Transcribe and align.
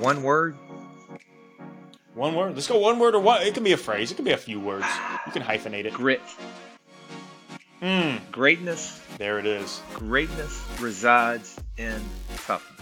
One 0.00 0.22
word. 0.22 0.56
One 2.14 2.34
word. 2.34 2.54
Let's 2.54 2.66
go 2.66 2.78
one 2.78 2.98
word 2.98 3.14
or 3.14 3.20
what? 3.20 3.46
It 3.46 3.54
can 3.54 3.64
be 3.64 3.72
a 3.72 3.76
phrase. 3.76 4.10
It 4.10 4.14
can 4.14 4.24
be 4.24 4.32
a 4.32 4.36
few 4.36 4.60
words. 4.60 4.86
You 5.26 5.32
can 5.32 5.42
hyphenate 5.42 5.84
it. 5.84 5.92
Grit. 5.92 6.20
Mm, 7.82 8.18
Greatness. 8.32 9.00
there 9.18 9.38
it 9.38 9.46
is. 9.46 9.80
Greatness 9.94 10.64
resides 10.80 11.58
in 11.76 12.00
toughness. 12.38 12.78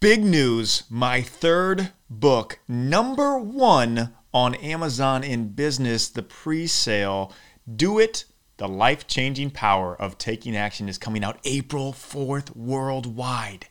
Big 0.00 0.22
news 0.22 0.84
my 0.88 1.20
third 1.20 1.90
book, 2.10 2.58
number 2.66 3.38
one 3.38 4.14
on 4.32 4.54
Amazon 4.56 5.24
in 5.24 5.48
business, 5.48 6.08
the 6.08 6.22
pre 6.22 6.66
sale, 6.66 7.32
Do 7.74 7.98
It. 7.98 8.24
The 8.58 8.68
life 8.68 9.06
changing 9.06 9.50
power 9.50 9.94
of 9.94 10.18
taking 10.18 10.56
action 10.56 10.88
is 10.88 10.98
coming 10.98 11.22
out 11.22 11.38
April 11.44 11.92
4th 11.92 12.56
worldwide. 12.56 13.68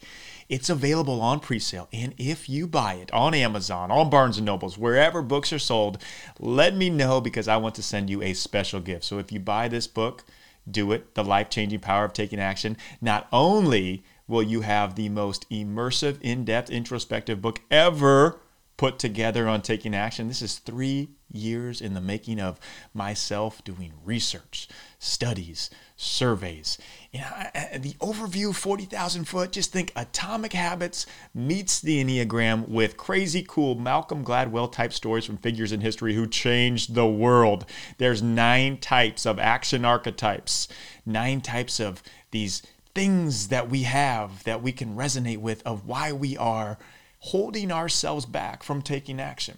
It's 0.49 0.69
available 0.69 1.19
on 1.19 1.41
pre-sale, 1.41 1.89
and 1.91 2.13
if 2.17 2.47
you 2.47 2.67
buy 2.67 2.93
it 2.93 3.11
on 3.11 3.33
Amazon, 3.33 3.91
on 3.91 4.09
Barnes 4.09 4.37
and 4.37 4.45
Nobles, 4.45 4.77
wherever 4.77 5.21
books 5.21 5.51
are 5.51 5.59
sold, 5.59 6.01
let 6.39 6.73
me 6.73 6.89
know 6.89 7.19
because 7.19 7.49
I 7.49 7.57
want 7.57 7.75
to 7.75 7.83
send 7.83 8.09
you 8.09 8.21
a 8.21 8.33
special 8.33 8.79
gift. 8.79 9.03
So 9.03 9.19
if 9.19 9.29
you 9.29 9.41
buy 9.41 9.67
this 9.67 9.87
book, 9.87 10.23
do 10.69 10.93
it, 10.93 11.15
The 11.15 11.23
Life 11.23 11.49
Changing 11.49 11.81
Power 11.81 12.05
of 12.05 12.13
Taking 12.13 12.39
Action. 12.39 12.77
Not 13.01 13.27
only 13.33 14.03
will 14.27 14.43
you 14.43 14.61
have 14.61 14.95
the 14.95 15.09
most 15.09 15.49
immersive, 15.49 16.17
in 16.21 16.45
depth, 16.45 16.69
introspective 16.69 17.41
book 17.41 17.61
ever 17.71 18.39
put 18.77 18.99
together 18.99 19.47
on 19.47 19.61
taking 19.61 19.95
action, 19.95 20.27
this 20.27 20.41
is 20.41 20.59
three 20.59 21.09
years 21.31 21.81
in 21.81 21.93
the 21.93 22.01
making 22.01 22.39
of 22.39 22.59
myself 22.93 23.63
doing 23.63 23.91
research, 24.05 24.69
studies, 24.99 25.69
surveys. 25.95 26.77
I- 27.13 27.79
the 27.79 27.93
overview 27.93 28.55
40,000 28.55 29.25
foot, 29.25 29.51
just 29.51 29.71
think 29.71 29.91
atomic 29.95 30.53
habits 30.53 31.07
meets 31.33 31.81
the 31.81 32.03
Enneagram 32.03 32.69
with 32.69 32.97
crazy 32.97 33.43
cool 33.47 33.73
Malcolm 33.75 34.23
Gladwell 34.23 34.71
type 34.71 34.93
stories 34.93 35.25
from 35.25 35.37
figures 35.37 35.71
in 35.71 35.81
history 35.81 36.13
who 36.13 36.27
changed 36.27 36.93
the 36.93 37.07
world. 37.07 37.65
There's 37.97 38.21
nine 38.21 38.77
types 38.77 39.25
of 39.25 39.39
action 39.39 39.85
archetypes, 39.85 40.67
nine 41.05 41.41
types 41.41 41.79
of 41.79 42.03
these 42.29 42.61
things 42.97 43.49
that 43.49 43.69
we 43.69 43.83
have 43.83 44.43
that 44.43 44.63
we 44.63 44.71
can 44.71 44.95
resonate 44.95 45.37
with 45.37 45.61
of 45.67 45.85
why 45.85 46.11
we 46.11 46.35
are 46.35 46.79
holding 47.19 47.71
ourselves 47.71 48.25
back 48.25 48.63
from 48.63 48.81
taking 48.81 49.19
action. 49.19 49.55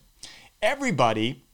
Everybody 0.61 1.45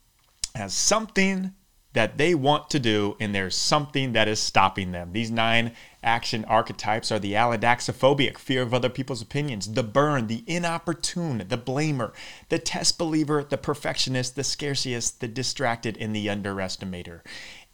has 0.56 0.74
something 0.74 1.54
that 1.94 2.18
they 2.18 2.34
want 2.34 2.72
to 2.72 2.80
do, 2.80 3.16
and 3.20 3.36
there's 3.36 3.54
something 3.54 4.14
that 4.14 4.28
is 4.28 4.40
stopping 4.40 4.94
them. 4.94 5.14
These 5.14 5.30
nine 5.30 5.74
action 6.02 6.44
archetypes 6.46 7.12
are 7.12 7.20
the 7.20 7.34
allodoxaphobic, 7.34 8.40
fear 8.40 8.64
of 8.64 8.74
other 8.74 8.90
people's 8.90 9.22
opinions, 9.22 9.72
the 9.72 9.84
burn, 9.84 10.26
the 10.26 10.44
inopportune, 10.48 11.46
the 11.48 11.58
blamer, 11.58 12.14
the 12.50 12.58
test 12.58 12.98
believer, 12.98 13.44
the 13.44 13.60
perfectionist, 13.60 14.36
the 14.36 14.44
scarcest, 14.44 15.22
the 15.22 15.28
distracted, 15.28 15.98
and 16.00 16.16
the 16.16 16.26
underestimator. 16.26 17.22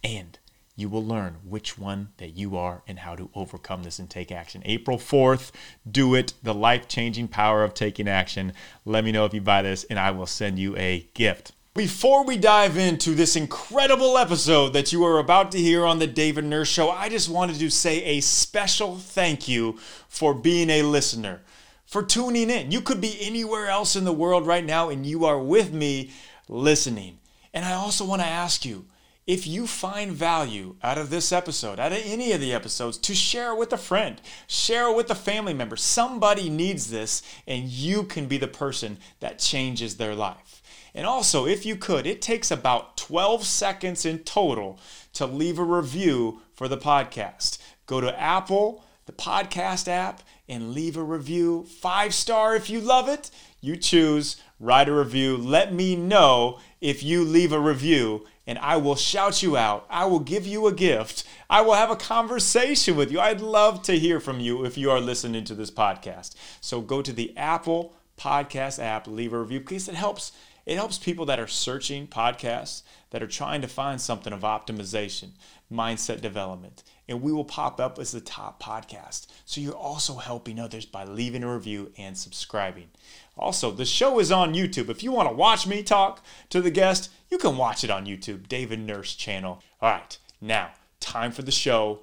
And 0.04 0.38
you 0.74 0.88
will 0.88 1.04
learn 1.04 1.36
which 1.44 1.78
one 1.78 2.08
that 2.16 2.30
you 2.30 2.56
are 2.56 2.82
and 2.86 3.00
how 3.00 3.14
to 3.14 3.28
overcome 3.34 3.82
this 3.82 3.98
and 3.98 4.08
take 4.08 4.32
action. 4.32 4.62
April 4.64 4.98
4th, 4.98 5.50
do 5.90 6.14
it. 6.14 6.32
The 6.42 6.54
life 6.54 6.88
changing 6.88 7.28
power 7.28 7.62
of 7.62 7.74
taking 7.74 8.08
action. 8.08 8.52
Let 8.84 9.04
me 9.04 9.12
know 9.12 9.24
if 9.24 9.34
you 9.34 9.40
buy 9.40 9.62
this, 9.62 9.84
and 9.84 9.98
I 9.98 10.10
will 10.12 10.26
send 10.26 10.58
you 10.58 10.76
a 10.76 11.08
gift. 11.14 11.52
Before 11.74 12.24
we 12.24 12.36
dive 12.36 12.76
into 12.76 13.14
this 13.14 13.34
incredible 13.34 14.18
episode 14.18 14.74
that 14.74 14.92
you 14.92 15.04
are 15.04 15.18
about 15.18 15.52
to 15.52 15.58
hear 15.58 15.86
on 15.86 15.98
the 15.98 16.06
David 16.06 16.44
Nurse 16.44 16.68
Show, 16.68 16.90
I 16.90 17.08
just 17.08 17.30
wanted 17.30 17.58
to 17.58 17.70
say 17.70 18.04
a 18.04 18.20
special 18.20 18.96
thank 18.96 19.48
you 19.48 19.78
for 20.08 20.34
being 20.34 20.68
a 20.68 20.82
listener, 20.82 21.40
for 21.86 22.02
tuning 22.02 22.50
in. 22.50 22.70
You 22.70 22.82
could 22.82 23.00
be 23.00 23.16
anywhere 23.20 23.68
else 23.68 23.96
in 23.96 24.04
the 24.04 24.12
world 24.12 24.46
right 24.46 24.64
now, 24.64 24.90
and 24.90 25.06
you 25.06 25.24
are 25.24 25.38
with 25.38 25.72
me 25.72 26.10
listening. 26.48 27.18
And 27.54 27.64
I 27.64 27.72
also 27.72 28.04
want 28.04 28.20
to 28.20 28.28
ask 28.28 28.64
you 28.64 28.86
if 29.26 29.46
you 29.46 29.66
find 29.66 30.12
value 30.12 30.76
out 30.82 30.98
of 30.98 31.10
this 31.10 31.30
episode, 31.30 31.78
out 31.78 31.92
of 31.92 32.02
any 32.04 32.32
of 32.32 32.40
the 32.40 32.52
episodes, 32.52 32.98
to 32.98 33.14
share 33.14 33.52
it 33.52 33.58
with 33.58 33.72
a 33.72 33.76
friend, 33.76 34.20
share 34.46 34.90
it 34.90 34.96
with 34.96 35.10
a 35.10 35.14
family 35.14 35.54
member. 35.54 35.76
Somebody 35.76 36.50
needs 36.50 36.90
this, 36.90 37.22
and 37.46 37.68
you 37.68 38.02
can 38.02 38.26
be 38.26 38.38
the 38.38 38.48
person 38.48 38.98
that 39.20 39.38
changes 39.38 39.96
their 39.96 40.14
life. 40.14 40.62
And 40.94 41.06
also, 41.06 41.46
if 41.46 41.64
you 41.64 41.76
could, 41.76 42.06
it 42.06 42.20
takes 42.20 42.50
about 42.50 42.96
12 42.96 43.44
seconds 43.44 44.04
in 44.04 44.20
total 44.20 44.78
to 45.14 45.26
leave 45.26 45.58
a 45.58 45.64
review 45.64 46.42
for 46.52 46.68
the 46.68 46.76
podcast. 46.76 47.58
Go 47.86 48.00
to 48.00 48.20
Apple, 48.20 48.84
the 49.06 49.12
podcast 49.12 49.88
app, 49.88 50.22
and 50.48 50.72
leave 50.72 50.96
a 50.96 51.02
review. 51.02 51.64
Five 51.64 52.12
star 52.12 52.54
if 52.54 52.68
you 52.68 52.80
love 52.80 53.08
it. 53.08 53.30
You 53.60 53.76
choose, 53.76 54.36
write 54.60 54.88
a 54.88 54.94
review. 54.94 55.36
Let 55.36 55.72
me 55.72 55.96
know 55.96 56.58
if 56.80 57.02
you 57.02 57.24
leave 57.24 57.52
a 57.52 57.60
review, 57.60 58.26
and 58.46 58.58
I 58.58 58.76
will 58.76 58.96
shout 58.96 59.42
you 59.42 59.56
out. 59.56 59.86
I 59.88 60.04
will 60.06 60.20
give 60.20 60.46
you 60.46 60.66
a 60.66 60.72
gift. 60.72 61.24
I 61.48 61.60
will 61.60 61.74
have 61.74 61.90
a 61.90 61.96
conversation 61.96 62.96
with 62.96 63.12
you. 63.12 63.20
I'd 63.20 63.40
love 63.40 63.82
to 63.82 63.98
hear 63.98 64.20
from 64.20 64.40
you 64.40 64.64
if 64.64 64.76
you 64.76 64.90
are 64.90 65.00
listening 65.00 65.44
to 65.44 65.54
this 65.54 65.70
podcast. 65.70 66.34
So 66.60 66.80
go 66.80 67.02
to 67.02 67.12
the 67.12 67.36
Apple 67.36 67.94
Podcast 68.18 68.82
app, 68.82 69.06
leave 69.06 69.32
a 69.32 69.40
review 69.40 69.60
because 69.60 69.88
it 69.88 69.94
helps 69.94 70.32
it 70.64 70.76
helps 70.76 70.96
people 70.96 71.26
that 71.26 71.40
are 71.40 71.48
searching 71.48 72.06
podcasts, 72.06 72.82
that 73.10 73.22
are 73.22 73.26
trying 73.26 73.62
to 73.62 73.68
find 73.68 74.00
something 74.00 74.32
of 74.32 74.42
optimization, 74.42 75.30
mindset 75.72 76.20
development, 76.20 76.84
and 77.12 77.22
we 77.22 77.32
will 77.32 77.44
pop 77.44 77.78
up 77.78 77.98
as 78.00 78.10
the 78.10 78.20
top 78.20 78.60
podcast. 78.60 79.28
So 79.44 79.60
you're 79.60 79.74
also 79.74 80.16
helping 80.16 80.58
others 80.58 80.84
by 80.84 81.04
leaving 81.04 81.44
a 81.44 81.54
review 81.54 81.92
and 81.96 82.18
subscribing. 82.18 82.88
Also, 83.36 83.70
the 83.70 83.84
show 83.84 84.18
is 84.18 84.32
on 84.32 84.54
YouTube. 84.54 84.88
If 84.88 85.04
you 85.04 85.12
want 85.12 85.28
to 85.28 85.34
watch 85.34 85.66
me 85.66 85.84
talk 85.84 86.24
to 86.50 86.60
the 86.60 86.70
guest, 86.70 87.10
you 87.30 87.38
can 87.38 87.56
watch 87.56 87.84
it 87.84 87.90
on 87.90 88.06
YouTube, 88.06 88.48
David 88.48 88.80
Nurse 88.80 89.14
channel. 89.14 89.62
All 89.80 89.90
right, 89.90 90.18
now, 90.40 90.72
time 90.98 91.30
for 91.30 91.42
the 91.42 91.52
show. 91.52 92.00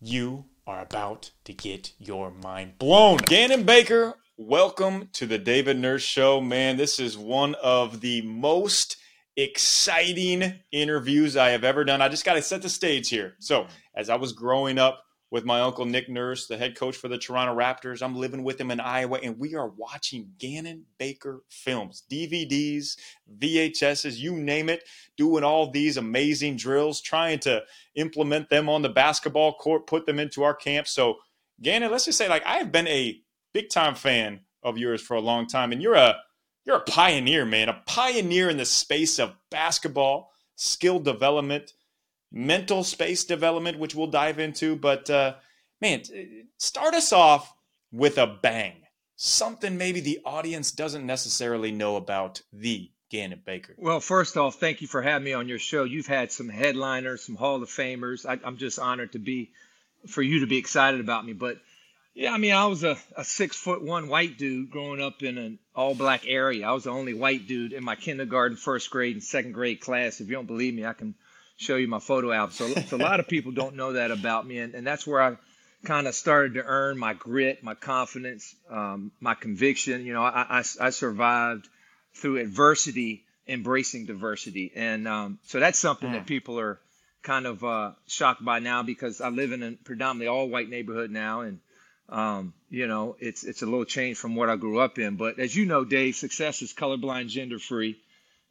You 0.00 0.46
are 0.66 0.80
about 0.80 1.30
to 1.44 1.52
get 1.52 1.92
your 1.98 2.30
mind 2.30 2.78
blown. 2.78 3.18
Ganon 3.18 3.66
Baker 3.66 4.14
Welcome 4.36 5.10
to 5.12 5.26
the 5.26 5.38
David 5.38 5.78
Nurse 5.78 6.02
Show. 6.02 6.40
Man, 6.40 6.76
this 6.76 6.98
is 6.98 7.16
one 7.16 7.54
of 7.62 8.00
the 8.00 8.20
most 8.22 8.96
exciting 9.36 10.54
interviews 10.72 11.36
I 11.36 11.50
have 11.50 11.64
ever 11.64 11.84
done. 11.84 12.00
I 12.00 12.08
just 12.08 12.24
got 12.24 12.34
to 12.34 12.42
set 12.42 12.62
the 12.62 12.68
stage 12.68 13.08
here. 13.08 13.34
So, 13.40 13.66
as 13.94 14.08
I 14.08 14.16
was 14.16 14.32
growing 14.32 14.78
up 14.78 15.02
with 15.30 15.44
my 15.44 15.60
uncle 15.60 15.84
Nick 15.84 16.08
Nurse, 16.08 16.46
the 16.46 16.56
head 16.56 16.76
coach 16.76 16.96
for 16.96 17.08
the 17.08 17.18
Toronto 17.18 17.56
Raptors, 17.56 18.02
I'm 18.02 18.14
living 18.14 18.44
with 18.44 18.60
him 18.60 18.70
in 18.70 18.78
Iowa, 18.78 19.18
and 19.20 19.36
we 19.38 19.56
are 19.56 19.68
watching 19.68 20.28
Ganon 20.38 20.82
Baker 20.98 21.42
films, 21.48 22.04
DVDs, 22.08 22.96
VHSs, 23.40 24.16
you 24.16 24.36
name 24.36 24.68
it, 24.68 24.84
doing 25.16 25.42
all 25.42 25.70
these 25.70 25.96
amazing 25.96 26.56
drills, 26.56 27.00
trying 27.00 27.40
to 27.40 27.64
implement 27.96 28.48
them 28.48 28.68
on 28.68 28.82
the 28.82 28.88
basketball 28.88 29.54
court, 29.54 29.88
put 29.88 30.06
them 30.06 30.20
into 30.20 30.44
our 30.44 30.54
camp. 30.54 30.86
So, 30.86 31.16
Ganon, 31.60 31.90
let's 31.90 32.04
just 32.04 32.18
say, 32.18 32.28
like, 32.28 32.46
I 32.46 32.58
have 32.58 32.70
been 32.70 32.86
a 32.86 33.20
big 33.52 33.70
time 33.70 33.96
fan 33.96 34.40
of 34.62 34.78
yours 34.78 35.02
for 35.02 35.14
a 35.14 35.20
long 35.20 35.48
time, 35.48 35.72
and 35.72 35.82
you're 35.82 35.94
a 35.94 36.16
you're 36.64 36.76
a 36.76 36.80
pioneer, 36.80 37.44
man, 37.44 37.68
a 37.68 37.82
pioneer 37.86 38.48
in 38.48 38.56
the 38.56 38.64
space 38.64 39.18
of 39.18 39.34
basketball, 39.50 40.32
skill 40.56 40.98
development, 40.98 41.72
mental 42.32 42.84
space 42.84 43.24
development, 43.24 43.78
which 43.78 43.94
we'll 43.94 44.06
dive 44.06 44.38
into. 44.38 44.76
But 44.76 45.10
uh, 45.10 45.34
man, 45.80 46.02
start 46.58 46.94
us 46.94 47.12
off 47.12 47.54
with 47.92 48.18
a 48.18 48.26
bang. 48.26 48.74
Something 49.16 49.78
maybe 49.78 50.00
the 50.00 50.20
audience 50.24 50.72
doesn't 50.72 51.06
necessarily 51.06 51.70
know 51.70 51.96
about 51.96 52.42
the 52.52 52.90
Ganon 53.12 53.44
Baker. 53.44 53.74
Well, 53.78 54.00
first 54.00 54.36
off, 54.36 54.56
thank 54.56 54.80
you 54.80 54.88
for 54.88 55.00
having 55.00 55.24
me 55.24 55.34
on 55.34 55.48
your 55.48 55.60
show. 55.60 55.84
You've 55.84 56.08
had 56.08 56.32
some 56.32 56.48
headliners, 56.48 57.22
some 57.22 57.36
Hall 57.36 57.62
of 57.62 57.68
Famers. 57.68 58.26
I, 58.26 58.40
I'm 58.44 58.56
just 58.56 58.78
honored 58.78 59.12
to 59.12 59.20
be 59.20 59.52
for 60.08 60.22
you 60.22 60.40
to 60.40 60.46
be 60.46 60.56
excited 60.56 61.00
about 61.00 61.24
me. 61.24 61.32
But 61.32 61.58
yeah, 62.14 62.32
I 62.32 62.38
mean, 62.38 62.52
I 62.52 62.66
was 62.66 62.84
a, 62.84 62.96
a 63.16 63.24
six 63.24 63.56
foot 63.56 63.82
one 63.82 64.08
white 64.08 64.38
dude 64.38 64.70
growing 64.70 65.02
up 65.02 65.22
in 65.22 65.36
an 65.36 65.58
all 65.74 65.96
black 65.96 66.22
area. 66.26 66.66
I 66.66 66.72
was 66.72 66.84
the 66.84 66.90
only 66.90 67.12
white 67.12 67.48
dude 67.48 67.72
in 67.72 67.82
my 67.82 67.96
kindergarten, 67.96 68.56
first 68.56 68.90
grade, 68.90 69.16
and 69.16 69.22
second 69.22 69.52
grade 69.52 69.80
class. 69.80 70.20
If 70.20 70.28
you 70.28 70.34
don't 70.34 70.46
believe 70.46 70.74
me, 70.74 70.86
I 70.86 70.92
can 70.92 71.16
show 71.56 71.74
you 71.74 71.88
my 71.88 71.98
photo 71.98 72.30
album. 72.30 72.52
So, 72.54 72.68
so 72.68 72.96
a 72.96 72.98
lot 72.98 73.18
of 73.18 73.26
people 73.26 73.50
don't 73.50 73.74
know 73.74 73.94
that 73.94 74.12
about 74.12 74.46
me, 74.46 74.58
and, 74.58 74.74
and 74.74 74.86
that's 74.86 75.04
where 75.06 75.20
I 75.20 75.36
kind 75.84 76.06
of 76.06 76.14
started 76.14 76.54
to 76.54 76.62
earn 76.64 76.98
my 76.98 77.14
grit, 77.14 77.64
my 77.64 77.74
confidence, 77.74 78.54
um, 78.70 79.10
my 79.20 79.34
conviction. 79.34 80.06
You 80.06 80.12
know, 80.12 80.22
I, 80.22 80.60
I, 80.60 80.64
I 80.80 80.90
survived 80.90 81.68
through 82.14 82.38
adversity, 82.38 83.24
embracing 83.48 84.06
diversity, 84.06 84.70
and 84.76 85.08
um, 85.08 85.40
so 85.46 85.58
that's 85.58 85.80
something 85.80 86.12
that 86.12 86.26
people 86.26 86.60
are 86.60 86.78
kind 87.24 87.46
of 87.46 87.64
uh, 87.64 87.92
shocked 88.06 88.44
by 88.44 88.60
now 88.60 88.84
because 88.84 89.20
I 89.20 89.30
live 89.30 89.50
in 89.50 89.62
a 89.64 89.72
predominantly 89.72 90.28
all 90.28 90.48
white 90.48 90.68
neighborhood 90.68 91.10
now, 91.10 91.40
and 91.40 91.58
Um, 92.08 92.52
you 92.70 92.86
know, 92.86 93.16
it's 93.18 93.44
it's 93.44 93.62
a 93.62 93.66
little 93.66 93.84
change 93.84 94.16
from 94.18 94.36
what 94.36 94.50
I 94.50 94.56
grew 94.56 94.78
up 94.78 94.98
in. 94.98 95.16
But 95.16 95.38
as 95.38 95.54
you 95.54 95.66
know, 95.66 95.84
Dave, 95.84 96.16
success 96.16 96.62
is 96.62 96.72
colorblind, 96.72 97.28
gender 97.28 97.58
free, 97.58 97.98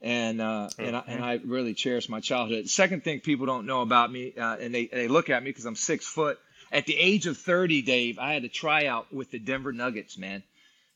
and 0.01 0.41
uh, 0.41 0.69
and 0.79 0.95
I, 0.95 1.03
and 1.07 1.23
I 1.23 1.39
really 1.45 1.73
cherish 1.73 2.09
my 2.09 2.19
childhood. 2.19 2.67
Second 2.69 3.03
thing 3.03 3.19
people 3.19 3.45
don't 3.45 3.65
know 3.65 3.81
about 3.81 4.11
me, 4.11 4.33
uh, 4.35 4.57
and 4.57 4.73
they 4.73 4.87
they 4.87 5.07
look 5.07 5.29
at 5.29 5.43
me 5.43 5.49
because 5.49 5.65
I'm 5.65 5.75
six 5.75 6.05
foot. 6.05 6.39
At 6.71 6.87
the 6.87 6.97
age 6.97 7.27
of 7.27 7.37
30, 7.37 7.83
Dave, 7.83 8.17
I 8.17 8.33
had 8.33 8.43
a 8.45 8.49
tryout 8.49 9.13
with 9.13 9.29
the 9.29 9.37
Denver 9.37 9.71
Nuggets, 9.71 10.17
man. 10.17 10.41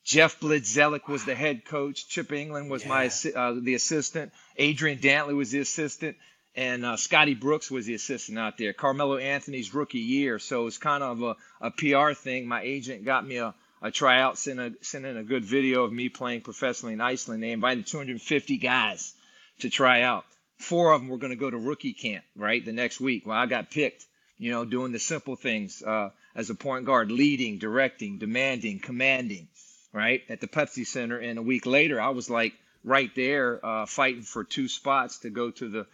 Jeff 0.04 0.40
Bzdelik 0.40 1.08
was 1.08 1.26
the 1.26 1.36
head 1.36 1.66
coach. 1.66 2.08
Chip 2.08 2.30
Engelland 2.30 2.70
was 2.70 2.86
my 2.86 3.12
uh, 3.36 3.54
the 3.62 3.76
assistant. 3.76 4.32
Adrian 4.56 5.00
Dantley 5.00 5.36
was 5.36 5.52
the 5.52 5.60
assistant, 5.60 6.18
and 6.58 6.84
uh, 6.84 6.98
Scotty 6.98 7.36
Brooks 7.36 7.70
was 7.70 7.86
the 7.86 7.94
assistant 7.94 8.40
out 8.40 8.58
there. 8.58 8.74
Carmelo 8.74 9.18
Anthony's 9.18 9.74
rookie 9.74 10.00
year, 10.00 10.40
so 10.40 10.66
it's 10.66 10.80
kind 10.80 11.04
of 11.04 11.22
a, 11.22 11.36
a 11.62 11.72
PR 11.72 12.14
thing. 12.14 12.48
My 12.48 12.62
agent 12.64 13.06
got 13.06 13.26
me 13.26 13.38
a, 13.38 13.54
a 13.82 13.92
tryout, 13.92 14.40
sent, 14.40 14.60
a, 14.60 14.74
sent 14.82 15.06
in 15.06 15.18
a 15.18 15.24
good 15.24 15.46
video 15.46 15.84
of 15.84 15.94
me 15.94 16.10
playing 16.10 16.42
professionally 16.42 16.94
in 16.94 17.02
Iceland. 17.02 17.44
They 17.44 17.52
invited 17.52 17.86
250 17.86 18.58
guys 18.58 19.14
to 19.60 19.70
try 19.70 20.02
out. 20.02 20.26
Four 20.58 20.94
of 20.94 21.02
them 21.02 21.10
were 21.10 21.20
going 21.20 21.32
to 21.32 21.38
go 21.38 21.50
to 21.50 21.58
rookie 21.58 21.94
camp, 21.94 22.26
right, 22.36 22.66
the 22.66 22.74
next 22.74 23.00
week. 23.00 23.28
Well, 23.28 23.38
I 23.38 23.46
got 23.46 23.70
picked, 23.70 24.04
you 24.40 24.52
know, 24.52 24.66
doing 24.66 24.92
the 24.92 25.00
simple 25.00 25.36
things 25.36 25.84
uh, 25.84 26.10
as 26.36 26.50
a 26.50 26.56
point 26.56 26.86
guard, 26.86 27.12
leading, 27.12 27.60
directing, 27.60 28.18
demanding, 28.18 28.80
commanding 28.80 29.48
right, 29.94 30.22
at 30.30 30.42
the 30.42 30.48
Pepsi 30.48 30.86
Center. 30.86 31.18
And 31.18 31.40
a 31.40 31.42
week 31.42 31.66
later, 31.66 32.00
I 32.00 32.10
was 32.10 32.30
like 32.30 32.54
right 32.84 33.14
there 33.16 33.64
uh, 33.66 33.86
fighting 33.86 34.22
for 34.22 34.44
two 34.44 34.68
spots 34.68 35.20
to 35.20 35.30
go 35.30 35.52
to 35.52 35.70
the 35.70 35.88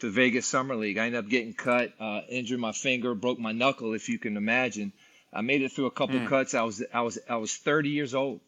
to 0.00 0.10
Vegas 0.10 0.46
Summer 0.46 0.76
League. 0.76 0.98
I 0.98 1.06
ended 1.06 1.24
up 1.24 1.30
getting 1.30 1.54
cut, 1.54 1.92
uh, 1.98 2.20
injured 2.28 2.60
my 2.60 2.72
finger, 2.72 3.14
broke 3.14 3.38
my 3.38 3.52
knuckle, 3.52 3.94
if 3.94 4.08
you 4.08 4.18
can 4.18 4.36
imagine. 4.36 4.92
I 5.32 5.40
made 5.40 5.62
it 5.62 5.72
through 5.72 5.86
a 5.86 5.90
couple 5.90 6.16
mm. 6.16 6.28
cuts. 6.28 6.54
I 6.54 6.62
was 6.62 6.82
I 6.92 7.00
was 7.02 7.18
I 7.28 7.36
was 7.36 7.54
30 7.54 7.90
years 7.90 8.14
old, 8.14 8.40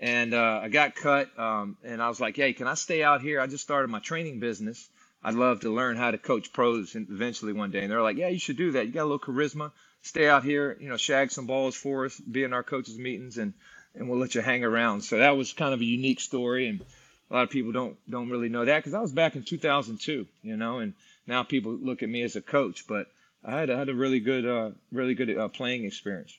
and 0.00 0.34
uh, 0.34 0.60
I 0.62 0.68
got 0.68 0.94
cut. 0.94 1.38
Um, 1.38 1.76
and 1.84 2.02
I 2.02 2.08
was 2.08 2.20
like, 2.20 2.36
hey, 2.36 2.52
can 2.52 2.66
I 2.66 2.74
stay 2.74 3.02
out 3.02 3.22
here? 3.22 3.40
I 3.40 3.46
just 3.46 3.64
started 3.64 3.88
my 3.88 4.00
training 4.00 4.40
business. 4.40 4.88
I'd 5.22 5.34
love 5.34 5.60
to 5.60 5.74
learn 5.74 5.96
how 5.96 6.10
to 6.10 6.18
coach 6.18 6.52
pros 6.52 6.94
and 6.94 7.08
eventually 7.10 7.52
one 7.52 7.70
day. 7.70 7.80
And 7.80 7.90
they're 7.90 8.02
like, 8.02 8.16
yeah, 8.16 8.28
you 8.28 8.38
should 8.38 8.56
do 8.56 8.72
that. 8.72 8.86
You 8.86 8.92
got 8.92 9.02
a 9.02 9.10
little 9.10 9.18
charisma. 9.18 9.72
Stay 10.02 10.28
out 10.28 10.44
here, 10.44 10.76
you 10.80 10.88
know, 10.88 10.96
shag 10.96 11.32
some 11.32 11.46
balls 11.46 11.74
for 11.74 12.04
us, 12.04 12.20
be 12.20 12.44
in 12.44 12.52
our 12.52 12.62
coaches 12.62 12.98
meetings, 12.98 13.38
and 13.38 13.54
and 13.94 14.08
we'll 14.08 14.18
let 14.18 14.34
you 14.34 14.42
hang 14.42 14.62
around. 14.62 15.00
So 15.02 15.18
that 15.18 15.36
was 15.36 15.52
kind 15.52 15.72
of 15.72 15.80
a 15.80 15.84
unique 15.84 16.20
story, 16.20 16.68
and 16.68 16.84
a 17.30 17.34
lot 17.34 17.42
of 17.42 17.50
people 17.50 17.72
don't 17.72 17.96
don't 18.08 18.30
really 18.30 18.48
know 18.48 18.64
that 18.64 18.78
because 18.78 18.94
I 18.94 19.00
was 19.00 19.12
back 19.12 19.36
in 19.36 19.42
2002, 19.42 20.26
you 20.42 20.56
know, 20.56 20.78
and 20.78 20.94
now 21.26 21.42
people 21.42 21.72
look 21.72 22.02
at 22.02 22.08
me 22.08 22.22
as 22.22 22.36
a 22.36 22.40
coach, 22.40 22.86
but 22.86 23.08
I 23.44 23.58
had 23.60 23.70
I 23.70 23.78
had 23.78 23.88
a 23.88 23.94
really 23.94 24.20
good 24.20 24.46
uh, 24.46 24.70
really 24.92 25.14
good 25.14 25.36
uh, 25.36 25.48
playing 25.48 25.84
experience. 25.84 26.36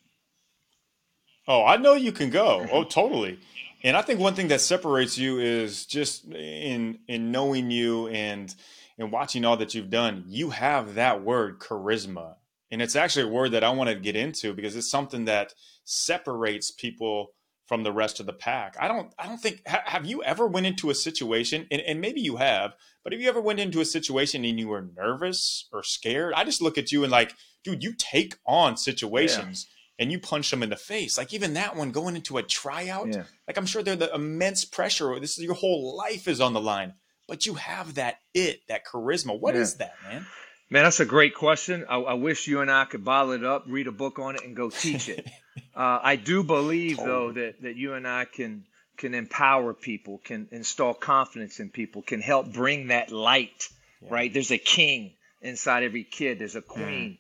Oh, 1.48 1.64
I 1.66 1.78
know 1.78 1.94
you 1.94 2.12
can 2.12 2.30
go. 2.30 2.68
Oh, 2.72 2.84
totally. 2.84 3.40
And 3.84 3.96
I 3.96 4.02
think 4.02 4.20
one 4.20 4.36
thing 4.36 4.50
that 4.50 4.60
separates 4.60 5.18
you 5.18 5.40
is 5.40 5.86
just 5.86 6.26
in 6.26 7.00
in 7.08 7.32
knowing 7.32 7.72
you 7.72 8.08
and 8.08 8.54
and 8.98 9.12
watching 9.12 9.46
all 9.46 9.58
that 9.58 9.76
you've 9.76 9.90
done. 9.90 10.26
You 10.28 10.50
have 10.50 10.96
that 10.96 11.24
word 11.24 11.60
charisma, 11.60 12.36
and 12.72 12.82
it's 12.82 12.96
actually 12.96 13.30
a 13.30 13.34
word 13.34 13.52
that 13.52 13.64
I 13.64 13.70
want 13.70 13.90
to 13.90 13.96
get 13.96 14.16
into 14.16 14.54
because 14.54 14.76
it's 14.76 14.90
something 14.90 15.26
that 15.26 15.54
separates 15.84 16.72
people 16.72 17.32
from 17.68 17.84
the 17.84 17.92
rest 17.92 18.20
of 18.20 18.26
the 18.26 18.34
pack. 18.34 18.76
I 18.80 18.88
don't 18.88 19.14
I 19.20 19.28
don't 19.28 19.40
think 19.40 19.62
ha, 19.68 19.82
have 19.86 20.06
you 20.06 20.24
ever 20.24 20.48
went 20.48 20.66
into 20.66 20.90
a 20.90 20.96
situation 20.96 21.68
and, 21.70 21.82
and, 21.82 22.02
maybe 22.02 22.22
you 22.22 22.38
have, 22.38 22.74
but 23.04 23.12
have 23.14 23.22
you 23.22 23.30
ever 23.30 23.42
went 23.42 23.60
into 23.60 23.82
a 23.82 23.86
situation 23.86 24.46
and 24.46 24.60
you 24.60 24.70
were 24.70 24.90
nervous 24.96 25.68
or 25.72 25.84
scared? 25.84 26.34
I 26.36 26.44
just 26.44 26.62
look 26.62 26.78
at 26.78 26.92
you 26.92 27.04
and 27.04 27.12
like, 27.12 27.34
dude, 27.64 27.84
you 27.84 27.94
take 27.98 28.36
on 28.46 28.78
situations 28.78 29.68
yeah. 29.68 30.04
and 30.04 30.12
you 30.12 30.20
punch 30.20 30.50
them 30.50 30.64
in 30.64 30.70
the 30.70 30.78
face. 30.78 31.18
Like 31.18 31.34
even 31.34 31.54
that 31.56 31.76
one 31.76 31.92
going 31.92 32.16
into 32.16 32.38
a 32.38 32.44
tryout, 32.44 33.14
yeah. 33.14 33.24
like 33.48 33.58
I'm 33.58 33.66
sure 33.66 33.84
they're 33.84 33.96
the 33.96 34.14
immense 34.14 34.64
pressure. 34.64 35.20
This 35.20 35.38
is 35.38 35.44
your 35.44 35.56
whole 35.56 35.96
life 35.98 36.28
is 36.28 36.42
on 36.42 36.54
the 36.54 36.62
line. 36.62 36.94
But 37.28 37.46
you 37.46 37.56
have 37.56 37.96
that 37.96 38.20
it, 38.34 38.62
that 38.70 38.86
charisma. 38.86 39.38
What 39.38 39.56
yeah. 39.56 39.62
is 39.62 39.76
that, 39.76 39.96
man? 40.08 40.26
Man, 40.70 40.84
that's 40.84 41.02
a 41.02 41.06
great 41.06 41.34
question. 41.34 41.86
I, 41.90 41.98
I, 41.98 42.14
wish 42.16 42.48
you 42.48 42.60
and 42.60 42.70
I 42.70 42.84
could 42.84 43.06
bottle 43.06 43.32
it 43.32 43.44
up, 43.44 43.64
read 43.68 43.88
a 43.88 43.92
book 43.92 44.20
on 44.20 44.36
it, 44.36 44.44
and 44.44 44.54
go 44.54 44.70
teach 44.70 45.08
it. 45.08 45.26
uh, 45.76 46.00
I 46.04 46.16
do 46.16 46.44
believe, 46.44 46.98
though, 46.98 47.32
that, 47.32 47.62
that 47.62 47.76
you 47.76 47.94
and 47.94 48.08
I 48.08 48.26
can 48.26 48.66
can 48.98 49.14
empower 49.14 49.74
people, 49.74 50.20
can 50.24 50.48
install 50.52 50.94
confidence 50.94 51.60
in 51.60 51.70
people, 51.70 52.02
can 52.02 52.20
help 52.20 52.52
bring 52.52 52.88
that 52.88 53.12
light. 53.12 53.70
Yeah. 54.02 54.10
Right? 54.12 54.34
There's 54.34 54.52
a 54.52 54.58
king 54.58 55.14
inside 55.42 55.84
every 55.84 56.04
kid. 56.04 56.40
There's 56.40 56.56
a 56.56 56.62
queen 56.62 57.20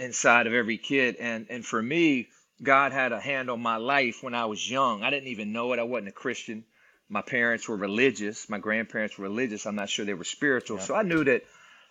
mm. 0.00 0.04
inside 0.04 0.46
of 0.46 0.52
every 0.52 0.78
kid, 0.78 1.16
and 1.16 1.46
and 1.50 1.64
for 1.64 1.82
me, 1.82 2.28
God 2.62 2.92
had 2.92 3.12
a 3.12 3.20
hand 3.20 3.50
on 3.50 3.60
my 3.60 3.76
life 3.76 4.22
when 4.22 4.34
I 4.34 4.46
was 4.46 4.70
young. 4.70 5.02
I 5.02 5.10
didn't 5.10 5.28
even 5.28 5.52
know 5.52 5.72
it. 5.72 5.78
I 5.78 5.84
wasn't 5.84 6.08
a 6.08 6.12
Christian. 6.12 6.64
My 7.08 7.22
parents 7.22 7.68
were 7.68 7.76
religious. 7.76 8.48
My 8.48 8.58
grandparents 8.58 9.16
were 9.16 9.24
religious. 9.24 9.66
I'm 9.66 9.76
not 9.76 9.90
sure 9.90 10.04
they 10.04 10.14
were 10.14 10.24
spiritual. 10.24 10.78
Yeah. 10.78 10.84
So 10.84 10.94
I 10.94 11.02
knew 11.02 11.22
that 11.24 11.44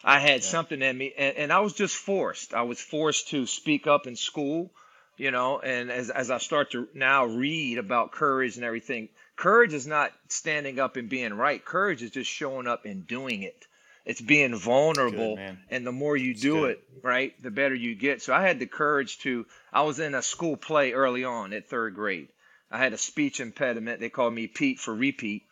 I 0.04 0.20
had 0.20 0.42
yeah. 0.42 0.48
something 0.48 0.82
in 0.82 0.98
me, 0.98 1.14
and, 1.18 1.38
and 1.38 1.54
I 1.54 1.60
was 1.60 1.74
just 1.74 1.96
forced. 1.96 2.54
I 2.54 2.64
was 2.64 2.80
forced 2.80 3.30
to 3.30 3.46
speak 3.46 3.88
up 3.88 4.08
in 4.08 4.16
school, 4.16 4.72
you 5.18 5.32
know. 5.32 5.60
And 5.60 5.92
as 5.92 6.10
as 6.10 6.32
I 6.32 6.38
start 6.38 6.72
to 6.72 6.88
now 6.94 7.26
read 7.26 7.78
about 7.78 8.12
courage 8.12 8.56
and 8.56 8.66
everything, 8.66 9.10
courage 9.36 9.74
is 9.74 9.88
not 9.88 10.12
standing 10.30 10.80
up 10.80 10.96
and 10.98 11.10
being 11.10 11.34
right. 11.34 11.64
Courage 11.64 12.04
is 12.04 12.12
just 12.12 12.30
showing 12.30 12.68
up 12.68 12.86
and 12.86 13.08
doing 13.08 13.44
it. 13.44 13.66
It's 14.06 14.22
being 14.22 14.56
vulnerable, 14.56 15.36
good, 15.36 15.58
and 15.72 15.86
the 15.86 15.92
more 15.92 16.16
you 16.16 16.36
do 16.36 16.62
good. 16.62 16.72
it, 16.72 16.84
right, 17.02 17.34
the 17.42 17.50
better 17.50 17.74
you 17.74 17.96
get. 17.96 18.22
So 18.22 18.36
I 18.36 18.44
had 18.44 18.60
the 18.60 18.68
courage 18.68 19.18
to. 19.20 19.48
I 19.74 19.82
was 19.82 20.00
in 20.00 20.14
a 20.14 20.22
school 20.22 20.58
play 20.58 20.94
early 20.94 21.24
on 21.24 21.54
at 21.54 21.70
third 21.70 21.96
grade. 21.96 22.30
I 22.70 22.78
had 22.78 22.94
a 22.94 22.98
speech 22.98 23.40
impediment. 23.40 24.00
They 24.00 24.10
called 24.10 24.34
me 24.34 24.48
Pete 24.48 24.80
for 24.80 24.94
repeat 24.94 25.44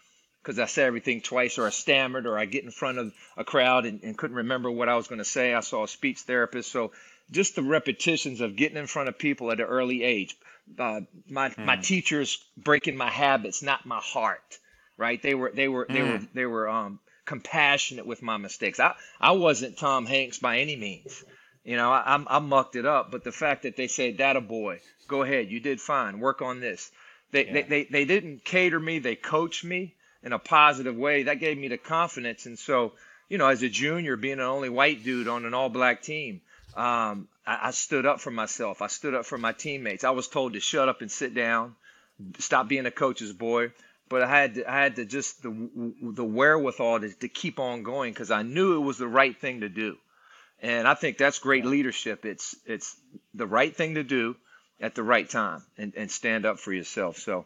because 0.42 0.59
I 0.59 0.66
said 0.66 0.86
everything 0.86 1.21
twice, 1.21 1.57
or 1.57 1.66
I 1.66 1.69
stammered, 1.71 2.27
or 2.27 2.38
I 2.38 2.45
get 2.45 2.63
in 2.63 2.71
front 2.71 3.00
of 3.00 3.13
a 3.38 3.44
crowd 3.44 3.86
and, 3.86 4.04
and 4.04 4.18
couldn't 4.18 4.36
remember 4.36 4.69
what 4.69 4.89
I 4.89 4.98
was 4.98 5.07
going 5.07 5.19
to 5.19 5.25
say. 5.25 5.54
I 5.54 5.62
saw 5.62 5.86
a 5.86 5.88
speech 5.88 6.19
therapist. 6.19 6.71
So 6.71 6.92
just 7.33 7.56
the 7.56 7.63
repetitions 7.63 8.41
of 8.41 8.56
getting 8.56 8.77
in 8.77 8.88
front 8.88 9.09
of 9.09 9.18
people 9.18 9.51
at 9.51 9.59
an 9.59 9.65
early 9.65 10.03
age. 10.03 10.35
Uh, 10.80 11.01
my 11.30 11.50
mm. 11.50 11.65
my 11.65 11.75
teachers 11.75 12.44
breaking 12.57 12.95
my 12.95 13.09
habits, 13.09 13.62
not 13.62 13.85
my 13.85 14.00
heart. 14.00 14.59
Right? 14.97 15.21
They 15.21 15.35
were 15.35 15.51
they 15.53 15.68
were 15.68 15.85
mm. 15.85 15.94
they 15.94 16.01
were 16.01 16.18
hmm. 16.18 16.25
they 16.33 16.45
were 16.45 16.69
um, 16.69 17.00
compassionate 17.25 18.06
with 18.06 18.21
my 18.21 18.38
mistakes. 18.38 18.80
I 18.80 18.95
I 19.19 19.31
wasn't 19.31 19.77
Tom 19.77 20.06
Hanks 20.06 20.39
by 20.39 20.59
any 20.59 20.75
means. 20.75 21.24
You 21.63 21.77
know, 21.77 21.91
I, 21.91 22.15
I, 22.15 22.38
I 22.38 22.39
mucked 22.39 22.75
it 22.75 22.85
up, 22.85 23.09
but 23.09 23.24
the 23.24 23.31
fact 23.31 23.63
that 23.63 23.75
they 23.75 23.88
said, 23.88 24.18
"That 24.18 24.35
a 24.35 24.41
boy, 24.41 24.81
go 25.07 25.24
ahead, 25.24 25.51
you 25.51 25.59
did 25.59 25.81
fine. 25.81 26.19
Work 26.19 26.41
on 26.41 26.59
this." 26.59 26.91
They, 27.31 27.45
yeah. 27.45 27.53
they, 27.53 27.62
they 27.63 27.83
they 27.85 28.06
didn't 28.06 28.45
cater 28.45 28.80
me. 28.80 29.00
They 29.00 29.15
coached 29.15 29.63
me 29.63 29.95
in 30.24 30.33
a 30.33 30.39
positive 30.39 30.95
way, 30.95 31.24
that 31.24 31.39
gave 31.39 31.57
me 31.57 31.68
the 31.68 31.77
confidence. 31.77 32.45
And 32.45 32.57
so, 32.57 32.94
you 33.30 33.37
know, 33.37 33.47
as 33.47 33.61
a 33.61 33.69
junior, 33.69 34.16
being 34.16 34.40
an 34.40 34.42
only 34.42 34.69
white 34.69 35.04
dude 35.04 35.28
on 35.28 35.45
an 35.45 35.54
all 35.54 35.69
black 35.69 36.02
team, 36.02 36.42
um, 36.75 37.27
I, 37.45 37.68
I 37.68 37.71
stood 37.71 38.06
up 38.06 38.19
for 38.19 38.31
myself. 38.31 38.81
I 38.81 38.87
stood 38.87 39.13
up 39.13 39.25
for 39.25 39.37
my 39.37 39.51
teammates. 39.51 40.03
I 40.03 40.11
was 40.11 40.27
told 40.27 40.53
to 40.53 40.59
shut 40.59 40.89
up 40.89 41.01
and 41.01 41.11
sit 41.11 41.33
down, 41.33 41.75
stop 42.39 42.68
being 42.68 42.85
a 42.85 42.92
coach's 42.92 43.33
boy. 43.33 43.71
But 44.09 44.21
I 44.21 44.27
had 44.27 44.56
to, 44.56 44.71
I 44.71 44.80
had 44.80 44.97
to 44.97 45.06
just 45.06 45.42
the 45.42 45.69
the 46.01 46.23
wherewithal 46.23 46.99
to, 46.99 47.09
to 47.09 47.27
keep 47.27 47.59
on 47.59 47.83
going 47.83 48.11
because 48.13 48.31
I 48.31 48.44
knew 48.44 48.75
it 48.75 48.85
was 48.85 48.97
the 48.97 49.07
right 49.07 49.35
thing 49.35 49.61
to 49.61 49.69
do, 49.69 49.97
and 50.61 50.87
I 50.87 50.94
think 50.94 51.18
that's 51.18 51.39
great 51.39 51.65
leadership. 51.65 52.25
It's 52.25 52.56
it's 52.65 52.95
the 53.33 53.47
right 53.47 53.75
thing 53.75 53.95
to 53.95 54.03
do 54.03 54.35
at 54.80 54.94
the 54.94 55.03
right 55.03 55.27
time 55.27 55.63
and, 55.77 55.94
and 55.95 56.11
stand 56.11 56.45
up 56.45 56.59
for 56.59 56.73
yourself. 56.73 57.18
So 57.18 57.45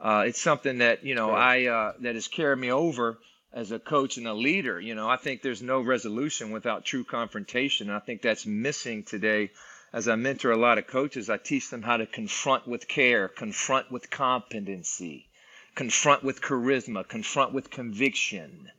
uh, 0.00 0.24
it's 0.26 0.40
something 0.40 0.78
that 0.78 1.04
you 1.04 1.14
know 1.14 1.30
I 1.30 1.66
uh, 1.66 1.92
that 2.00 2.14
has 2.14 2.26
carried 2.26 2.58
me 2.58 2.72
over 2.72 3.18
as 3.52 3.70
a 3.72 3.78
coach 3.78 4.16
and 4.16 4.26
a 4.26 4.34
leader. 4.34 4.80
You 4.80 4.94
know, 4.94 5.08
I 5.08 5.16
think 5.16 5.42
there's 5.42 5.62
no 5.62 5.80
resolution 5.80 6.50
without 6.50 6.84
true 6.84 7.04
confrontation. 7.04 7.88
And 7.88 7.96
I 7.96 8.00
think 8.00 8.22
that's 8.22 8.46
missing 8.46 9.02
today. 9.02 9.50
As 9.92 10.06
I 10.06 10.16
mentor 10.16 10.50
a 10.50 10.56
lot 10.56 10.76
of 10.78 10.86
coaches, 10.86 11.30
I 11.30 11.38
teach 11.38 11.70
them 11.70 11.82
how 11.82 11.96
to 11.96 12.06
confront 12.06 12.68
with 12.68 12.86
care, 12.86 13.28
confront 13.28 13.90
with 13.90 14.10
competency, 14.10 15.26
confront 15.74 16.22
with 16.22 16.42
charisma, 16.42 17.08
confront 17.08 17.54
with 17.54 17.70
conviction, 17.70 18.70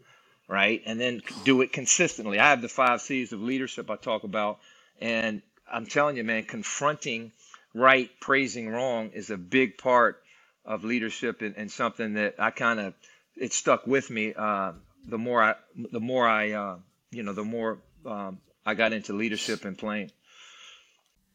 right? 0.47 0.83
And 0.85 0.99
then 0.99 1.23
do 1.45 1.61
it 1.61 1.73
consistently. 1.73 2.39
I 2.39 2.51
have 2.51 2.61
the 2.61 2.69
five 2.69 3.01
C's 3.01 3.33
of 3.33 3.41
leadership 3.41 3.89
I 3.89 3.95
talk 3.95 4.23
about. 4.23 4.59
And 5.01 5.41
I'm 5.71 5.87
telling 5.87 6.17
you, 6.17 6.23
man, 6.23 6.43
confronting 6.43 7.31
right, 7.73 8.09
praising 8.19 8.69
wrong 8.69 9.11
is 9.13 9.31
a 9.31 9.37
big 9.37 9.77
part 9.77 10.21
of 10.65 10.83
leadership 10.83 11.41
and, 11.41 11.55
and 11.57 11.71
something 11.71 12.13
that 12.15 12.35
I 12.37 12.51
kind 12.51 12.79
of 12.79 12.93
it 13.39 13.53
stuck 13.53 13.87
with 13.87 14.09
me. 14.09 14.33
Uh, 14.35 14.73
the 15.05 15.17
more 15.17 15.41
I, 15.41 15.55
the 15.75 15.99
more 15.99 16.27
I, 16.27 16.51
uh, 16.51 16.77
you 17.11 17.23
know, 17.23 17.33
the 17.33 17.43
more 17.43 17.79
um, 18.05 18.39
I 18.65 18.75
got 18.75 18.93
into 18.93 19.13
leadership 19.13 19.65
and 19.65 19.77
playing. 19.77 20.11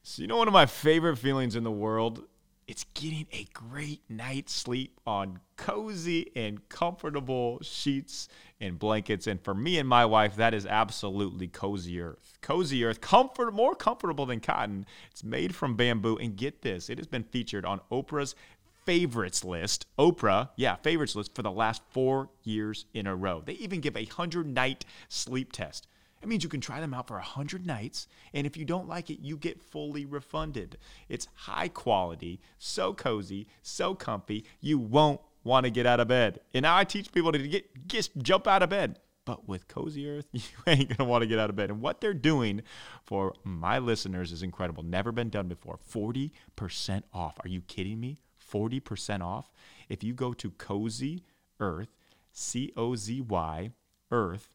So 0.02 0.22
you 0.22 0.28
know, 0.28 0.36
one 0.36 0.48
of 0.48 0.54
my 0.54 0.66
favorite 0.66 1.16
feelings 1.16 1.56
in 1.56 1.64
the 1.64 1.72
world 1.72 2.24
it's 2.66 2.84
getting 2.94 3.26
a 3.32 3.46
great 3.52 4.00
night's 4.08 4.54
sleep 4.54 4.98
on 5.06 5.40
cozy 5.56 6.30
and 6.34 6.66
comfortable 6.68 7.58
sheets 7.62 8.28
and 8.60 8.78
blankets. 8.78 9.26
And 9.26 9.40
for 9.40 9.54
me 9.54 9.78
and 9.78 9.88
my 9.88 10.06
wife, 10.06 10.36
that 10.36 10.54
is 10.54 10.64
absolutely 10.64 11.46
Cozy 11.46 12.00
Earth. 12.00 12.38
Cozy 12.40 12.84
Earth, 12.84 13.00
comfort 13.00 13.52
more 13.52 13.74
comfortable 13.74 14.24
than 14.26 14.40
cotton. 14.40 14.86
It's 15.10 15.22
made 15.22 15.54
from 15.54 15.76
bamboo. 15.76 16.16
And 16.16 16.36
get 16.36 16.62
this, 16.62 16.88
it 16.88 16.98
has 16.98 17.06
been 17.06 17.24
featured 17.24 17.66
on 17.66 17.80
Oprah's 17.92 18.34
favorites 18.84 19.44
list. 19.44 19.86
Oprah, 19.98 20.50
yeah, 20.56 20.76
favorites 20.76 21.14
list 21.14 21.34
for 21.34 21.42
the 21.42 21.50
last 21.50 21.82
four 21.90 22.30
years 22.42 22.86
in 22.94 23.06
a 23.06 23.14
row. 23.14 23.42
They 23.44 23.54
even 23.54 23.80
give 23.80 23.96
a 23.96 24.04
hundred 24.04 24.46
night 24.46 24.84
sleep 25.08 25.52
test. 25.52 25.86
It 26.22 26.28
means 26.28 26.42
you 26.42 26.48
can 26.48 26.62
try 26.62 26.80
them 26.80 26.94
out 26.94 27.06
for 27.06 27.16
100 27.16 27.66
nights, 27.66 28.08
and 28.32 28.46
if 28.46 28.56
you 28.56 28.64
don't 28.64 28.88
like 28.88 29.10
it, 29.10 29.20
you 29.20 29.36
get 29.36 29.60
fully 29.60 30.06
refunded. 30.06 30.78
It's 31.06 31.28
high 31.34 31.68
quality, 31.68 32.40
so 32.58 32.94
cozy, 32.94 33.46
so 33.60 33.94
comfy, 33.94 34.46
you 34.58 34.78
won't 34.78 35.20
want 35.42 35.64
to 35.64 35.70
get 35.70 35.84
out 35.84 36.00
of 36.00 36.08
bed. 36.08 36.40
And 36.54 36.62
now 36.62 36.78
I 36.78 36.84
teach 36.84 37.12
people 37.12 37.30
to 37.32 37.38
get 37.46 37.86
just 37.86 38.16
jump 38.16 38.46
out 38.46 38.62
of 38.62 38.70
bed. 38.70 38.98
But 39.26 39.46
with 39.48 39.68
Cozy 39.68 40.08
Earth, 40.08 40.26
you 40.32 40.42
ain't 40.66 40.96
to 40.96 41.04
want 41.04 41.22
to 41.22 41.26
get 41.26 41.38
out 41.38 41.50
of 41.50 41.56
bed. 41.56 41.70
And 41.70 41.80
what 41.80 42.00
they're 42.00 42.14
doing 42.14 42.62
for 43.04 43.34
my 43.42 43.78
listeners 43.78 44.32
is 44.32 44.42
incredible. 44.42 44.82
Never 44.82 45.12
been 45.12 45.28
done 45.28 45.48
before. 45.48 45.78
40% 45.90 46.30
off. 47.12 47.38
Are 47.44 47.48
you 47.48 47.60
kidding 47.62 48.00
me? 48.00 48.18
40% 48.54 49.22
off. 49.22 49.50
If 49.88 50.04
you 50.04 50.14
go 50.14 50.32
to 50.34 50.50
Cozy 50.50 51.24
Earth, 51.58 51.96
C 52.32 52.72
O 52.76 52.94
Z 52.94 53.20
Y, 53.20 53.70
Earth, 54.10 54.48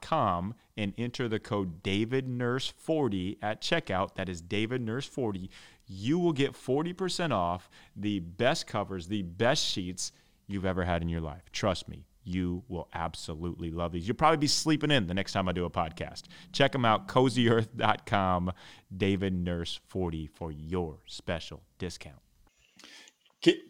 com 0.00 0.54
and 0.76 0.92
enter 0.98 1.28
the 1.28 1.38
code 1.38 1.82
David 1.82 2.28
Nurse 2.28 2.72
40 2.76 3.38
at 3.40 3.60
checkout. 3.60 4.14
That 4.14 4.28
is 4.28 4.40
David 4.40 4.82
Nurse 4.82 5.06
40. 5.06 5.50
You 5.86 6.18
will 6.18 6.32
get 6.32 6.52
40% 6.52 7.32
off 7.32 7.70
the 7.94 8.20
best 8.20 8.66
covers, 8.66 9.06
the 9.06 9.22
best 9.22 9.64
sheets 9.64 10.12
you've 10.46 10.66
ever 10.66 10.84
had 10.84 11.02
in 11.02 11.08
your 11.08 11.20
life. 11.20 11.44
Trust 11.52 11.88
me, 11.88 12.04
you 12.24 12.64
will 12.68 12.88
absolutely 12.94 13.70
love 13.70 13.92
these. 13.92 14.08
You'll 14.08 14.16
probably 14.16 14.38
be 14.38 14.46
sleeping 14.46 14.90
in 14.90 15.06
the 15.06 15.14
next 15.14 15.32
time 15.32 15.48
I 15.48 15.52
do 15.52 15.64
a 15.64 15.70
podcast. 15.70 16.22
Check 16.52 16.72
them 16.72 16.84
out, 16.84 17.08
cozyearth.com, 17.08 18.52
David 18.94 19.34
Nurse 19.34 19.80
40 19.86 20.26
for 20.26 20.50
your 20.50 20.98
special 21.06 21.62
discount. 21.78 22.23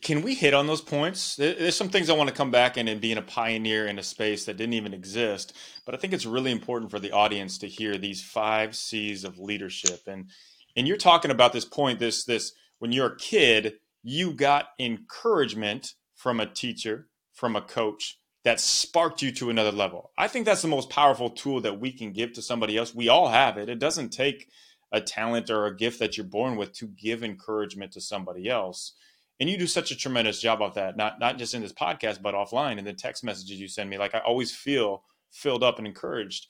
Can, 0.02 0.23
we 0.23 0.35
hit 0.35 0.54
on 0.54 0.69
those 0.69 0.81
points? 0.81 1.35
There's 1.35 1.75
some 1.75 1.88
things 1.88 2.09
I 2.09 2.14
want 2.14 2.28
to 2.28 2.35
come 2.35 2.52
back 2.52 2.76
in 2.76 2.87
and 2.87 3.00
being 3.00 3.19
a 3.19 3.23
pioneer 3.23 3.87
in 3.87 3.99
a 3.99 4.04
space 4.04 4.45
that 4.45 4.57
didn't 4.57 4.75
even 4.75 4.95
exist. 4.95 5.52
But 5.85 5.97
I 5.97 5.99
think 5.99 6.12
it's 6.12 6.26
really 6.26 6.52
important 6.52 6.93
for 6.93 7.00
the 7.00 7.11
audience 7.11 7.59
to 7.59 7.66
hear 7.66 7.99
these 7.99 8.23
five 8.23 8.76
C's 8.76 9.25
of 9.25 9.40
leadership. 9.40 10.02
And 10.07 10.31
and 10.76 10.87
you're 10.87 10.97
talking 10.97 11.33
about 11.33 11.52
this 11.52 11.64
point, 11.64 11.99
this 11.99 12.25
this 12.25 12.52
when 12.78 12.93
you're 12.93 13.09
a 13.09 13.16
kid, 13.16 13.75
you 14.04 14.33
got 14.33 14.69
encouragement 14.78 15.95
from 16.14 16.38
a 16.38 16.47
teacher, 16.47 17.09
from 17.33 17.57
a 17.57 17.61
coach 17.61 18.21
that 18.45 18.61
sparked 18.61 19.23
you 19.23 19.33
to 19.33 19.50
another 19.50 19.73
level. 19.73 20.12
I 20.16 20.28
think 20.28 20.47
that's 20.47 20.62
the 20.62 20.69
most 20.69 20.90
powerful 20.90 21.31
tool 21.31 21.61
that 21.62 21.81
we 21.81 21.90
can 21.90 22.12
give 22.12 22.35
to 22.35 22.43
somebody 22.43 22.76
else. 22.76 22.95
We 22.95 23.09
all 23.09 23.28
have 23.28 23.57
it. 23.57 23.69
It 23.69 23.81
doesn't 23.81 24.11
take 24.11 24.50
a 24.93 25.00
talent 25.00 25.50
or 25.50 25.66
a 25.66 25.76
gift 25.76 25.99
that 25.99 26.16
you're 26.16 26.26
born 26.26 26.54
with 26.54 26.73
to 26.75 26.87
give 26.87 27.25
encouragement 27.25 27.90
to 27.93 28.00
somebody 28.00 28.49
else 28.49 28.93
and 29.40 29.50
you 29.50 29.58
do 29.58 29.66
such 29.66 29.90
a 29.90 29.96
tremendous 29.96 30.40
job 30.40 30.62
of 30.62 30.74
that 30.74 30.96
not 30.96 31.18
not 31.18 31.38
just 31.38 31.54
in 31.54 31.62
this 31.62 31.72
podcast 31.72 32.22
but 32.22 32.34
offline 32.34 32.78
and 32.78 32.86
the 32.86 32.92
text 32.92 33.24
messages 33.24 33.60
you 33.60 33.68
send 33.68 33.90
me. 33.90 33.98
Like 33.98 34.14
i 34.14 34.18
always 34.18 34.54
feel 34.54 35.04
filled 35.32 35.62
up 35.62 35.78
and 35.78 35.86
encouraged. 35.86 36.46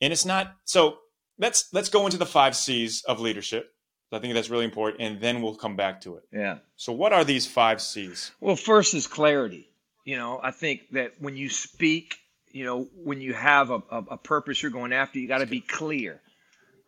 And 0.00 0.12
it's 0.12 0.24
not 0.24 0.54
so 0.64 0.98
let's 1.38 1.68
let's 1.72 1.88
go 1.88 2.06
into 2.06 2.18
the 2.18 2.26
five 2.26 2.56
c's 2.56 3.02
of 3.04 3.20
leadership. 3.20 3.70
I 4.12 4.18
think 4.18 4.34
that's 4.34 4.50
really 4.50 4.64
important 4.64 5.02
and 5.02 5.20
then 5.20 5.40
we'll 5.40 5.54
come 5.54 5.76
back 5.76 6.00
to 6.02 6.16
it. 6.16 6.24
Yeah. 6.32 6.58
So 6.76 6.92
what 6.92 7.12
are 7.12 7.24
these 7.24 7.46
five 7.46 7.80
c's? 7.80 8.32
Well 8.40 8.56
first 8.56 8.94
is 8.94 9.06
clarity. 9.06 9.68
You 10.04 10.16
know 10.16 10.40
i 10.42 10.50
think 10.50 10.90
that 10.92 11.12
when 11.20 11.36
you 11.36 11.48
speak 11.50 12.16
you 12.50 12.64
know 12.64 12.88
when 12.94 13.20
you 13.20 13.32
have 13.34 13.70
a, 13.70 13.82
a, 13.90 13.98
a 14.12 14.16
purpose 14.16 14.62
you're 14.62 14.72
going 14.72 14.92
after 14.92 15.18
you 15.18 15.28
got 15.28 15.38
to 15.38 15.46
be 15.46 15.60
clear 15.60 16.20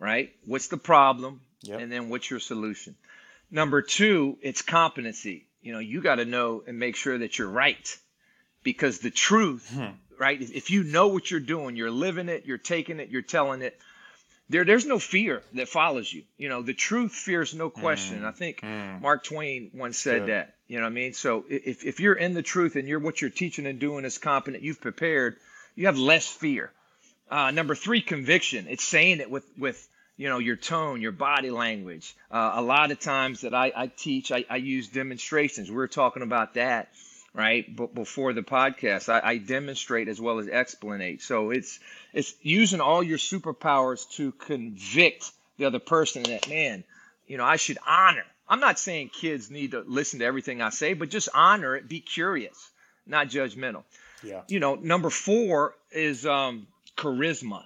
right? 0.02 0.32
What's 0.44 0.68
the 0.68 0.76
problem? 0.76 1.40
Yep. 1.64 1.80
and 1.80 1.92
then 1.92 2.08
what's 2.08 2.28
your 2.28 2.40
solution 2.40 2.96
Number 3.52 3.82
two, 3.82 4.38
it's 4.40 4.62
competency. 4.62 5.46
You 5.60 5.74
know, 5.74 5.78
you 5.78 6.00
got 6.00 6.16
to 6.16 6.24
know 6.24 6.64
and 6.66 6.78
make 6.78 6.96
sure 6.96 7.18
that 7.18 7.38
you're 7.38 7.50
right 7.50 7.96
because 8.62 8.98
the 8.98 9.10
truth, 9.10 9.70
hmm. 9.72 9.90
right? 10.18 10.40
If 10.40 10.70
you 10.70 10.82
know 10.82 11.08
what 11.08 11.30
you're 11.30 11.38
doing, 11.38 11.76
you're 11.76 11.90
living 11.90 12.30
it, 12.30 12.46
you're 12.46 12.58
taking 12.58 12.98
it, 12.98 13.10
you're 13.10 13.20
telling 13.20 13.60
it. 13.60 13.78
There, 14.48 14.64
there's 14.64 14.86
no 14.86 14.98
fear 14.98 15.42
that 15.52 15.68
follows 15.68 16.12
you. 16.12 16.24
You 16.38 16.48
know, 16.48 16.62
the 16.62 16.74
truth 16.74 17.12
fears 17.12 17.54
no 17.54 17.68
question. 17.70 18.22
Mm. 18.22 18.24
I 18.24 18.32
think 18.32 18.60
mm. 18.62 19.00
Mark 19.00 19.22
Twain 19.22 19.70
once 19.74 19.98
said 19.98 20.26
that. 20.26 20.54
You 20.66 20.78
know 20.78 20.84
what 20.84 20.90
I 20.90 20.94
mean? 20.94 21.12
So 21.12 21.44
if, 21.48 21.84
if 21.84 22.00
you're 22.00 22.14
in 22.14 22.32
the 22.32 22.42
truth 22.42 22.76
and 22.76 22.88
you're 22.88 22.98
what 22.98 23.20
you're 23.20 23.30
teaching 23.30 23.66
and 23.66 23.78
doing 23.78 24.06
is 24.06 24.16
competent, 24.16 24.62
you've 24.62 24.80
prepared, 24.80 25.36
you 25.74 25.86
have 25.86 25.98
less 25.98 26.26
fear. 26.26 26.72
Uh, 27.30 27.50
number 27.50 27.74
three, 27.74 28.00
conviction. 28.00 28.66
It's 28.68 28.84
saying 28.84 29.20
it 29.20 29.30
with 29.30 29.44
with 29.58 29.86
you 30.16 30.28
know 30.28 30.38
your 30.38 30.56
tone 30.56 31.00
your 31.00 31.12
body 31.12 31.50
language. 31.50 32.14
Uh, 32.30 32.52
a 32.54 32.62
lot 32.62 32.90
of 32.90 33.00
times 33.00 33.42
that 33.42 33.54
i, 33.54 33.72
I 33.74 33.86
teach 33.86 34.30
I, 34.32 34.44
I, 34.48 34.56
use 34.56 34.88
demonstrations. 34.88 35.70
We 35.70 35.78
are 35.78 35.88
talking 35.88 36.22
about 36.22 36.54
that 36.54 36.90
right 37.34 37.74
but 37.74 37.94
before 37.94 38.32
the 38.32 38.42
podcast. 38.42 39.08
I, 39.08 39.20
I, 39.30 39.36
demonstrate 39.38 40.08
as 40.08 40.20
well 40.20 40.38
as 40.38 40.48
explanate. 40.48 41.22
So 41.22 41.50
it's 41.50 41.80
it's 42.12 42.34
using 42.42 42.80
all 42.80 43.02
your 43.02 43.18
superpowers 43.18 44.08
to 44.16 44.32
convict 44.32 45.30
the 45.58 45.64
other 45.64 45.78
person 45.78 46.22
that 46.24 46.48
man 46.48 46.84
you 47.26 47.38
know 47.38 47.44
i 47.44 47.56
should 47.56 47.78
honor. 47.86 48.24
I'm 48.48 48.60
not 48.60 48.78
saying 48.78 49.10
kids 49.18 49.50
need 49.50 49.70
to 49.70 49.80
listen 49.80 50.18
to 50.18 50.26
everything 50.26 50.60
i 50.60 50.70
say 50.70 50.94
but 50.94 51.08
just 51.08 51.28
honor 51.34 51.74
it. 51.76 51.88
Be 51.88 52.00
curious 52.00 52.70
not 53.06 53.28
judgmental. 53.28 53.82
Yeah. 54.22 54.42
You 54.48 54.60
know 54.60 54.74
number 54.76 55.10
four 55.10 55.74
is 55.90 56.26
um, 56.26 56.66
charisma. 56.96 57.64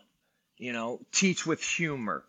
You 0.58 0.72
know 0.72 1.00
teach 1.12 1.46
with 1.46 1.62
humor 1.62 2.24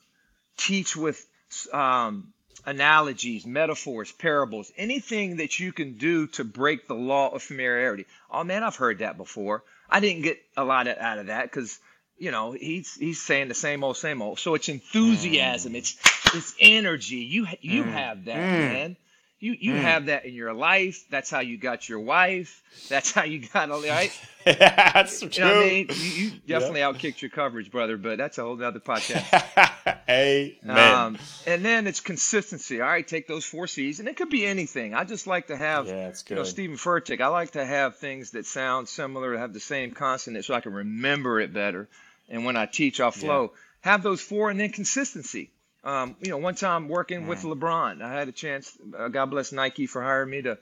teach 0.58 0.96
with 0.96 1.26
um, 1.72 2.34
analogies, 2.66 3.46
metaphors, 3.46 4.12
parables, 4.12 4.72
anything 4.78 5.38
that 5.38 5.60
you 5.60 5.72
can 5.72 5.98
do 5.98 6.28
to 6.28 6.44
break 6.44 6.88
the 6.88 6.96
law 6.96 7.30
of 7.30 7.42
familiarity. 7.42 8.06
Oh 8.30 8.44
man, 8.44 8.64
I've 8.64 8.76
heard 8.76 9.00
that 9.00 9.18
before. 9.18 9.64
I 9.90 10.00
didn't 10.02 10.24
get 10.24 10.40
a 10.56 10.66
lot 10.66 10.88
out 10.88 11.18
of 11.20 11.28
that 11.28 11.44
because 11.44 11.80
you 12.18 12.32
know 12.32 12.52
he's 12.52 12.94
he's 12.96 13.22
saying 13.22 13.48
the 13.48 13.56
same 13.56 13.84
old 13.84 13.98
same 13.98 14.22
old. 14.22 14.40
So 14.40 14.54
it's 14.56 14.70
enthusiasm, 14.70 15.74
mm. 15.74 15.78
it's 15.78 15.98
it's 16.36 16.54
energy. 16.60 17.18
You 17.18 17.48
you 17.62 17.84
mm. 17.84 17.92
have 17.92 18.26
that, 18.26 18.36
mm. 18.36 18.74
man. 18.74 18.98
You 19.40 19.56
you 19.58 19.74
mm. 19.74 19.82
have 19.82 20.08
that 20.08 20.26
in 20.26 20.34
your 20.34 20.54
life. 20.54 21.06
That's 21.10 21.30
how 21.30 21.40
you 21.40 21.58
got 21.58 21.88
your 21.88 22.00
wife. 22.00 22.64
That's 22.90 23.12
how 23.12 23.24
you 23.24 23.48
got 23.48 23.70
all 23.70 23.84
right. 23.84 24.12
that's 24.46 25.20
true. 25.20 25.30
You, 25.32 25.42
know 25.42 25.60
I 25.60 25.70
mean? 25.70 25.88
you, 25.90 26.10
you 26.10 26.32
definitely 26.48 26.80
yep. 26.80 26.96
outkicked 26.96 27.22
your 27.22 27.30
coverage, 27.30 27.70
brother. 27.72 27.98
But 27.98 28.18
that's 28.18 28.40
a 28.40 28.42
whole 28.42 28.62
other 28.62 28.80
podcast. 28.80 29.72
Amen. 30.10 30.94
Um, 30.94 31.18
and 31.46 31.66
then 31.66 31.86
it's 31.86 32.00
consistency. 32.00 32.80
All 32.80 32.88
right, 32.88 33.06
take 33.06 33.28
those 33.28 33.44
four 33.44 33.68
C's, 33.68 34.00
and 34.00 34.08
it 34.08 34.16
could 34.16 34.30
be 34.30 34.46
anything. 34.46 34.94
I 34.94 35.04
just 35.04 35.28
like 35.28 35.48
to 35.48 35.58
have, 35.58 35.88
yeah, 35.88 36.14
you 36.30 36.36
know, 36.36 36.44
Steven 36.44 36.78
Furtick. 36.78 37.20
I 37.20 37.28
like 37.28 37.52
to 37.52 37.66
have 37.66 37.98
things 37.98 38.32
that 38.32 38.46
sound 38.46 38.88
similar, 38.88 39.38
have 39.38 39.54
the 39.54 39.60
same 39.60 39.92
consonant, 39.92 40.46
so 40.46 40.54
I 40.54 40.62
can 40.62 40.74
remember 40.74 41.42
it 41.42 41.54
better. 41.54 41.90
And 42.30 42.46
when 42.46 42.56
I 42.56 42.66
teach, 42.66 43.02
I'll 43.02 43.12
flow. 43.12 43.52
Yeah. 43.54 43.92
Have 43.92 44.04
those 44.04 44.22
four, 44.22 44.50
and 44.50 44.60
then 44.60 44.70
consistency. 44.70 45.52
Um, 45.84 46.16
you 46.22 46.32
know, 46.32 46.38
one 46.38 46.56
time 46.56 46.90
working 46.90 47.24
mm. 47.24 47.28
with 47.28 47.44
LeBron, 47.44 48.02
I 48.02 48.14
had 48.14 48.28
a 48.28 48.34
chance. 48.34 48.78
Uh, 48.98 49.08
God 49.10 49.28
bless 49.28 49.52
Nike 49.52 49.88
for 49.88 50.02
hiring 50.02 50.30
me 50.30 50.42
to 50.44 50.58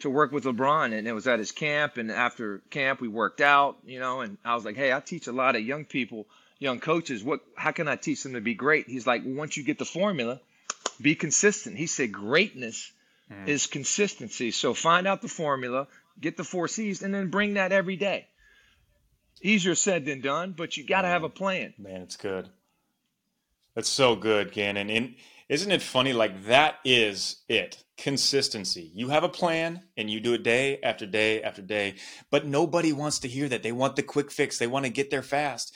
to 0.00 0.08
work 0.08 0.32
with 0.32 0.44
LeBron, 0.44 0.96
and 0.96 1.06
it 1.06 1.12
was 1.12 1.26
at 1.26 1.38
his 1.38 1.52
camp. 1.52 1.96
And 1.98 2.10
after 2.10 2.62
camp, 2.70 3.00
we 3.00 3.08
worked 3.08 3.40
out. 3.40 3.78
You 3.84 3.98
know, 3.98 4.20
and 4.20 4.38
I 4.44 4.54
was 4.54 4.64
like, 4.64 4.76
hey, 4.76 4.92
I 4.92 5.00
teach 5.00 5.26
a 5.26 5.32
lot 5.32 5.56
of 5.56 5.62
young 5.62 5.84
people, 5.84 6.26
young 6.60 6.78
coaches. 6.78 7.24
What? 7.24 7.40
How 7.56 7.72
can 7.72 7.88
I 7.88 7.96
teach 7.96 8.22
them 8.22 8.34
to 8.34 8.40
be 8.40 8.54
great? 8.54 8.88
He's 8.88 9.06
like, 9.06 9.22
once 9.24 9.56
you 9.56 9.64
get 9.64 9.80
the 9.80 9.84
formula, 9.84 10.40
be 11.00 11.16
consistent. 11.16 11.76
He 11.76 11.86
said, 11.86 12.12
greatness 12.12 12.92
mm. 13.30 13.48
is 13.48 13.66
consistency. 13.66 14.52
So 14.52 14.74
find 14.74 15.08
out 15.08 15.22
the 15.22 15.28
formula, 15.28 15.88
get 16.20 16.36
the 16.36 16.44
four 16.44 16.68
C's, 16.68 17.02
and 17.02 17.12
then 17.12 17.30
bring 17.30 17.54
that 17.54 17.72
every 17.72 17.96
day. 17.96 18.28
Easier 19.42 19.74
said 19.74 20.04
than 20.04 20.20
done, 20.20 20.54
but 20.56 20.76
you 20.76 20.86
got 20.86 21.02
to 21.02 21.08
have 21.08 21.24
a 21.24 21.30
plan. 21.30 21.72
Man, 21.78 22.02
it's 22.02 22.16
good. 22.16 22.48
That's 23.74 23.88
so 23.88 24.14
good, 24.14 24.52
Ganon. 24.52 24.94
And 24.94 25.14
isn't 25.48 25.70
it 25.70 25.80
funny? 25.80 26.12
Like 26.12 26.44
that 26.44 26.76
is 26.84 27.36
it. 27.48 27.82
Consistency. 27.96 28.90
You 28.94 29.08
have 29.08 29.24
a 29.24 29.28
plan 29.28 29.82
and 29.96 30.10
you 30.10 30.20
do 30.20 30.34
it 30.34 30.42
day 30.42 30.78
after 30.82 31.06
day 31.06 31.42
after 31.42 31.62
day, 31.62 31.94
but 32.30 32.46
nobody 32.46 32.92
wants 32.92 33.20
to 33.20 33.28
hear 33.28 33.48
that. 33.48 33.62
They 33.62 33.72
want 33.72 33.96
the 33.96 34.02
quick 34.02 34.30
fix. 34.30 34.58
They 34.58 34.66
want 34.66 34.84
to 34.84 34.90
get 34.90 35.10
there 35.10 35.22
fast. 35.22 35.74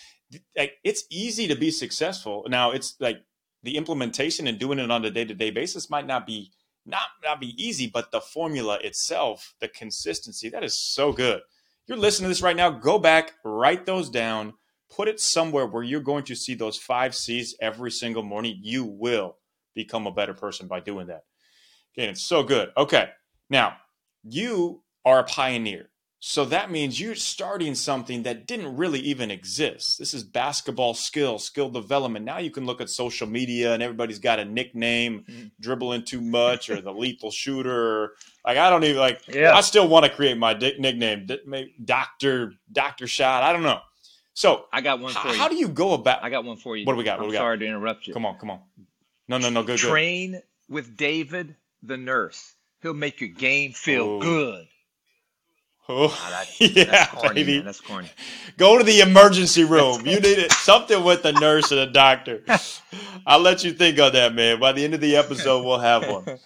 Like 0.57 0.75
it's 0.85 1.05
easy 1.11 1.49
to 1.49 1.55
be 1.55 1.71
successful. 1.71 2.47
Now 2.49 2.71
it's 2.71 2.97
like 3.01 3.23
the 3.63 3.77
implementation 3.77 4.47
and 4.47 4.59
doing 4.59 4.79
it 4.79 4.91
on 4.91 5.05
a 5.05 5.11
day-to-day 5.11 5.51
basis 5.51 5.91
might 5.91 6.07
not 6.07 6.27
be 6.27 6.51
not 6.87 7.09
not 7.23 7.41
be 7.41 7.55
easy, 7.63 7.87
but 7.87 8.11
the 8.11 8.21
formula 8.21 8.79
itself, 8.83 9.55
the 9.61 9.69
consistency, 9.69 10.49
that 10.51 10.65
is 10.65 10.75
so 10.75 11.13
good. 11.13 11.41
You're 11.87 11.99
listening 11.99 12.27
to 12.27 12.29
this 12.29 12.43
right 12.43 12.57
now. 12.57 12.71
Go 12.71 12.99
back, 12.99 13.33
write 13.45 13.87
those 13.87 14.11
down 14.11 14.55
put 14.95 15.09
it 15.09 15.21
somewhere 15.21 15.67
where 15.67 15.83
you're 15.83 16.01
going 16.01 16.25
to 16.25 16.35
see 16.35 16.55
those 16.55 16.79
five 16.79 17.15
C's 17.15 17.57
every 17.61 17.91
single 17.91 18.23
morning. 18.23 18.59
You 18.63 18.85
will 18.85 19.37
become 19.75 20.07
a 20.07 20.13
better 20.13 20.35
person 20.35 20.69
by 20.69 20.81
doing 20.81 21.09
that. 21.09 21.25
And 21.97 22.11
it's 22.11 22.25
so 22.25 22.43
good. 22.43 22.71
Okay. 22.77 23.09
Now, 23.51 23.77
you 24.23 24.83
are 25.05 25.21
a 25.21 25.25
pioneer. 25.25 25.91
So 26.27 26.47
that 26.47 26.71
means 26.71 26.99
you're 26.99 27.17
starting 27.17 27.75
something 27.75 28.23
that 28.23 28.47
didn't 28.47 28.79
really 28.79 29.01
even 29.01 29.31
exist. 29.31 29.99
This 29.99 30.15
is 30.15 30.25
basketball 30.25 30.95
skill, 30.95 31.39
skill 31.39 31.69
development. 31.69 32.25
Now 32.25 32.39
you 32.39 32.51
can 32.51 32.65
look 32.65 32.81
at 32.81 32.89
social 32.89 33.27
media 33.27 33.75
and 33.75 33.83
everybody's 33.83 34.21
got 34.21 34.39
a 34.39 34.45
nickname, 34.47 35.27
mm-hmm. 35.29 35.49
dribbling 35.61 36.03
too 36.05 36.23
much 36.23 36.71
or 36.71 36.81
the 36.81 36.95
lethal 36.95 37.31
shooter. 37.31 38.13
Like 38.43 38.57
I 38.57 38.71
don't 38.71 38.85
even 38.85 38.97
like. 38.97 39.21
Yeah. 39.29 39.55
I 39.55 39.61
still 39.61 39.87
want 39.87 40.07
to 40.07 40.11
create 40.11 40.39
my 40.39 40.55
di- 40.55 40.79
nickname, 40.79 41.29
Doctor 41.85 42.55
Doctor 42.73 43.07
Shot. 43.07 43.43
I 43.43 43.53
don't 43.53 43.63
know. 43.63 43.81
So 44.33 44.65
I 44.73 44.81
got 44.81 45.01
one 45.01 45.13
for 45.13 45.29
you. 45.29 45.35
How 45.35 45.49
do 45.49 45.57
you 45.57 45.69
go 45.69 45.93
about? 45.93 46.25
I 46.25 46.31
got 46.31 46.43
one 46.43 46.57
for 46.57 46.75
you. 46.75 46.87
What 46.87 46.95
do 46.95 46.97
we 46.97 47.05
got? 47.05 47.19
What 47.19 47.25
I'm 47.25 47.31
we 47.33 47.35
got? 47.35 47.41
Sorry 47.41 47.59
to 47.59 47.67
interrupt 47.67 48.07
you. 48.07 48.15
Come 48.15 48.25
on, 48.25 48.39
come 48.39 48.51
on. 48.51 48.61
No, 49.29 49.37
no, 49.37 49.51
no. 49.51 49.63
Good. 49.63 49.79
Train 49.79 50.33
good. 50.33 50.43
with 50.71 50.97
David 50.97 51.55
the 51.83 51.99
nurse. 51.99 52.55
He'll 52.81 52.95
make 52.95 53.21
your 53.21 53.29
game 53.29 53.73
feel 53.73 54.05
oh. 54.05 54.21
good. 54.21 54.69
Oh, 55.89 56.07
oh 56.07 56.31
that, 56.31 56.61
yeah, 56.77 56.85
that's 56.85 57.13
corny, 57.13 57.35
baby. 57.43 57.57
Man. 57.57 57.65
That's 57.67 57.81
corny. 57.81 58.11
Go 58.57 58.79
to 58.79 58.85
the 58.85 59.01
emergency 59.01 59.65
room. 59.65 60.07
you 60.07 60.21
need 60.21 60.39
it, 60.39 60.53
something 60.53 61.05
with 61.05 61.23
the 61.23 61.33
nurse 61.33 61.71
and 61.71 61.81
a 61.81 61.87
doctor. 61.87 62.43
I'll 63.27 63.41
let 63.41 63.65
you 63.65 63.73
think 63.73 63.99
on 63.99 64.13
that, 64.13 64.35
man. 64.35 64.61
By 64.61 64.73
the 64.73 64.85
end 64.85 64.95
of 64.95 65.01
the 65.01 65.17
episode, 65.17 65.65
we'll 65.65 65.79
have 65.79 66.09
one. 66.09 66.39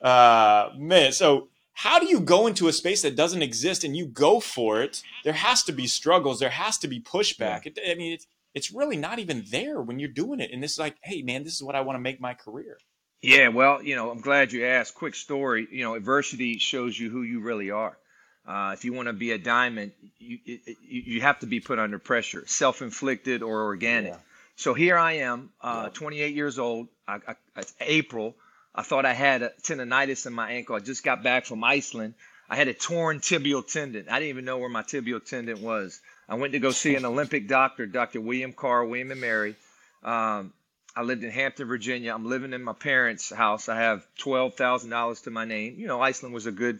Uh, 0.00 0.70
man, 0.76 1.12
so 1.12 1.48
how 1.72 1.98
do 1.98 2.06
you 2.06 2.20
go 2.20 2.46
into 2.46 2.68
a 2.68 2.72
space 2.72 3.02
that 3.02 3.16
doesn't 3.16 3.42
exist 3.42 3.82
and 3.82 3.96
you 3.96 4.06
go 4.06 4.38
for 4.38 4.80
it? 4.82 5.02
There 5.24 5.32
has 5.32 5.64
to 5.64 5.72
be 5.72 5.86
struggles. 5.86 6.38
There 6.38 6.50
has 6.50 6.78
to 6.78 6.88
be 6.88 7.00
pushback. 7.00 7.66
It, 7.66 7.78
I 7.88 7.94
mean, 7.94 8.12
it's, 8.12 8.26
it's 8.54 8.70
really 8.70 8.96
not 8.96 9.18
even 9.18 9.44
there 9.50 9.80
when 9.80 9.98
you're 9.98 10.08
doing 10.08 10.40
it. 10.40 10.52
And 10.52 10.62
it's 10.62 10.78
like, 10.78 10.96
hey, 11.02 11.22
man, 11.22 11.42
this 11.42 11.54
is 11.54 11.62
what 11.62 11.74
I 11.74 11.80
want 11.80 11.96
to 11.96 12.00
make 12.00 12.20
my 12.20 12.34
career. 12.34 12.78
Yeah, 13.22 13.48
well, 13.48 13.82
you 13.82 13.96
know, 13.96 14.10
I'm 14.10 14.20
glad 14.20 14.52
you 14.52 14.66
asked. 14.66 14.94
Quick 14.94 15.14
story. 15.14 15.66
You 15.70 15.82
know, 15.82 15.94
adversity 15.94 16.58
shows 16.58 16.98
you 16.98 17.10
who 17.10 17.22
you 17.22 17.40
really 17.40 17.70
are. 17.70 17.98
Uh, 18.46 18.72
if 18.74 18.84
you 18.84 18.92
want 18.92 19.08
to 19.08 19.14
be 19.14 19.30
a 19.32 19.38
diamond, 19.38 19.92
you, 20.18 20.38
it, 20.44 20.76
you 20.82 21.20
have 21.22 21.38
to 21.40 21.46
be 21.46 21.60
put 21.60 21.78
under 21.78 21.98
pressure, 21.98 22.44
self-inflicted 22.46 23.42
or 23.42 23.64
organic. 23.64 24.12
Yeah. 24.12 24.18
So 24.56 24.74
here 24.74 24.98
I 24.98 25.12
am, 25.12 25.50
uh, 25.60 25.84
yeah. 25.84 25.90
28 25.90 26.34
years 26.34 26.58
old. 26.58 26.88
I, 27.08 27.18
I, 27.56 27.62
April. 27.80 28.34
I 28.74 28.82
thought 28.82 29.06
I 29.06 29.12
had 29.12 29.42
a 29.42 29.52
tendonitis 29.62 30.26
in 30.26 30.32
my 30.32 30.52
ankle. 30.52 30.76
I 30.76 30.80
just 30.80 31.04
got 31.04 31.22
back 31.22 31.46
from 31.46 31.64
Iceland. 31.64 32.14
I 32.48 32.56
had 32.56 32.68
a 32.68 32.74
torn 32.74 33.20
tibial 33.20 33.66
tendon. 33.66 34.06
I 34.08 34.18
didn't 34.18 34.30
even 34.30 34.44
know 34.44 34.58
where 34.58 34.68
my 34.68 34.82
tibial 34.82 35.24
tendon 35.24 35.62
was. 35.62 36.00
I 36.28 36.34
went 36.34 36.52
to 36.52 36.58
go 36.58 36.70
see 36.70 36.94
an 36.94 37.04
Olympic 37.04 37.48
doctor, 37.48 37.86
Dr. 37.86 38.20
William 38.20 38.52
Carr, 38.52 38.84
William 38.84 39.10
and 39.10 39.20
Mary. 39.20 39.56
Um, 40.02 40.52
I 40.96 41.02
lived 41.02 41.24
in 41.24 41.30
Hampton, 41.30 41.66
Virginia. 41.66 42.14
I'm 42.14 42.26
living 42.26 42.52
in 42.52 42.62
my 42.62 42.72
parents' 42.72 43.32
house. 43.32 43.68
I 43.68 43.76
have 43.76 44.06
twelve 44.18 44.54
thousand 44.54 44.90
dollars 44.90 45.22
to 45.22 45.30
my 45.30 45.44
name. 45.44 45.76
You 45.78 45.86
know, 45.86 46.00
Iceland 46.00 46.34
was 46.34 46.46
a 46.46 46.52
good, 46.52 46.78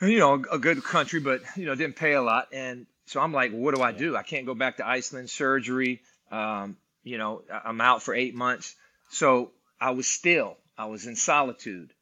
you 0.00 0.18
know, 0.18 0.42
a 0.50 0.58
good 0.58 0.82
country, 0.82 1.20
but 1.20 1.42
you 1.56 1.66
know, 1.66 1.74
didn't 1.74 1.96
pay 1.96 2.12
a 2.12 2.22
lot. 2.22 2.48
And 2.52 2.86
so 3.06 3.20
I'm 3.20 3.32
like, 3.32 3.52
what 3.52 3.74
do 3.74 3.82
I 3.82 3.92
do? 3.92 4.16
I 4.16 4.22
can't 4.22 4.46
go 4.46 4.54
back 4.54 4.78
to 4.78 4.86
Iceland. 4.86 5.30
Surgery. 5.30 6.00
Um, 6.30 6.76
you 7.02 7.18
know, 7.18 7.42
I'm 7.64 7.80
out 7.80 8.02
for 8.02 8.14
eight 8.14 8.34
months. 8.34 8.74
So 9.10 9.52
I 9.80 9.90
was 9.90 10.06
still. 10.06 10.56
I 10.76 10.86
was 10.86 11.06
in 11.06 11.14
solitude, 11.14 11.92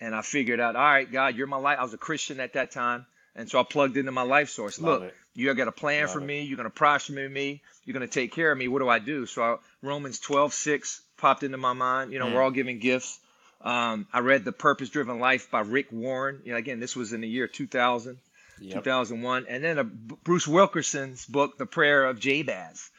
and 0.00 0.14
I 0.14 0.22
figured 0.22 0.58
out, 0.58 0.74
all 0.74 0.82
right, 0.82 1.10
God, 1.10 1.36
you're 1.36 1.46
my 1.46 1.58
life. 1.58 1.78
I 1.78 1.84
was 1.84 1.94
a 1.94 1.98
Christian 1.98 2.40
at 2.40 2.54
that 2.54 2.72
time, 2.72 3.06
and 3.36 3.48
so 3.48 3.60
I 3.60 3.62
plugged 3.62 3.96
into 3.96 4.10
my 4.10 4.22
life 4.22 4.48
source. 4.48 4.80
Love 4.80 5.02
Look, 5.02 5.10
it. 5.10 5.14
you 5.34 5.54
got 5.54 5.68
a 5.68 5.72
plan 5.72 6.02
Love 6.02 6.12
for 6.12 6.20
it. 6.20 6.24
me. 6.24 6.42
You're 6.42 6.56
going 6.56 6.68
to 6.68 6.74
prosper 6.74 7.12
me. 7.12 7.62
You're 7.84 7.94
going 7.94 8.08
to 8.08 8.12
take 8.12 8.32
care 8.32 8.50
of 8.50 8.58
me. 8.58 8.66
What 8.66 8.80
do 8.80 8.88
I 8.88 8.98
do? 8.98 9.26
So 9.26 9.42
I, 9.42 9.56
Romans 9.82 10.18
12, 10.18 10.52
6 10.52 11.02
popped 11.18 11.44
into 11.44 11.58
my 11.58 11.72
mind. 11.72 12.12
You 12.12 12.18
know, 12.18 12.26
mm. 12.26 12.34
we're 12.34 12.42
all 12.42 12.50
giving 12.50 12.80
gifts. 12.80 13.20
Um, 13.60 14.06
I 14.12 14.20
read 14.20 14.44
The 14.44 14.52
Purpose 14.52 14.90
Driven 14.90 15.18
Life 15.18 15.50
by 15.50 15.60
Rick 15.60 15.90
Warren. 15.90 16.40
You 16.44 16.52
know, 16.52 16.58
again, 16.58 16.80
this 16.80 16.94
was 16.94 17.12
in 17.12 17.20
the 17.20 17.28
year 17.28 17.48
2000, 17.48 18.18
yep. 18.60 18.84
2001. 18.84 19.46
And 19.48 19.64
then 19.64 19.78
a, 19.78 19.84
Bruce 19.84 20.46
Wilkinson's 20.46 21.26
book, 21.26 21.58
The 21.58 21.66
Prayer 21.66 22.04
of 22.04 22.20
Jabez, 22.20 22.90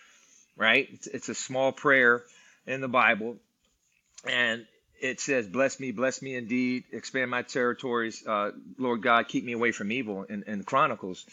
right? 0.55 0.87
It's, 0.91 1.07
it's 1.07 1.29
a 1.29 1.35
small 1.35 1.71
prayer 1.71 2.23
in 2.65 2.81
the 2.81 2.87
Bible. 2.87 3.37
And 4.25 4.65
it 4.99 5.19
says, 5.19 5.47
Bless 5.47 5.79
me, 5.79 5.91
bless 5.91 6.21
me 6.21 6.35
indeed, 6.35 6.85
expand 6.91 7.31
my 7.31 7.43
territories. 7.43 8.25
Uh, 8.25 8.51
Lord 8.77 9.01
God, 9.01 9.27
keep 9.27 9.43
me 9.43 9.53
away 9.53 9.71
from 9.71 9.91
evil 9.91 10.23
in, 10.23 10.43
in 10.43 10.63
Chronicles. 10.63 11.25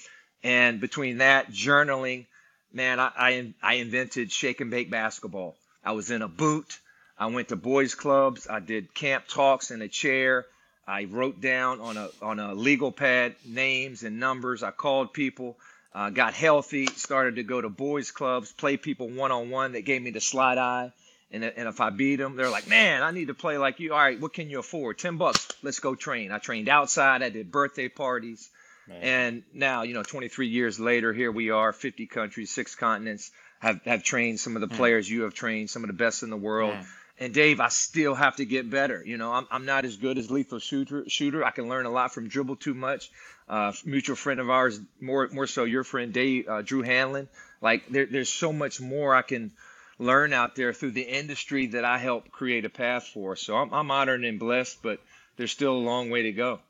And 0.43 0.81
between 0.81 1.19
that, 1.19 1.51
journaling, 1.51 2.27
man, 2.73 3.01
I, 3.01 3.11
I, 3.17 3.55
I 3.63 3.75
invented 3.75 4.31
shake 4.31 4.61
and 4.61 4.71
bake 4.71 4.91
basketball. 4.91 5.57
I 5.83 5.93
was 5.93 6.11
in 6.11 6.23
a 6.23 6.29
boot. 6.29 6.79
I 7.19 7.27
went 7.27 7.49
to 7.49 7.57
boys 7.57 7.95
clubs. 7.95 8.47
I 8.49 8.61
did 8.61 8.95
camp 8.95 9.27
talks 9.29 9.71
in 9.71 9.83
a 9.83 9.89
chair. 9.89 10.47
I 10.87 11.05
wrote 11.05 11.41
down 11.41 11.81
on 11.81 11.97
a 11.97 12.11
on 12.21 12.39
a 12.39 12.55
legal 12.55 12.93
pad 12.93 13.37
names 13.47 14.03
and 14.03 14.21
numbers. 14.21 14.63
I 14.63 14.71
called 14.71 15.13
people. 15.13 15.57
Uh, 15.95 16.11
got 16.11 16.35
healthy. 16.35 16.87
Started 16.87 17.37
to 17.37 17.45
go 17.45 17.61
to 17.61 17.69
boys 17.69 18.11
clubs, 18.11 18.53
play 18.53 18.77
people 18.77 19.09
one 19.09 19.31
on 19.31 19.49
one. 19.51 19.73
That 19.73 19.85
gave 19.85 20.03
me 20.03 20.11
the 20.11 20.21
slide 20.21 20.59
eye. 20.59 20.93
And, 21.31 21.43
and 21.43 21.69
if 21.69 21.81
I 21.81 21.91
beat 21.91 22.17
them, 22.17 22.37
they're 22.37 22.51
like, 22.51 22.69
man, 22.69 23.03
I 23.03 23.11
need 23.11 23.27
to 23.29 23.35
play 23.35 23.59
like 23.59 23.81
you. 23.81 23.93
All 23.93 23.99
right, 23.99 24.21
what 24.21 24.33
can 24.33 24.51
you 24.51 24.61
afford? 24.61 24.99
10 24.99 25.17
bucks. 25.17 25.49
Let's 25.63 25.81
go 25.81 25.97
train. 25.97 26.31
I 26.31 26.39
trained 26.39 26.69
outside. 26.69 27.23
I 27.23 27.29
did 27.29 27.51
birthday 27.51 27.89
parties. 27.89 28.49
Man. 28.87 29.03
And 29.03 29.43
now, 29.53 29.83
you 29.83 29.95
know, 29.95 30.05
23 30.05 30.47
years 30.47 30.79
later, 30.79 31.13
here 31.13 31.33
we 31.33 31.51
are, 31.51 31.73
50 31.73 32.07
countries, 32.07 32.53
six 32.53 32.77
continents, 32.77 33.33
have, 33.59 33.81
have 33.85 34.05
trained 34.05 34.39
some 34.39 34.55
of 34.57 34.61
the 34.61 34.69
mm. 34.69 34.77
players 34.77 35.11
you 35.11 35.23
have 35.23 35.35
trained, 35.35 35.71
some 35.71 35.83
of 35.83 35.89
the 35.89 35.95
best 35.95 36.23
in 36.23 36.31
the 36.31 36.37
world. 36.37 36.75
Mm. 36.75 36.87
And 37.19 37.33
Dave, 37.33 37.61
I 37.61 37.69
still 37.69 38.15
have 38.15 38.37
to 38.37 38.45
get 38.45 38.69
better. 38.69 39.03
You 39.05 39.17
know, 39.17 39.33
I'm, 39.33 39.47
I'm 39.51 39.65
not 39.65 39.85
as 39.85 39.97
good 39.97 40.19
as 40.19 40.31
lethal 40.31 40.59
shooter. 40.59 41.05
Shooter, 41.09 41.45
I 41.45 41.51
can 41.51 41.69
learn 41.69 41.87
a 41.87 41.91
lot 41.91 42.13
from 42.13 42.29
dribble 42.29 42.57
too 42.57 42.75
much. 42.75 43.11
Uh, 43.49 43.73
mutual 43.85 44.17
friend 44.17 44.41
of 44.41 44.51
ours, 44.51 44.81
more 45.01 45.29
more 45.33 45.47
so 45.47 45.65
your 45.65 45.85
friend 45.85 46.13
Dave, 46.13 46.49
uh, 46.49 46.63
Drew 46.63 46.83
Hanlon. 46.83 47.29
Like 47.61 47.89
there, 47.89 48.07
there's 48.07 48.33
so 48.33 48.53
much 48.53 48.81
more 48.81 49.15
I 49.15 49.23
can 49.23 49.53
learn 49.99 50.33
out 50.33 50.57
there 50.57 50.73
through 50.73 50.91
the 50.91 51.03
industry 51.03 51.67
that 51.69 51.85
I 51.85 51.99
help 51.99 52.31
create 52.33 52.65
a 52.65 52.71
path 52.71 53.07
for. 53.07 53.37
So 53.37 53.57
I'm, 53.57 53.73
I'm 53.73 53.91
honored 53.91 54.25
and 54.25 54.41
blessed, 54.41 54.83
but 54.83 54.99
there's 55.37 55.53
still 55.53 55.73
a 55.73 55.79
long 55.79 56.11
way 56.11 56.23
to 56.23 56.33
go. 56.33 56.61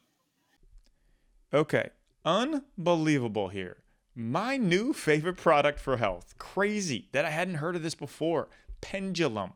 Okay, 1.53 1.91
unbelievable 2.25 3.49
here. 3.49 3.79
My 4.15 4.57
new 4.57 4.93
favorite 4.93 5.37
product 5.37 5.81
for 5.81 5.97
health. 5.97 6.35
Crazy 6.39 7.09
that 7.13 7.25
I 7.25 7.31
hadn't 7.31 7.57
heard 7.57 7.77
of 7.77 7.83
this 7.83 7.95
before. 7.95 8.49
Pendulum. 8.81 9.53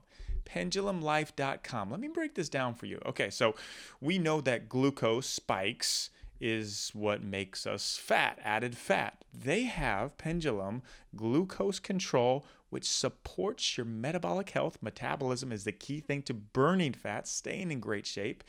PendulumLife.com. 0.48 1.90
Let 1.90 2.00
me 2.00 2.08
break 2.08 2.34
this 2.34 2.48
down 2.48 2.74
for 2.74 2.86
you. 2.86 3.00
Okay, 3.06 3.30
so 3.30 3.54
we 4.00 4.18
know 4.18 4.40
that 4.40 4.68
glucose 4.68 5.26
spikes 5.26 6.10
is 6.40 6.90
what 6.94 7.22
makes 7.22 7.66
us 7.66 7.96
fat, 7.96 8.38
added 8.44 8.76
fat. 8.76 9.24
They 9.32 9.64
have 9.64 10.16
Pendulum 10.18 10.82
glucose 11.16 11.80
control, 11.80 12.46
which 12.70 12.88
supports 12.88 13.76
your 13.76 13.86
metabolic 13.86 14.50
health. 14.50 14.78
Metabolism 14.80 15.52
is 15.52 15.64
the 15.64 15.72
key 15.72 16.00
thing 16.00 16.22
to 16.22 16.34
burning 16.34 16.92
fat, 16.92 17.26
staying 17.26 17.70
in 17.70 17.80
great 17.80 18.06
shape. 18.06 18.44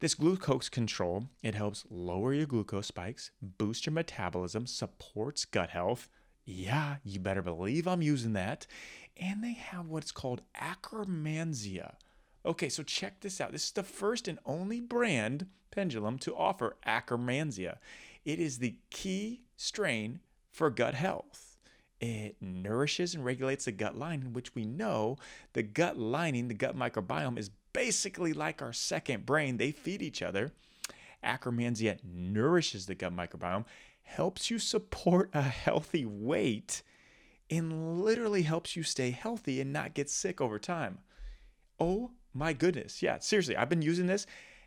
This 0.00 0.14
glucose 0.14 0.68
control, 0.68 1.26
it 1.42 1.54
helps 1.54 1.84
lower 1.88 2.34
your 2.34 2.46
glucose 2.46 2.88
spikes, 2.88 3.30
boost 3.40 3.86
your 3.86 3.92
metabolism, 3.92 4.66
supports 4.66 5.44
gut 5.44 5.70
health. 5.70 6.08
Yeah, 6.44 6.96
you 7.04 7.20
better 7.20 7.42
believe 7.42 7.86
I'm 7.86 8.02
using 8.02 8.34
that. 8.34 8.66
And 9.16 9.42
they 9.42 9.52
have 9.52 9.86
what's 9.86 10.12
called 10.12 10.42
Akkermansia. 10.60 11.94
Okay, 12.44 12.68
so 12.68 12.82
check 12.82 13.20
this 13.20 13.40
out. 13.40 13.52
This 13.52 13.64
is 13.64 13.70
the 13.70 13.82
first 13.82 14.28
and 14.28 14.38
only 14.44 14.80
brand 14.80 15.46
pendulum 15.70 16.18
to 16.18 16.34
offer 16.34 16.76
Akkermansia. 16.86 17.78
It 18.24 18.38
is 18.38 18.58
the 18.58 18.76
key 18.90 19.42
strain 19.56 20.20
for 20.50 20.70
gut 20.70 20.94
health. 20.94 21.56
It 22.00 22.36
nourishes 22.40 23.14
and 23.14 23.24
regulates 23.24 23.64
the 23.64 23.72
gut 23.72 23.96
lining, 23.96 24.32
which 24.32 24.54
we 24.54 24.66
know 24.66 25.16
the 25.52 25.62
gut 25.62 25.98
lining, 25.98 26.48
the 26.48 26.54
gut 26.54 26.76
microbiome, 26.76 27.38
is 27.38 27.50
basically 27.72 28.32
like 28.32 28.60
our 28.60 28.72
second 28.72 29.24
brain. 29.24 29.56
They 29.56 29.70
feed 29.70 30.02
each 30.02 30.20
other. 30.22 30.52
Akkermansia 31.24 31.98
nourishes 32.04 32.86
the 32.86 32.94
gut 32.94 33.16
microbiome, 33.16 33.64
helps 34.02 34.50
you 34.50 34.58
support 34.58 35.30
a 35.32 35.42
healthy 35.42 36.04
weight, 36.04 36.82
and 37.50 38.00
literally 38.00 38.42
helps 38.42 38.76
you 38.76 38.82
stay 38.82 39.10
healthy 39.10 39.60
and 39.60 39.72
not 39.72 39.94
get 39.94 40.10
sick 40.10 40.40
over 40.40 40.58
time. 40.58 40.98
Oh 41.78 42.12
my 42.32 42.52
goodness. 42.52 43.02
Yeah, 43.02 43.18
seriously, 43.18 43.56
I've 43.56 43.68
been 43.68 43.82
using 43.82 44.06
this 44.06 44.26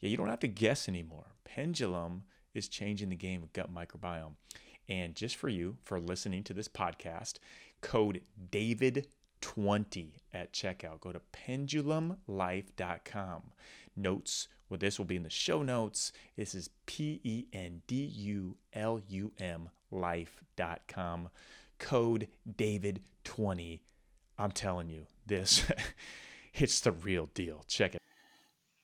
Yeah, 0.00 0.10
you 0.10 0.16
don't 0.16 0.28
have 0.28 0.40
to 0.40 0.48
guess 0.48 0.88
anymore. 0.88 1.26
Pendulum 1.44 2.22
is 2.54 2.68
changing 2.68 3.10
the 3.10 3.16
game 3.16 3.42
of 3.42 3.52
gut 3.52 3.72
microbiome. 3.72 4.34
And 4.88 5.14
just 5.14 5.36
for 5.36 5.48
you, 5.48 5.76
for 5.82 6.00
listening 6.00 6.42
to 6.44 6.54
this 6.54 6.68
podcast, 6.68 7.34
code 7.80 8.22
David 8.50 9.06
20 9.40 10.14
at 10.32 10.52
checkout. 10.52 11.00
Go 11.00 11.12
to 11.12 11.20
pendulumlife.com. 11.32 13.42
Notes, 13.96 14.48
well, 14.68 14.78
this 14.78 14.98
will 14.98 15.06
be 15.06 15.16
in 15.16 15.22
the 15.22 15.30
show 15.30 15.62
notes. 15.62 16.12
This 16.36 16.54
is 16.54 16.68
P 16.86 17.20
E 17.24 17.46
N 17.52 17.82
D 17.86 17.96
U 17.96 18.56
L 18.72 19.00
U 19.08 19.32
M 19.38 19.68
life.com. 19.90 21.28
Code 21.78 22.28
David20. 22.56 23.80
I'm 24.38 24.52
telling 24.52 24.88
you, 24.88 25.06
this, 25.26 25.64
it's 26.54 26.80
the 26.80 26.92
real 26.92 27.28
deal. 27.34 27.64
Check 27.66 27.94
it. 27.94 28.00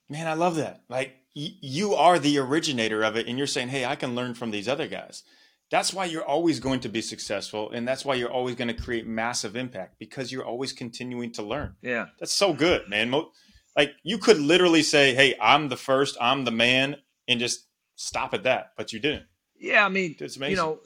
Man, 0.09 0.27
I 0.27 0.35
love 0.35 0.57
that. 0.57 0.83
Like, 0.89 1.15
y- 1.35 1.57
you 1.61 1.95
are 1.95 2.19
the 2.19 2.39
originator 2.39 3.03
of 3.03 3.17
it, 3.17 3.27
and 3.27 3.39
you're 3.39 3.47
saying, 3.47 3.69
hey, 3.69 3.85
I 3.85 3.97
can 3.97 4.15
learn 4.15 4.35
from 4.35 4.51
these 4.51 4.69
other 4.69 4.87
guys. 4.89 5.23
That's 5.71 5.95
why 5.95 6.05
you're 6.05 6.25
always 6.25 6.61
going 6.61 6.81
to 6.81 6.89
be 6.89 7.01
successful, 7.01 7.71
and 7.71 7.89
that's 7.89 8.05
why 8.05 8.15
you're 8.15 8.31
always 8.31 8.55
going 8.55 8.69
to 8.69 8.75
create 8.83 9.07
massive 9.07 9.57
impact 9.57 9.99
because 9.99 10.31
you're 10.31 10.45
always 10.45 10.73
continuing 10.73 11.33
to 11.33 11.43
learn. 11.43 11.75
Yeah. 11.83 12.07
That's 12.21 12.35
so 12.35 12.53
good, 12.53 12.89
man. 12.89 13.11
Mo- 13.11 13.31
like, 13.77 13.93
you 14.05 14.19
could 14.19 14.39
literally 14.39 14.83
say, 14.83 15.15
hey, 15.15 15.35
I'm 15.41 15.69
the 15.69 15.77
first, 15.77 16.17
I'm 16.21 16.45
the 16.45 16.51
man, 16.53 16.97
and 17.27 17.41
just 17.41 17.67
stop 17.97 18.35
at 18.35 18.43
that, 18.45 18.73
but 18.77 18.93
you 18.93 19.01
didn't. 19.01 19.25
Yeah, 19.59 19.87
I 19.87 19.89
mean, 19.89 20.15
It's 20.21 20.37
amazing. 20.37 20.51
you 20.51 20.57
know, 20.57 20.79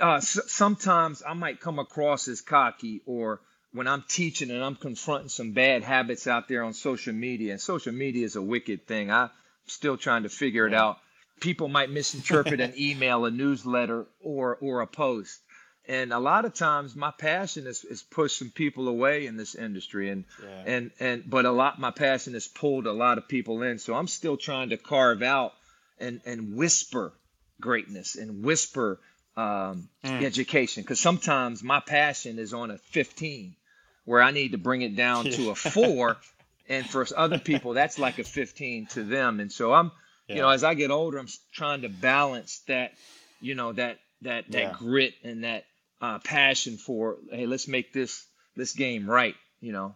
uh, 0.00 0.14
s- 0.16 0.38
sometimes 0.46 1.22
I 1.26 1.32
might 1.34 1.60
come 1.60 1.78
across 1.80 2.28
as 2.28 2.40
cocky, 2.40 3.02
or 3.06 3.40
when 3.76 3.86
I'm 3.86 4.02
teaching 4.08 4.50
and 4.50 4.62
I'm 4.64 4.74
confronting 4.74 5.28
some 5.28 5.52
bad 5.52 5.82
habits 5.84 6.26
out 6.26 6.48
there 6.48 6.64
on 6.64 6.72
social 6.72 7.12
media, 7.12 7.52
and 7.52 7.60
social 7.60 7.92
media 7.92 8.24
is 8.24 8.36
a 8.36 8.42
wicked 8.42 8.86
thing. 8.86 9.10
I'm 9.10 9.30
still 9.66 9.96
trying 9.96 10.22
to 10.24 10.28
figure 10.28 10.66
it 10.66 10.72
Yeah. 10.72 10.82
out. 10.84 10.98
People 11.40 11.68
might 11.68 11.90
misinterpret 11.90 12.60
an 12.60 12.72
email, 12.78 13.24
a 13.26 13.30
newsletter, 13.30 14.06
or 14.20 14.56
or 14.56 14.80
a 14.80 14.86
post. 14.86 15.38
And 15.88 16.12
a 16.12 16.18
lot 16.18 16.44
of 16.44 16.54
times, 16.54 16.96
my 16.96 17.12
passion 17.12 17.66
is, 17.66 17.84
is 17.84 18.02
pushing 18.02 18.50
people 18.50 18.88
away 18.88 19.26
in 19.26 19.36
this 19.36 19.54
industry, 19.54 20.10
and 20.10 20.24
Yeah. 20.42 20.62
and 20.64 20.90
and 20.98 21.24
but 21.30 21.44
a 21.44 21.52
lot 21.52 21.78
my 21.78 21.90
passion 21.92 22.32
has 22.32 22.48
pulled 22.48 22.86
a 22.86 22.92
lot 22.92 23.18
of 23.18 23.28
people 23.28 23.62
in. 23.62 23.78
So 23.78 23.94
I'm 23.94 24.08
still 24.08 24.36
trying 24.36 24.70
to 24.70 24.78
carve 24.78 25.22
out 25.22 25.52
and 25.98 26.20
and 26.24 26.56
whisper 26.56 27.12
greatness 27.60 28.16
and 28.16 28.42
whisper 28.44 28.98
um, 29.36 29.88
Mm. 30.02 30.22
education 30.22 30.82
because 30.82 31.00
sometimes 31.00 31.62
my 31.62 31.80
passion 31.80 32.38
is 32.38 32.54
on 32.54 32.70
a 32.70 32.78
15 32.78 33.54
where 34.06 34.22
I 34.22 34.30
need 34.30 34.52
to 34.52 34.58
bring 34.58 34.80
it 34.80 34.96
down 34.96 35.26
to 35.26 35.50
a 35.50 35.54
four, 35.54 36.16
and 36.68 36.88
for 36.88 37.06
other 37.16 37.38
people 37.38 37.74
that's 37.74 37.98
like 37.98 38.18
a 38.18 38.24
15 38.24 38.86
to 38.86 39.04
them. 39.04 39.38
And 39.40 39.52
so 39.52 39.72
I'm 39.74 39.92
you 40.28 40.36
know 40.36 40.48
as 40.48 40.64
I 40.64 40.72
get 40.74 40.90
older, 40.90 41.18
I'm 41.18 41.28
trying 41.52 41.82
to 41.82 41.88
balance 41.90 42.60
that 42.68 42.92
you 43.40 43.54
know 43.54 43.72
that 43.74 43.98
that 44.22 44.50
that 44.50 44.58
Yeah. 44.58 44.72
grit 44.78 45.12
and 45.22 45.44
that 45.44 45.64
uh, 46.00 46.18
passion 46.20 46.76
for 46.78 47.18
hey 47.30 47.46
let's 47.46 47.68
make 47.68 47.92
this 47.92 48.24
this 48.56 48.72
game 48.72 49.08
right. 49.08 49.34
You 49.60 49.72
know, 49.72 49.94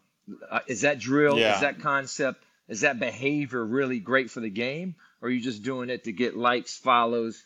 uh, 0.51 0.61
is 0.67 0.83
that 0.83 0.99
drill? 0.99 1.39
Yeah. 1.39 1.55
Is 1.55 1.61
that 1.63 1.81
concept? 1.81 2.43
Is 2.69 2.83
that 2.83 2.99
behavior 3.01 3.65
really 3.65 3.99
great 3.99 4.31
for 4.31 4.41
the 4.41 4.51
game? 4.51 4.95
Or 5.21 5.29
are 5.29 5.31
you 5.31 5.41
just 5.41 5.63
doing 5.65 5.91
it 5.91 6.05
to 6.05 6.13
get 6.13 6.37
likes, 6.37 6.77
follows, 6.79 7.43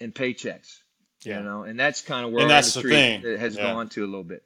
and 0.00 0.14
paychecks? 0.14 0.78
Yeah. 1.22 1.38
You 1.38 1.44
know, 1.44 1.62
and 1.62 1.78
that's 1.80 2.02
kind 2.02 2.26
of 2.26 2.32
where 2.32 2.42
And 2.42 2.50
that's 2.50 2.74
the 2.74 2.80
industry 2.80 3.22
thing. 3.30 3.38
has 3.40 3.56
Yeah. 3.56 3.62
gone 3.72 3.88
to 3.90 4.04
a 4.04 4.06
little 4.06 4.24
bit. 4.24 4.42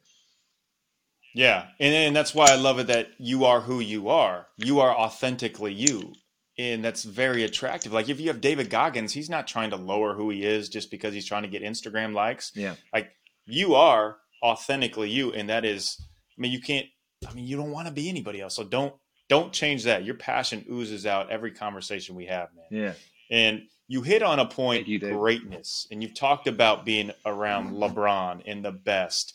Yeah, 1.34 1.66
and 1.78 1.94
and 1.94 2.16
that's 2.16 2.34
why 2.34 2.50
I 2.50 2.56
love 2.56 2.78
it 2.78 2.88
that 2.88 3.10
you 3.18 3.44
are 3.44 3.60
who 3.60 3.80
you 3.80 4.08
are. 4.08 4.46
You 4.56 4.80
are 4.80 4.96
authentically 4.96 5.72
you, 5.72 6.14
and 6.58 6.84
that's 6.84 7.04
very 7.04 7.44
attractive. 7.44 7.92
Like 7.92 8.08
if 8.08 8.20
you 8.20 8.28
have 8.28 8.40
David 8.40 8.70
Goggins, 8.70 9.12
he's 9.12 9.30
not 9.30 9.46
trying 9.46 9.70
to 9.70 9.76
lower 9.76 10.14
who 10.14 10.30
he 10.30 10.44
is 10.44 10.68
just 10.68 10.90
because 10.90 11.14
he's 11.14 11.26
trying 11.26 11.42
to 11.42 11.48
get 11.48 11.62
Instagram 11.62 12.14
likes. 12.14 12.52
Yeah. 12.54 12.74
Like 12.92 13.10
you 13.46 13.74
are 13.74 14.16
authentically 14.42 15.10
you, 15.10 15.32
and 15.32 15.48
that 15.50 15.64
is. 15.64 15.96
I 16.36 16.40
mean, 16.40 16.52
you 16.52 16.60
can't. 16.60 16.86
I 17.28 17.32
mean, 17.34 17.46
you 17.46 17.56
don't 17.56 17.70
want 17.70 17.86
to 17.86 17.92
be 17.92 18.08
anybody 18.08 18.40
else. 18.40 18.56
So 18.56 18.64
don't 18.64 18.94
don't 19.28 19.52
change 19.52 19.84
that. 19.84 20.04
Your 20.04 20.16
passion 20.16 20.64
oozes 20.70 21.06
out 21.06 21.30
every 21.30 21.52
conversation 21.52 22.16
we 22.16 22.26
have, 22.26 22.48
man. 22.54 22.66
Yeah. 22.70 22.92
And 23.30 23.62
you 23.86 24.02
hit 24.02 24.22
on 24.22 24.38
a 24.38 24.46
point, 24.46 24.88
you, 24.88 24.98
greatness, 24.98 25.86
and 25.90 26.02
you've 26.02 26.14
talked 26.14 26.46
about 26.46 26.84
being 26.84 27.12
around 27.24 27.70
mm-hmm. 27.72 27.82
LeBron 27.82 28.42
and 28.46 28.64
the 28.64 28.72
best. 28.72 29.34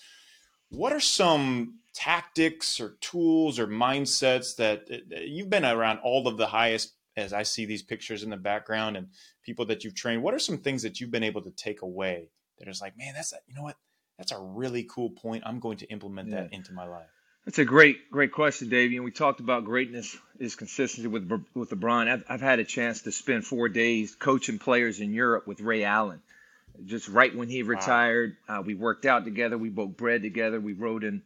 What 0.69 0.93
are 0.93 0.99
some 0.99 1.79
tactics 1.95 2.79
or 2.79 2.97
tools 3.01 3.57
or 3.57 3.65
mindsets 3.65 4.57
that 4.57 4.87
you've 5.27 5.49
been 5.49 5.65
around 5.65 5.99
all 6.03 6.27
of 6.27 6.37
the 6.37 6.47
highest? 6.47 6.93
As 7.17 7.31
I 7.31 7.43
see 7.43 7.65
these 7.65 7.81
pictures 7.81 8.23
in 8.23 8.29
the 8.29 8.35
background 8.35 8.97
and 8.97 9.07
people 9.41 9.67
that 9.67 9.85
you've 9.85 9.95
trained, 9.95 10.21
what 10.21 10.33
are 10.33 10.39
some 10.39 10.57
things 10.57 10.83
that 10.83 10.99
you've 10.99 11.11
been 11.11 11.23
able 11.23 11.41
to 11.43 11.51
take 11.51 11.81
away 11.81 12.29
that 12.59 12.67
is 12.67 12.81
like, 12.81 12.97
man, 12.97 13.13
that's 13.15 13.31
a, 13.31 13.37
you 13.47 13.55
know 13.55 13.63
what, 13.63 13.77
that's 14.17 14.33
a 14.33 14.37
really 14.37 14.83
cool 14.83 15.11
point. 15.11 15.43
I'm 15.45 15.61
going 15.61 15.77
to 15.77 15.85
implement 15.85 16.31
that 16.31 16.51
into 16.51 16.73
my 16.73 16.85
life. 16.85 17.07
That's 17.45 17.59
a 17.59 17.63
great, 17.63 18.11
great 18.11 18.33
question, 18.33 18.67
Davey. 18.67 18.97
And 18.97 19.05
we 19.05 19.11
talked 19.11 19.39
about 19.39 19.63
greatness 19.63 20.17
is 20.39 20.55
consistency 20.55 21.07
with 21.07 21.31
with 21.53 21.69
LeBron. 21.69 22.11
I've, 22.11 22.23
I've 22.27 22.41
had 22.41 22.59
a 22.59 22.65
chance 22.65 23.03
to 23.03 23.13
spend 23.13 23.45
four 23.45 23.69
days 23.69 24.13
coaching 24.15 24.59
players 24.59 24.99
in 24.99 25.13
Europe 25.13 25.47
with 25.47 25.61
Ray 25.61 25.85
Allen. 25.85 26.21
Just 26.83 27.07
right 27.07 27.33
when 27.33 27.47
he 27.47 27.63
retired, 27.63 28.35
uh, 28.49 28.61
we 28.65 28.73
worked 28.73 29.05
out 29.05 29.23
together. 29.23 29.57
We 29.57 29.69
broke 29.69 29.95
bread 29.95 30.21
together. 30.21 30.59
We 30.59 30.73
rode 30.73 31.05
in, 31.05 31.21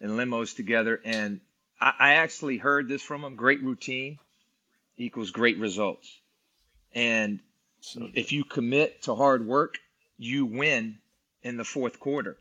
in 0.00 0.10
limos 0.10 0.54
together. 0.54 1.00
And 1.04 1.40
I, 1.80 1.92
I 1.98 2.14
actually 2.14 2.58
heard 2.58 2.88
this 2.88 3.02
from 3.02 3.24
him. 3.24 3.36
Great 3.36 3.62
routine 3.62 4.18
equals 4.96 5.30
great 5.30 5.58
results. 5.58 6.08
And 6.94 7.40
So 7.80 8.08
if 8.14 8.32
you 8.32 8.44
commit 8.44 9.02
to 9.02 9.14
hard 9.14 9.46
work, 9.46 9.78
you 10.16 10.46
win 10.46 10.98
in 11.42 11.56
the 11.56 11.64
fourth 11.64 11.98
quarter. 11.98 12.36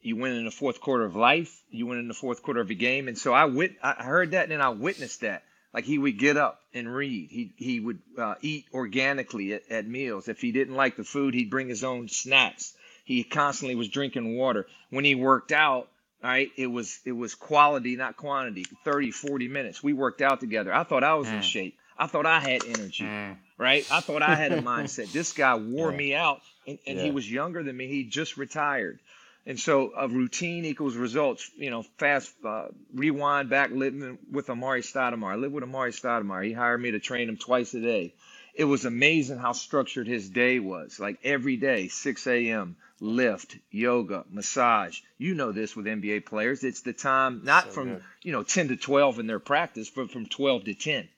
You 0.00 0.16
win 0.16 0.32
in 0.32 0.44
the 0.44 0.50
fourth 0.50 0.80
quarter 0.80 1.04
of 1.04 1.16
life. 1.16 1.60
You 1.70 1.86
win 1.86 1.98
in 1.98 2.08
the 2.08 2.14
fourth 2.14 2.42
quarter 2.42 2.60
of 2.60 2.70
a 2.70 2.74
game. 2.74 3.08
And 3.08 3.18
so 3.18 3.32
I 3.32 3.44
wit- 3.46 3.76
I 3.82 4.02
heard 4.02 4.30
that 4.30 4.44
and 4.44 4.52
then 4.52 4.60
I 4.60 4.70
witnessed 4.70 5.20
that. 5.22 5.42
Like 5.74 5.84
he 5.84 5.98
would 5.98 6.18
get 6.18 6.36
up 6.36 6.60
and 6.74 6.92
read. 6.92 7.28
He 7.30 7.52
he 7.56 7.80
would 7.80 7.98
uh, 8.18 8.34
eat 8.40 8.64
organically 8.72 9.52
at, 9.52 9.70
at 9.70 9.86
meals. 9.86 10.28
If 10.28 10.40
he 10.40 10.52
didn't 10.52 10.74
like 10.74 10.96
the 10.96 11.04
food, 11.04 11.34
he'd 11.34 11.50
bring 11.50 11.68
his 11.68 11.84
own 11.84 12.08
snacks. 12.08 12.74
He 13.04 13.22
constantly 13.24 13.74
was 13.74 13.88
drinking 13.88 14.36
water. 14.36 14.66
When 14.90 15.04
he 15.04 15.14
worked 15.14 15.52
out, 15.52 15.88
all 16.22 16.30
right, 16.30 16.50
it 16.56 16.66
was 16.66 16.98
it 17.04 17.12
was 17.12 17.34
quality, 17.34 17.96
not 17.96 18.16
quantity. 18.16 18.68
30, 18.84 19.10
40 19.10 19.48
minutes. 19.48 19.82
We 19.82 19.92
worked 19.92 20.20
out 20.20 20.40
together. 20.40 20.72
I 20.74 20.84
thought 20.84 21.02
I 21.04 21.14
was 21.14 21.28
in 21.28 21.38
Mm. 21.38 21.42
shape. 21.42 21.78
I 21.98 22.06
thought 22.06 22.26
I 22.26 22.40
had 22.40 22.62
energy 22.64 23.04
Mm, 23.04 23.36
right? 23.58 23.86
I 23.90 24.00
thought 24.00 24.22
I 24.22 24.36
had 24.36 24.52
a 24.52 24.62
mindset. 24.62 25.12
This 25.12 25.32
guy 25.32 25.54
wore 25.56 25.90
Yeah. 25.90 25.96
me 25.96 26.14
out, 26.14 26.40
and, 26.66 26.78
and 26.86 26.98
he 26.98 27.06
Yeah. 27.06 27.12
was 27.12 27.30
younger 27.30 27.62
than 27.62 27.76
me. 27.76 27.88
He 27.88 28.04
just 28.04 28.36
retired, 28.36 29.00
and 29.46 29.58
so 29.58 29.92
a 29.96 30.08
routine 30.08 30.64
equals 30.64 30.96
results. 30.96 31.50
You 31.56 31.70
know, 31.70 31.82
fast 31.98 32.32
uh, 32.44 32.68
rewind 32.94 33.48
back 33.50 33.70
living 33.70 34.18
with 34.30 34.48
Amar'e 34.48 34.82
Stoudemire. 34.82 35.32
I 35.32 35.36
lived 35.36 35.54
with 35.54 35.64
Amar'e 35.64 35.92
Stoudemire. 35.92 36.44
He 36.44 36.52
hired 36.52 36.80
me 36.80 36.90
to 36.92 37.00
train 37.00 37.28
him 37.28 37.36
twice 37.38 37.72
a 37.74 37.80
day. 37.80 38.14
It 38.54 38.64
was 38.64 38.84
amazing 38.84 39.38
how 39.38 39.52
structured 39.52 40.06
his 40.06 40.28
day 40.28 40.58
was. 40.58 40.98
Like 41.00 41.18
every 41.24 41.56
day, 41.56 41.88
6 41.88 42.26
a.m. 42.26 42.76
lift, 43.00 43.56
yoga, 43.70 44.24
massage. 44.30 45.00
You 45.18 45.34
know 45.34 45.52
this 45.52 45.74
with 45.74 45.86
NBA 45.86 46.26
players. 46.26 46.62
It's 46.62 46.82
the 46.82 46.92
time 46.92 47.40
not 47.44 47.64
So 47.64 47.70
from 47.70 47.88
good. 47.94 48.04
you 48.22 48.32
know 48.32 48.42
10 48.42 48.68
to 48.68 48.76
12 48.76 49.18
in 49.18 49.26
their 49.26 49.38
practice, 49.40 49.90
but 49.90 50.10
from 50.10 50.26
12 50.26 50.64
to 50.64 50.74
10 50.74 51.08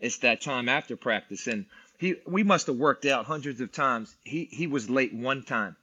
it's 0.00 0.18
that 0.18 0.40
time 0.40 0.68
after 0.68 0.96
practice. 0.96 1.46
And 1.46 1.66
he 1.98 2.16
we 2.26 2.42
must 2.42 2.66
have 2.68 2.76
worked 2.76 3.04
out 3.06 3.26
hundreds 3.26 3.60
of 3.60 3.72
times. 3.72 4.14
He 4.24 4.44
he 4.50 4.66
was 4.66 4.88
late 4.90 5.12
one 5.14 5.42
time. 5.44 5.76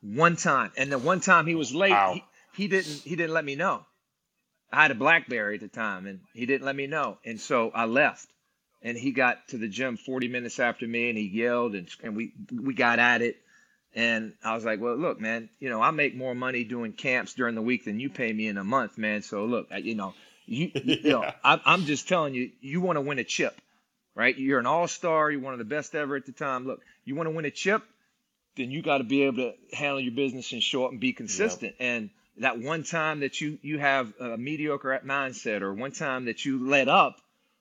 One 0.00 0.36
time. 0.36 0.72
And 0.76 0.90
the 0.90 0.98
one 0.98 1.20
time 1.20 1.46
he 1.46 1.54
was 1.54 1.74
late 1.74 1.90
Wow. 1.92 2.14
he, 2.14 2.24
he 2.62 2.68
didn't 2.68 3.02
he 3.04 3.16
didn't 3.16 3.32
let 3.34 3.44
me 3.44 3.54
know. 3.54 3.84
I 4.72 4.82
had 4.82 4.90
a 4.90 4.94
blackberry 4.96 5.56
at 5.56 5.60
the 5.60 5.68
time 5.68 6.06
and 6.06 6.20
he 6.34 6.46
didn't 6.46 6.64
let 6.66 6.74
me 6.76 6.86
know. 6.86 7.18
And 7.24 7.40
so 7.40 7.70
i 7.74 7.84
left. 7.84 8.26
And 8.84 8.96
he 8.98 9.12
got 9.12 9.46
to 9.48 9.58
the 9.58 9.68
gym 9.68 9.96
40 9.96 10.26
minutes 10.28 10.58
after 10.58 10.88
me 10.88 11.08
and 11.08 11.16
he 11.18 11.26
yelled 11.28 11.74
and, 11.74 11.88
and 12.02 12.16
we 12.16 12.32
we 12.52 12.74
got 12.74 12.98
at 12.98 13.22
it 13.22 13.36
and 13.94 14.32
i 14.44 14.54
was 14.54 14.64
like 14.64 14.80
well 14.80 14.96
look 14.96 15.20
man 15.20 15.48
you 15.60 15.68
know 15.68 15.80
i 15.80 15.90
make 15.90 16.14
more 16.14 16.34
money 16.34 16.64
doing 16.64 16.92
camps 16.92 17.34
during 17.34 17.54
the 17.54 17.62
week 17.62 17.84
than 17.84 18.00
you 18.00 18.08
pay 18.10 18.32
me 18.32 18.48
in 18.48 18.56
a 18.58 18.64
month 18.64 18.98
man. 18.98 19.22
So 19.22 19.44
look 19.44 19.68
I, 19.70 19.78
you 19.78 19.94
know 19.94 20.14
you, 20.46 20.70
you 20.74 21.02
know 21.04 21.22
Yeah. 21.22 21.32
I, 21.44 21.60
i'm 21.64 21.84
just 21.84 22.08
telling 22.08 22.34
you 22.34 22.50
you 22.60 22.80
want 22.80 22.96
to 22.96 23.00
win 23.00 23.18
a 23.18 23.24
chip 23.24 23.60
right? 24.14 24.36
You're 24.36 24.58
an 24.58 24.66
all-star. 24.66 25.30
You're 25.30 25.40
one 25.40 25.54
of 25.54 25.58
the 25.58 25.64
best 25.64 25.94
ever 25.94 26.16
at 26.16 26.26
the 26.26 26.32
time. 26.32 26.66
Look 26.66 26.80
you 27.04 27.14
want 27.14 27.28
to 27.28 27.30
win 27.30 27.44
a 27.44 27.50
chip 27.50 27.82
then 28.56 28.70
you 28.70 28.82
got 28.82 28.98
to 28.98 29.04
be 29.04 29.22
able 29.22 29.38
to 29.38 29.54
handle 29.76 30.00
your 30.00 30.12
business 30.12 30.52
and 30.52 30.62
show 30.62 30.84
up 30.84 30.90
and 30.90 31.00
be 31.00 31.12
consistent. 31.12 31.74
And 31.80 32.10
that 32.38 32.58
one 32.58 32.82
time 32.82 33.20
that 33.20 33.40
you 33.40 33.58
you 33.62 33.78
have 33.78 34.12
a 34.20 34.36
mediocre 34.36 35.00
mindset 35.04 35.62
or 35.62 35.72
one 35.74 35.92
time 35.92 36.26
that 36.26 36.44
you 36.44 36.68
let 36.68 36.88
up 36.88 37.16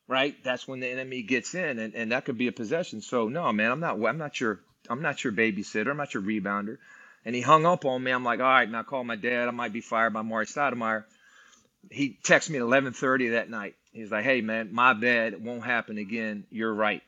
right 0.07 0.35
that's 0.43 0.67
when 0.67 0.79
the 0.79 0.87
enemy 0.87 1.21
gets 1.23 1.55
in 1.55 1.79
and, 1.79 1.93
and 1.93 2.11
that 2.11 2.25
could 2.25 2.37
be 2.37 2.47
a 2.47 2.51
possession. 2.51 3.01
So 3.01 3.27
no 3.27 3.51
man 3.51 3.71
i'm 3.71 3.79
not 3.79 4.03
i'm 4.05 4.17
not 4.17 4.39
your 4.39 4.59
i'm 4.91 5.01
not 5.01 5.23
your 5.23 5.33
babysitter 5.33 5.89
i'm 5.89 5.97
not 5.97 6.13
your 6.13 6.23
rebounder 6.23 6.77
and 7.25 7.35
he 7.35 7.41
hung 7.41 7.65
up 7.65 7.85
on 7.85 8.03
me 8.03 8.11
i'm 8.11 8.23
like 8.23 8.39
all 8.39 8.45
right 8.45 8.69
now 8.69 8.83
call 8.83 9.03
my 9.03 9.15
dad 9.15 9.47
i 9.47 9.51
might 9.51 9.73
be 9.73 9.81
fired 9.81 10.13
by 10.13 10.21
Maury 10.21 10.45
Stoudemire 10.45 11.03
he 11.89 12.17
texted 12.23 12.51
me 12.51 12.57
at 12.57 12.63
11:30 12.63 13.31
that 13.31 13.49
night. 13.49 13.75
He's 13.91 14.11
like, 14.11 14.23
"Hey 14.23 14.41
man, 14.41 14.69
my 14.71 14.93
bad. 14.93 15.33
It 15.33 15.41
won't 15.41 15.63
happen 15.63 15.97
again. 15.97 16.45
You're 16.49 16.73
right." 16.73 17.01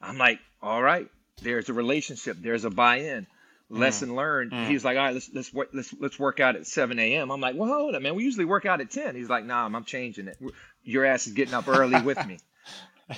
I'm 0.00 0.18
like, 0.18 0.38
"All 0.60 0.82
right. 0.82 1.08
There's 1.42 1.68
a 1.68 1.72
relationship. 1.72 2.36
There's 2.40 2.64
a 2.64 2.70
buy-in." 2.70 3.26
lesson 3.70 4.14
learned. 4.14 4.52
Mm. 4.52 4.66
He's 4.66 4.84
like, 4.84 4.98
all 4.98 5.04
right, 5.04 5.14
let's 5.14 5.30
let's 5.32 5.50
wo- 5.50 5.64
let's 5.72 5.94
let's 5.98 6.18
work 6.18 6.40
out 6.40 6.56
at 6.56 6.66
7 6.66 6.98
a.m. 6.98 7.30
I'm 7.30 7.40
like, 7.40 7.56
well, 7.56 7.70
hold 7.70 7.94
on, 7.94 8.02
man. 8.02 8.14
We 8.14 8.22
usually 8.22 8.44
work 8.44 8.66
out 8.66 8.82
at 8.82 8.90
10. 8.90 9.14
He's 9.14 9.30
like, 9.30 9.46
nah, 9.46 9.64
I'm 9.64 9.84
changing 9.84 10.28
it. 10.28 10.36
Your 10.84 11.06
ass 11.06 11.26
is 11.26 11.32
getting 11.32 11.54
up 11.54 11.68
early 11.68 11.98
with 12.02 12.24
me. 12.26 12.38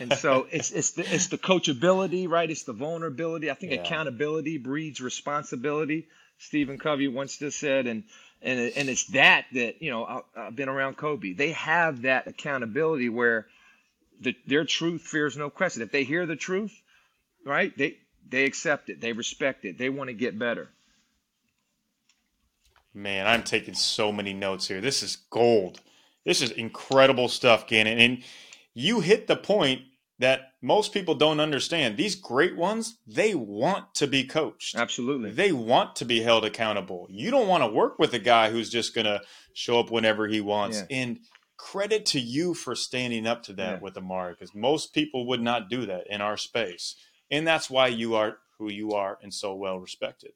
And 0.00 0.12
so 0.12 0.46
it's 0.50 0.70
it's 0.70 0.92
the 0.92 1.14
it's 1.14 1.28
the 1.28 1.38
coachability, 1.38 2.28
right? 2.28 2.50
It's 2.50 2.64
the 2.64 2.72
vulnerability. 2.72 3.50
I 3.50 3.54
think 3.54 3.72
Yeah. 3.72 3.80
accountability 3.84 4.58
breeds 4.58 5.00
responsibility. 5.00 6.08
Stephen 6.38 6.78
Covey 6.78 7.08
once 7.08 7.38
just 7.38 7.58
said, 7.58 7.86
and 7.86 8.04
and 8.42 8.72
and 8.76 8.88
it's 8.88 9.06
that 9.08 9.46
that 9.52 9.82
you 9.82 9.90
know 9.90 10.04
I, 10.04 10.20
I've 10.36 10.56
been 10.56 10.68
around 10.68 10.96
Kobe. 10.96 11.32
They 11.32 11.52
have 11.52 12.02
that 12.02 12.26
accountability 12.26 13.08
where 13.08 13.46
the, 14.20 14.36
their 14.46 14.64
truth 14.64 15.02
fears 15.02 15.36
no 15.36 15.50
question. 15.50 15.82
If 15.82 15.92
they 15.92 16.04
hear 16.04 16.26
the 16.26 16.36
truth, 16.36 16.72
right, 17.44 17.76
they 17.76 17.98
they 18.28 18.44
accept 18.44 18.90
it, 18.90 19.00
they 19.00 19.12
respect 19.12 19.64
it, 19.64 19.78
they 19.78 19.88
want 19.90 20.08
to 20.08 20.14
get 20.14 20.38
better. 20.38 20.68
Man, 22.94 23.26
I'm 23.26 23.42
taking 23.42 23.74
so 23.74 24.12
many 24.12 24.32
notes 24.32 24.68
here. 24.68 24.80
This 24.80 25.02
is 25.02 25.16
gold. 25.30 25.80
This 26.24 26.40
is 26.40 26.52
incredible 26.52 27.28
stuff, 27.28 27.66
Ganon. 27.66 27.98
And 27.98 28.22
you 28.74 29.00
hit 29.00 29.26
the 29.26 29.36
point 29.36 29.82
that 30.18 30.52
most 30.62 30.92
people 30.92 31.14
don't 31.14 31.40
understand. 31.40 31.96
These 31.96 32.14
great 32.14 32.56
ones, 32.56 32.98
they 33.06 33.34
want 33.34 33.94
to 33.96 34.06
be 34.06 34.24
coached. 34.24 34.76
Absolutely. 34.76 35.30
They 35.32 35.50
want 35.52 35.96
to 35.96 36.04
be 36.04 36.22
held 36.22 36.44
accountable. 36.44 37.06
You 37.10 37.30
don't 37.30 37.48
want 37.48 37.64
to 37.64 37.68
work 37.70 37.98
with 37.98 38.14
a 38.14 38.18
guy 38.20 38.50
who's 38.50 38.70
just 38.70 38.94
going 38.94 39.06
to 39.06 39.20
show 39.54 39.80
up 39.80 39.90
whenever 39.90 40.26
he 40.28 40.40
wants. 40.40 40.78
Yeah. 40.88 40.96
And 40.98 41.18
credit 41.56 42.06
to 42.06 42.20
you 42.20 42.54
for 42.54 42.74
standing 42.76 43.26
up 43.26 43.42
to 43.44 43.52
that 43.54 43.74
Yeah. 43.74 43.78
with 43.80 43.94
Amar'e 43.94 44.30
because 44.38 44.54
most 44.54 44.92
people 44.94 45.26
would 45.28 45.40
not 45.42 45.68
do 45.68 45.86
that 45.86 46.06
in 46.08 46.20
our 46.20 46.36
space. 46.36 46.94
And 47.30 47.46
that's 47.46 47.68
why 47.68 47.88
you 47.88 48.14
are 48.14 48.38
who 48.58 48.70
you 48.70 48.92
are 48.92 49.18
and 49.22 49.34
so 49.34 49.54
well 49.54 49.78
respected. 49.78 50.32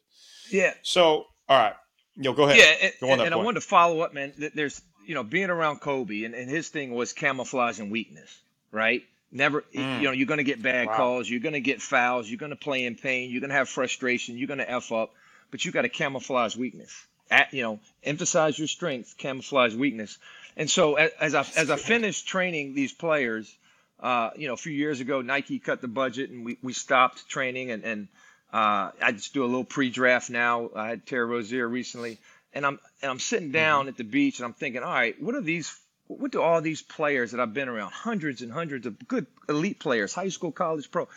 Yeah. 0.51 0.75
So, 0.83 1.27
all 1.49 1.59
right. 1.59 1.75
Yo, 2.17 2.33
go 2.33 2.45
ahead. 2.45 2.57
Yeah, 2.59 2.87
and, 2.89 2.93
Go 3.01 3.11
on 3.13 3.21
and, 3.21 3.33
I 3.33 3.37
wanted 3.37 3.61
to 3.61 3.67
follow 3.67 4.01
up, 4.01 4.13
man. 4.13 4.33
th- 4.33 4.53
There's, 4.55 4.83
you 5.09 5.15
know, 5.15 5.23
being 5.25 5.49
around 5.49 5.81
Kobe, 5.81 6.25
and, 6.25 6.35
and 6.35 6.51
his 6.51 6.69
thing 6.69 6.95
was 6.95 7.15
camouflaging 7.15 7.89
weakness, 7.89 8.31
right? 8.71 9.03
Never, 9.33 9.63
Mm. 9.75 10.01
you 10.01 10.05
know, 10.07 10.13
you're 10.13 10.27
going 10.27 10.39
to 10.39 10.45
get 10.45 10.63
bad 10.63 10.89
Wow. 10.89 10.97
calls, 10.97 11.31
you're 11.31 11.41
going 11.41 11.55
to 11.55 11.61
get 11.61 11.81
fouls, 11.81 12.29
you're 12.29 12.39
going 12.39 12.51
to 12.51 12.57
play 12.57 12.85
in 12.85 12.95
pain, 12.95 13.31
you're 13.31 13.41
going 13.41 13.51
to 13.51 13.57
have 13.57 13.71
frustration, 13.71 14.37
you're 14.37 14.49
going 14.49 14.59
to 14.59 14.71
f 14.71 14.93
up, 14.93 15.15
but 15.51 15.65
you 15.65 15.73
got 15.73 15.83
to 15.83 15.89
camouflage 15.89 16.57
weakness. 16.57 17.07
At, 17.31 17.53
you 17.55 17.63
know, 17.63 17.81
emphasize 18.05 18.59
your 18.59 18.69
strength, 18.69 19.17
camouflage 19.17 19.75
weakness. 19.75 20.19
And 20.59 20.71
so 20.71 20.97
as, 20.97 21.11
as 21.21 21.35
I 21.35 21.41
as 21.57 21.71
I 21.71 21.77
finished 21.77 22.27
training 22.27 22.75
these 22.75 22.93
players, 22.93 23.55
uh, 24.01 24.31
you 24.37 24.47
know, 24.49 24.55
a 24.55 24.59
few 24.59 24.73
years 24.73 25.01
ago, 25.01 25.23
Nike 25.23 25.59
cut 25.59 25.81
the 25.81 25.89
budget 25.89 26.31
and 26.31 26.45
we, 26.45 26.59
we 26.63 26.73
stopped 26.75 27.29
training 27.29 27.71
and, 27.71 27.85
and 27.85 28.09
uh, 28.53 28.93
I 29.03 29.13
just 29.13 29.35
do 29.35 29.45
a 29.45 29.47
little 29.47 29.65
pre-draft 29.65 30.31
now. 30.31 30.71
I 30.75 30.89
had 30.89 31.07
Terry 31.07 31.27
Rozier 31.27 31.69
recently, 31.69 32.19
and 32.53 32.67
I'm 32.67 32.79
and 33.03 33.11
I'm 33.11 33.19
sitting 33.19 33.53
down 33.53 33.89
at 33.89 33.97
the 33.97 34.05
beach 34.05 34.39
and 34.39 34.47
I'm 34.47 34.55
thinking, 34.55 34.83
all 34.83 34.93
right, 34.93 35.21
what 35.23 35.35
are 35.35 35.41
these? 35.41 35.79
What 36.07 36.33
do 36.33 36.41
all 36.41 36.63
these 36.63 36.81
players 36.81 37.33
that 37.33 37.41
I've 37.41 37.53
been 37.53 37.69
around, 37.69 37.93
hundreds 37.93 38.41
and 38.41 38.51
hundreds 38.51 38.87
of 38.87 39.07
good 39.07 39.27
elite 39.49 39.79
players, 39.79 40.15
high 40.15 40.31
school, 40.31 40.53
college, 40.53 40.91
pro? 40.91 41.09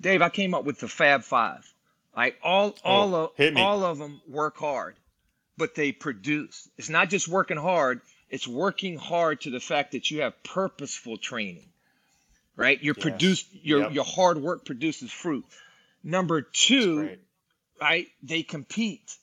Dave, 0.00 0.22
I 0.22 0.28
came 0.28 0.54
up 0.54 0.64
with 0.64 0.78
the 0.78 0.88
Fab 0.88 1.24
Five. 1.24 1.72
Like 2.16 2.38
all 2.42 2.76
all 2.84 3.14
of 3.14 3.30
all 3.56 3.84
of 3.84 3.98
them 3.98 4.20
work 4.28 4.56
hard, 4.56 4.96
but 5.56 5.74
they 5.74 5.92
produce. 5.92 6.68
It's 6.76 6.88
not 6.88 7.10
just 7.10 7.28
working 7.28 7.56
hard; 7.56 8.00
it's 8.30 8.46
working 8.46 8.96
hard 8.96 9.42
to 9.42 9.50
the 9.50 9.60
fact 9.60 9.92
that 9.92 10.10
you 10.10 10.22
have 10.22 10.42
purposeful 10.42 11.18
training. 11.18 11.68
Right, 12.56 12.82
your 12.82 12.94
Yes. 12.96 13.02
produce 13.02 13.44
your 13.52 13.80
Yep. 13.82 13.92
your 13.92 14.04
hard 14.04 14.38
work 14.38 14.64
produces 14.64 15.12
fruit. 15.12 15.44
Number 16.02 16.42
two, 16.42 17.18
right? 17.80 18.08
They 18.22 18.42
compete. 18.42 19.16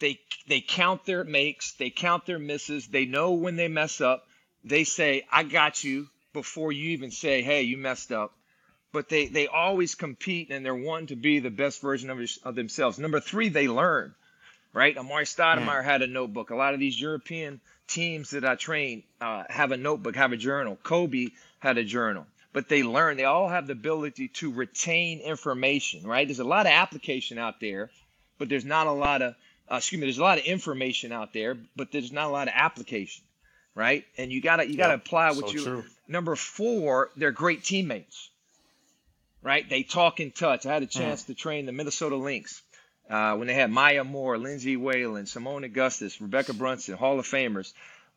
They 0.00 0.18
they 0.48 0.62
count 0.62 1.04
their 1.04 1.24
makes, 1.24 1.72
they 1.72 1.90
count 1.90 2.24
their 2.26 2.38
misses, 2.38 2.88
they 2.88 3.04
know 3.04 3.32
when 3.32 3.56
they 3.56 3.68
mess 3.68 4.00
up. 4.00 4.26
They 4.64 4.84
say, 4.84 5.26
"I 5.30 5.42
got 5.42 5.84
you" 5.84 6.08
before 6.32 6.72
you 6.72 6.90
even 6.90 7.10
say, 7.10 7.42
"Hey, 7.42 7.62
you 7.62 7.76
messed 7.76 8.10
up." 8.10 8.32
But 8.92 9.08
they 9.10 9.26
they 9.26 9.46
always 9.46 9.94
compete 9.94 10.50
and 10.50 10.64
they're 10.64 10.74
wanting 10.74 11.08
to 11.08 11.16
be 11.16 11.38
the 11.38 11.50
best 11.50 11.82
version 11.82 12.10
of, 12.10 12.18
of 12.42 12.54
themselves. 12.54 12.98
Number 12.98 13.20
three, 13.20 13.50
they 13.50 13.68
learn. 13.68 14.14
Right? 14.72 14.96
Amar'e 14.96 15.26
Stoudemire 15.26 15.84
had 15.84 16.02
a 16.02 16.06
notebook. 16.06 16.50
A 16.50 16.56
lot 16.56 16.74
of 16.74 16.80
these 16.80 17.00
European 17.00 17.60
teams 17.88 18.30
that 18.30 18.44
I 18.44 18.54
train 18.54 19.02
uh, 19.20 19.44
have 19.50 19.72
a 19.72 19.76
notebook, 19.76 20.14
have 20.16 20.32
a 20.32 20.36
journal. 20.36 20.78
Kobe 20.82 21.28
had 21.58 21.76
a 21.76 21.84
journal. 21.84 22.26
But 22.52 22.68
they 22.68 22.82
learn. 22.82 23.16
They 23.16 23.24
all 23.24 23.48
have 23.48 23.66
the 23.66 23.72
ability 23.72 24.28
to 24.28 24.52
retain 24.52 25.20
information. 25.20 26.06
Right? 26.06 26.26
There's 26.26 26.38
a 26.38 26.44
lot 26.44 26.66
of 26.66 26.72
application 26.72 27.36
out 27.36 27.60
there, 27.60 27.90
but 28.38 28.48
there's 28.48 28.64
not 28.64 28.86
a 28.86 28.92
lot 28.92 29.22
of 29.22 29.34
uh, 29.70 29.76
excuse 29.76 30.00
me. 30.00 30.06
There's 30.06 30.18
a 30.18 30.22
lot 30.22 30.38
of 30.38 30.44
information 30.44 31.12
out 31.12 31.32
there, 31.32 31.56
but 31.76 31.92
there's 31.92 32.12
not 32.12 32.26
a 32.26 32.30
lot 32.30 32.48
of 32.48 32.54
application. 32.56 33.24
Right? 33.74 34.04
And 34.18 34.32
you 34.32 34.42
gotta 34.42 34.68
you 34.68 34.76
gotta 34.76 34.94
apply 34.94 35.30
what 35.30 35.50
so 35.50 35.52
you. 35.52 35.62
true. 35.64 35.84
Number 36.08 36.34
four, 36.34 37.10
they're 37.16 37.30
great 37.30 37.62
teammates. 37.64 38.28
Right? 39.42 39.66
They 39.68 39.84
talk 39.84 40.20
and 40.20 40.34
touch. 40.34 40.66
I 40.66 40.74
had 40.74 40.82
a 40.82 40.86
Mm. 40.86 40.90
chance 40.90 41.22
to 41.24 41.34
train 41.34 41.66
the 41.66 41.72
Minnesota 41.72 42.16
Lynx 42.16 42.62
uh, 43.08 43.36
when 43.36 43.46
they 43.46 43.54
had 43.54 43.70
Maya 43.70 44.04
Moore, 44.04 44.38
Lindsay 44.38 44.76
Whalen, 44.76 45.24
Seimone 45.24 45.64
Augustus, 45.64 46.18
Rebekkah 46.18 46.58
Brunson, 46.58 46.96
Hall 46.96 47.18
of 47.18 47.26
Famers. 47.26 47.72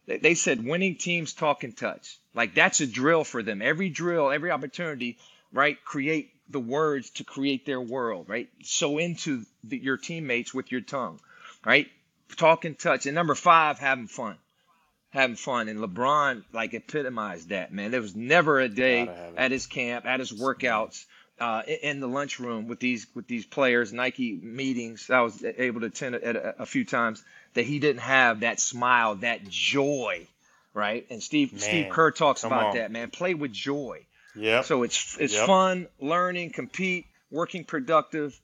They, 0.06 0.18
they 0.18 0.34
said 0.36 0.66
winning 0.66 0.96
teams 0.98 1.34
talk 1.34 1.63
and 1.63 1.78
touch. 1.78 2.18
Like 2.34 2.56
that's 2.56 2.82
a 2.82 2.88
drill 2.88 3.24
for 3.24 3.42
them. 3.44 3.62
Every 3.62 3.89
drill, 3.89 4.32
every 4.32 4.52
opportunity, 4.52 5.18
right? 5.54 5.78
Create 5.86 6.32
the 6.50 6.60
words 6.60 7.12
to 7.12 7.24
create 7.24 7.66
their 7.66 7.80
world, 7.80 8.28
right? 8.28 8.50
So 8.63 8.98
into 8.98 9.46
the, 9.63 9.78
your 9.78 9.98
teammates 9.98 10.54
with 10.54 10.72
your 10.72 10.82
tongue, 10.82 11.22
right? 11.65 11.88
Talk 12.38 12.65
and 12.65 12.78
touch. 12.78 13.06
And 13.06 13.15
number 13.15 13.36
five, 13.36 13.80
having 13.80 14.08
fun 14.08 14.38
having 15.10 15.36
fun. 15.36 15.67
And 15.69 15.80
LeBron 15.80 16.43
like 16.54 16.73
epitomized 16.73 17.49
that, 17.49 17.71
man. 17.71 17.91
There 17.91 18.02
was 18.02 18.15
never 18.15 18.60
a 18.60 18.67
day 18.67 19.06
Gotta 19.06 19.17
have 19.17 19.34
it. 19.34 19.38
at 19.38 19.52
his 19.52 19.67
camp, 19.67 20.06
at 20.08 20.19
his 20.19 20.32
workouts, 20.32 21.06
uh, 21.39 21.62
in 21.67 21.99
the 21.99 22.08
lunchroom 22.08 22.67
with 22.67 22.80
these 22.80 23.06
with 23.13 23.28
these 23.28 23.45
players, 23.45 23.93
Nike 23.93 24.34
meetings. 24.34 25.10
I 25.12 25.21
was 25.21 25.43
able 25.43 25.82
to 25.82 25.88
attend 25.88 26.15
at 26.15 26.36
a, 26.36 26.62
a 26.63 26.65
few 26.65 26.84
times 26.84 27.23
that 27.54 27.63
he 27.65 27.78
didn't 27.80 28.02
have 28.02 28.39
that 28.39 28.60
smile, 28.60 29.15
that 29.17 29.47
joy, 29.47 30.26
right? 30.73 31.06
And 31.12 31.21
Steve 31.21 31.54
Steve 31.58 31.89
Kerr 31.91 32.10
talks 32.12 32.43
about 32.43 32.69
on. 32.69 32.76
that, 32.78 32.91
man. 32.91 33.12
Play 33.12 33.36
with 33.36 33.52
joy. 33.54 34.06
Yeah. 34.36 34.62
So 34.62 34.82
it's 34.82 35.15
it's 35.19 35.34
Yep. 35.36 35.45
fun, 35.45 35.88
learning, 35.99 36.52
compete, 36.54 37.06
working 37.30 37.65
productive, 37.65 38.39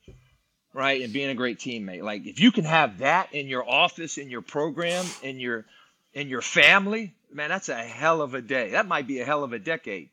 right, 0.73 1.01
and 1.01 1.13
being 1.13 1.29
a 1.29 1.35
great 1.35 1.59
teammate. 1.59 2.03
Like 2.03 2.25
if 2.25 2.39
you 2.39 2.51
can 2.51 2.65
have 2.65 2.99
that 2.99 3.33
in 3.33 3.47
your 3.47 3.69
office, 3.69 4.17
in 4.17 4.29
your 4.29 4.41
program, 4.41 5.05
in 5.21 5.39
your 5.39 5.65
in 6.13 6.27
your 6.29 6.41
family, 6.41 7.13
man, 7.31 7.49
that's 7.49 7.69
a 7.69 7.75
hell 7.75 8.21
of 8.21 8.33
a 8.33 8.41
day. 8.41 8.71
That 8.71 8.87
might 8.87 9.07
be 9.07 9.19
a 9.19 9.25
hell 9.25 9.43
of 9.43 9.53
a 9.53 9.59
decade. 9.59 10.09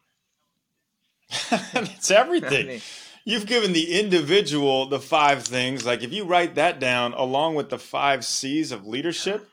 it's 1.50 2.10
everything. 2.10 2.64
I 2.66 2.68
mean- 2.68 2.80
You've 3.28 3.46
given 3.46 3.72
the 3.72 3.98
individual 3.98 4.86
the 4.86 5.00
five 5.00 5.42
things. 5.42 5.84
Like 5.84 6.04
if 6.04 6.12
you 6.12 6.22
write 6.22 6.54
that 6.54 6.78
down 6.78 7.12
along 7.12 7.56
with 7.56 7.70
the 7.70 7.78
five 7.78 8.24
C's 8.24 8.70
of 8.70 8.86
leadership, 8.86 9.48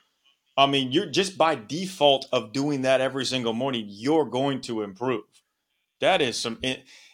I 0.55 0.67
mean, 0.67 0.91
you're 0.91 1.07
just 1.07 1.39
by 1.39 1.55
default 1.55 2.27
of 2.31 2.53
doing 2.53 2.83
that 2.83 3.01
every 3.01 3.25
single 3.25 3.53
morning, 3.53 3.85
you're 3.89 4.25
going 4.25 4.61
to 4.61 4.83
improve. 4.83 5.23
That 6.01 6.21
is 6.21 6.37
some, 6.37 6.59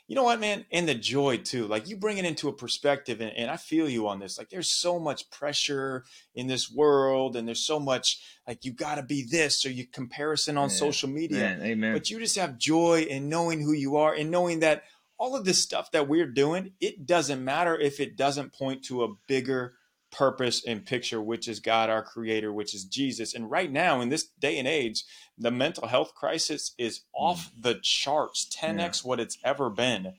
you 0.09 0.15
know 0.15 0.23
what, 0.23 0.39
man? 0.39 0.65
And 0.71 0.89
the 0.89 0.95
joy 0.95 1.37
too. 1.37 1.67
Like 1.67 1.87
you 1.87 1.95
bring 1.95 2.17
it 2.17 2.25
into 2.25 2.49
a 2.49 2.53
perspective, 2.53 3.21
and, 3.21 3.31
and 3.31 3.51
I 3.51 3.57
feel 3.57 3.87
you 3.87 4.07
on 4.07 4.17
this. 4.17 4.39
Like 4.39 4.49
there's 4.49 4.71
so 4.71 4.99
much 4.99 5.29
pressure 5.29 6.03
in 6.33 6.47
this 6.47 6.69
world, 6.69 7.35
and 7.35 7.47
there's 7.47 7.63
so 7.63 7.79
much 7.79 8.19
like 8.47 8.65
you 8.65 8.73
got 8.73 8.95
to 8.95 9.03
be 9.03 9.23
this, 9.23 9.63
or 9.67 9.69
you 9.69 9.85
comparison 9.85 10.57
on 10.57 10.71
social 10.71 11.09
media. 11.09 11.37
Man, 11.37 11.61
amen. 11.61 11.93
But 11.93 12.09
you 12.09 12.17
just 12.17 12.37
have 12.37 12.57
joy 12.57 13.05
in 13.07 13.29
knowing 13.29 13.61
who 13.61 13.71
you 13.71 13.97
are 13.97 14.11
and 14.11 14.31
knowing 14.31 14.61
that 14.61 14.83
all 15.19 15.35
of 15.35 15.45
this 15.45 15.61
stuff 15.61 15.91
that 15.91 16.07
we're 16.07 16.25
doing, 16.25 16.71
it 16.81 17.05
doesn't 17.05 17.43
matter 17.45 17.79
if 17.79 17.99
it 17.99 18.17
doesn't 18.17 18.51
point 18.51 18.83
to 18.85 19.03
a 19.03 19.13
bigger 19.27 19.75
purpose 20.11 20.65
and 20.65 20.85
picture, 20.85 21.21
which 21.21 21.47
is 21.47 21.59
God, 21.59 21.91
our 21.91 22.01
creator, 22.01 22.51
which 22.51 22.73
is 22.73 22.83
Jesus. 22.85 23.35
And 23.35 23.51
right 23.51 23.71
now, 23.71 24.01
in 24.01 24.09
this 24.09 24.25
day 24.39 24.57
and 24.57 24.67
age, 24.67 25.03
the 25.39 25.51
mental 25.51 25.87
health 25.87 26.13
crisis 26.15 26.73
is 26.77 27.01
off 27.13 27.49
the 27.57 27.75
charts, 27.81 28.45
10x 28.61 29.03
what 29.05 29.19
it's 29.19 29.37
ever 29.43 29.69
been. 29.69 30.13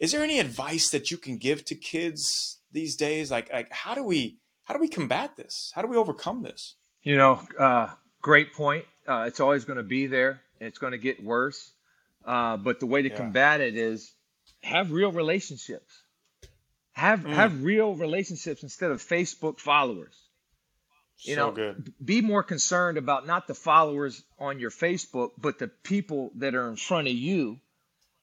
Is 0.00 0.12
there 0.12 0.22
any 0.22 0.38
advice 0.40 0.90
that 0.90 1.10
you 1.10 1.16
can 1.16 1.36
give 1.36 1.64
to 1.66 1.74
kids 1.74 2.58
these 2.72 2.96
days? 2.96 3.30
Like, 3.30 3.52
like 3.52 3.70
how 3.72 3.94
do 3.94 4.02
we 4.02 4.36
how 4.64 4.74
do 4.74 4.80
we 4.80 4.88
combat 4.88 5.36
this? 5.36 5.72
How 5.74 5.82
do 5.82 5.88
we 5.88 5.96
overcome 5.96 6.42
this? 6.42 6.74
You 7.02 7.16
know, 7.16 7.40
uh, 7.58 7.88
great 8.22 8.52
point. 8.54 8.84
Uh, 9.06 9.24
it's 9.26 9.40
always 9.40 9.64
going 9.64 9.78
to 9.78 9.82
be 9.82 10.06
there. 10.06 10.40
It's 10.60 10.78
going 10.78 10.92
to 10.92 10.98
get 10.98 11.22
worse. 11.24 11.72
Uh, 12.24 12.56
but 12.56 12.78
the 12.80 12.86
way 12.86 13.02
to 13.02 13.08
Yeah. 13.08 13.16
combat 13.16 13.60
it 13.60 13.76
is 13.76 14.12
have 14.62 14.92
real 14.92 15.10
relationships. 15.12 16.02
Have 16.92 17.20
Mm. 17.20 17.34
have 17.34 17.62
real 17.64 17.94
relationships 17.94 18.62
instead 18.62 18.90
of 18.90 19.02
Facebook 19.02 19.58
followers. 19.58 20.14
You 21.22 21.34
so 21.34 21.46
know, 21.46 21.52
good. 21.52 21.92
be 22.04 22.20
more 22.22 22.42
concerned 22.42 22.98
about 22.98 23.26
not 23.26 23.46
the 23.46 23.54
followers 23.54 24.22
on 24.38 24.58
your 24.58 24.70
Facebook, 24.70 25.30
but 25.38 25.58
the 25.58 25.68
people 25.68 26.30
that 26.36 26.54
are 26.54 26.68
in 26.68 26.76
front 26.76 27.08
of 27.08 27.14
you, 27.14 27.58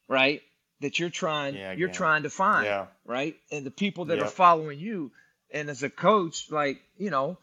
right? 0.07 0.41
That 0.81 0.99
you're 0.99 1.10
trying 1.10 1.55
Yeah, 1.55 1.73
you're 1.73 1.89
trying 1.89 2.23
to 2.23 2.29
find, 2.29 2.65
Yeah. 2.65 2.88
right? 3.05 3.36
And 3.51 3.65
the 3.65 3.71
people 3.71 4.05
that 4.05 4.19
are 4.19 4.27
following 4.27 4.79
you, 4.79 5.12
And 5.49 5.69
as 5.69 5.81
a 5.81 5.89
coach, 5.89 6.51
like, 6.51 6.81
you 6.97 7.10
know, 7.10 7.38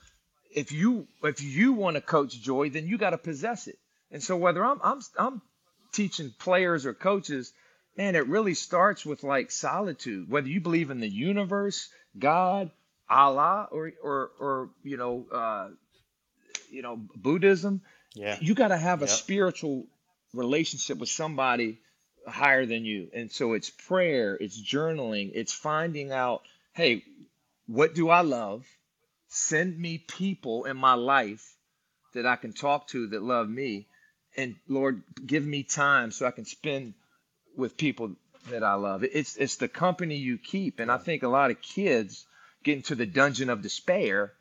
if 0.54 0.72
you 0.72 1.08
if 1.22 1.40
you 1.40 1.72
want 1.72 1.96
to 1.96 2.02
coach 2.02 2.38
joy, 2.38 2.68
then 2.68 2.86
you 2.86 2.98
got 2.98 3.10
to 3.10 3.18
possess 3.18 3.66
it. 3.66 3.78
And 4.10 4.22
so 4.22 4.36
whether 4.36 4.62
I'm 4.64 4.78
I'm 4.82 5.00
I'm 5.18 5.42
teaching 5.92 6.30
players 6.38 6.84
or 6.84 6.92
coaches, 6.92 7.52
man, 7.96 8.14
it 8.14 8.26
really 8.26 8.54
starts 8.54 9.06
with 9.06 9.22
like 9.22 9.50
solitude. 9.50 10.28
Whether 10.28 10.48
you 10.48 10.60
believe 10.60 10.90
in 10.90 11.00
the 11.00 11.08
universe, 11.08 11.88
God, 12.18 12.70
Allah, 13.08 13.68
or 13.70 13.92
or 14.02 14.30
or 14.38 14.70
you 14.82 14.96
know, 14.96 15.26
uh, 15.32 15.68
you 16.70 16.82
know, 16.82 16.96
Buddhism, 17.16 17.82
Yeah. 18.14 18.38
you 18.40 18.54
got 18.54 18.68
to 18.68 18.76
have 18.76 19.02
a 19.02 19.06
Yep. 19.06 19.16
spiritual 19.16 19.86
relationship 20.32 20.98
with 20.98 21.08
somebody 21.08 21.78
higher 22.26 22.66
than 22.66 22.84
you. 22.84 23.10
And 23.14 23.30
so 23.30 23.52
it's 23.52 23.70
prayer, 23.70 24.36
it's 24.40 24.60
journaling, 24.60 25.30
it's 25.34 25.52
finding 25.52 26.10
out, 26.12 26.42
hey, 26.72 27.04
what 27.66 27.94
do 27.94 28.08
I 28.08 28.22
love? 28.22 28.66
Send 29.28 29.78
me 29.78 29.98
people 29.98 30.64
in 30.64 30.76
my 30.76 30.94
life 30.94 31.54
that 32.14 32.26
I 32.26 32.36
can 32.36 32.52
talk 32.52 32.88
to 32.88 33.08
that 33.08 33.22
love 33.22 33.48
me. 33.48 33.86
And 34.36 34.56
Lord, 34.68 35.02
give 35.24 35.44
me 35.44 35.62
time 35.62 36.10
so 36.10 36.26
I 36.26 36.30
can 36.30 36.44
spend 36.44 36.94
with 37.56 37.76
people 37.76 38.16
that 38.50 38.64
I 38.64 38.74
love. 38.74 39.04
It's 39.04 39.36
it's 39.36 39.56
the 39.56 39.68
company 39.68 40.16
you 40.16 40.38
keep. 40.38 40.80
And 40.80 40.90
I 40.90 40.98
think 40.98 41.22
a 41.22 41.28
lot 41.28 41.50
of 41.50 41.60
kids 41.60 42.26
get 42.64 42.76
into 42.76 42.94
the 42.94 43.06
dungeon 43.06 43.50
of 43.50 43.62
despair 43.62 44.32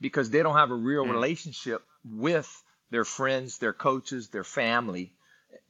because 0.00 0.30
they 0.30 0.42
don't 0.42 0.56
have 0.56 0.70
a 0.70 0.74
real 0.74 1.04
Mm. 1.06 1.12
relationship 1.12 1.82
with 2.04 2.50
their 2.90 3.04
friends, 3.04 3.58
their 3.58 3.72
coaches, 3.72 4.28
their 4.28 4.44
family, 4.44 5.14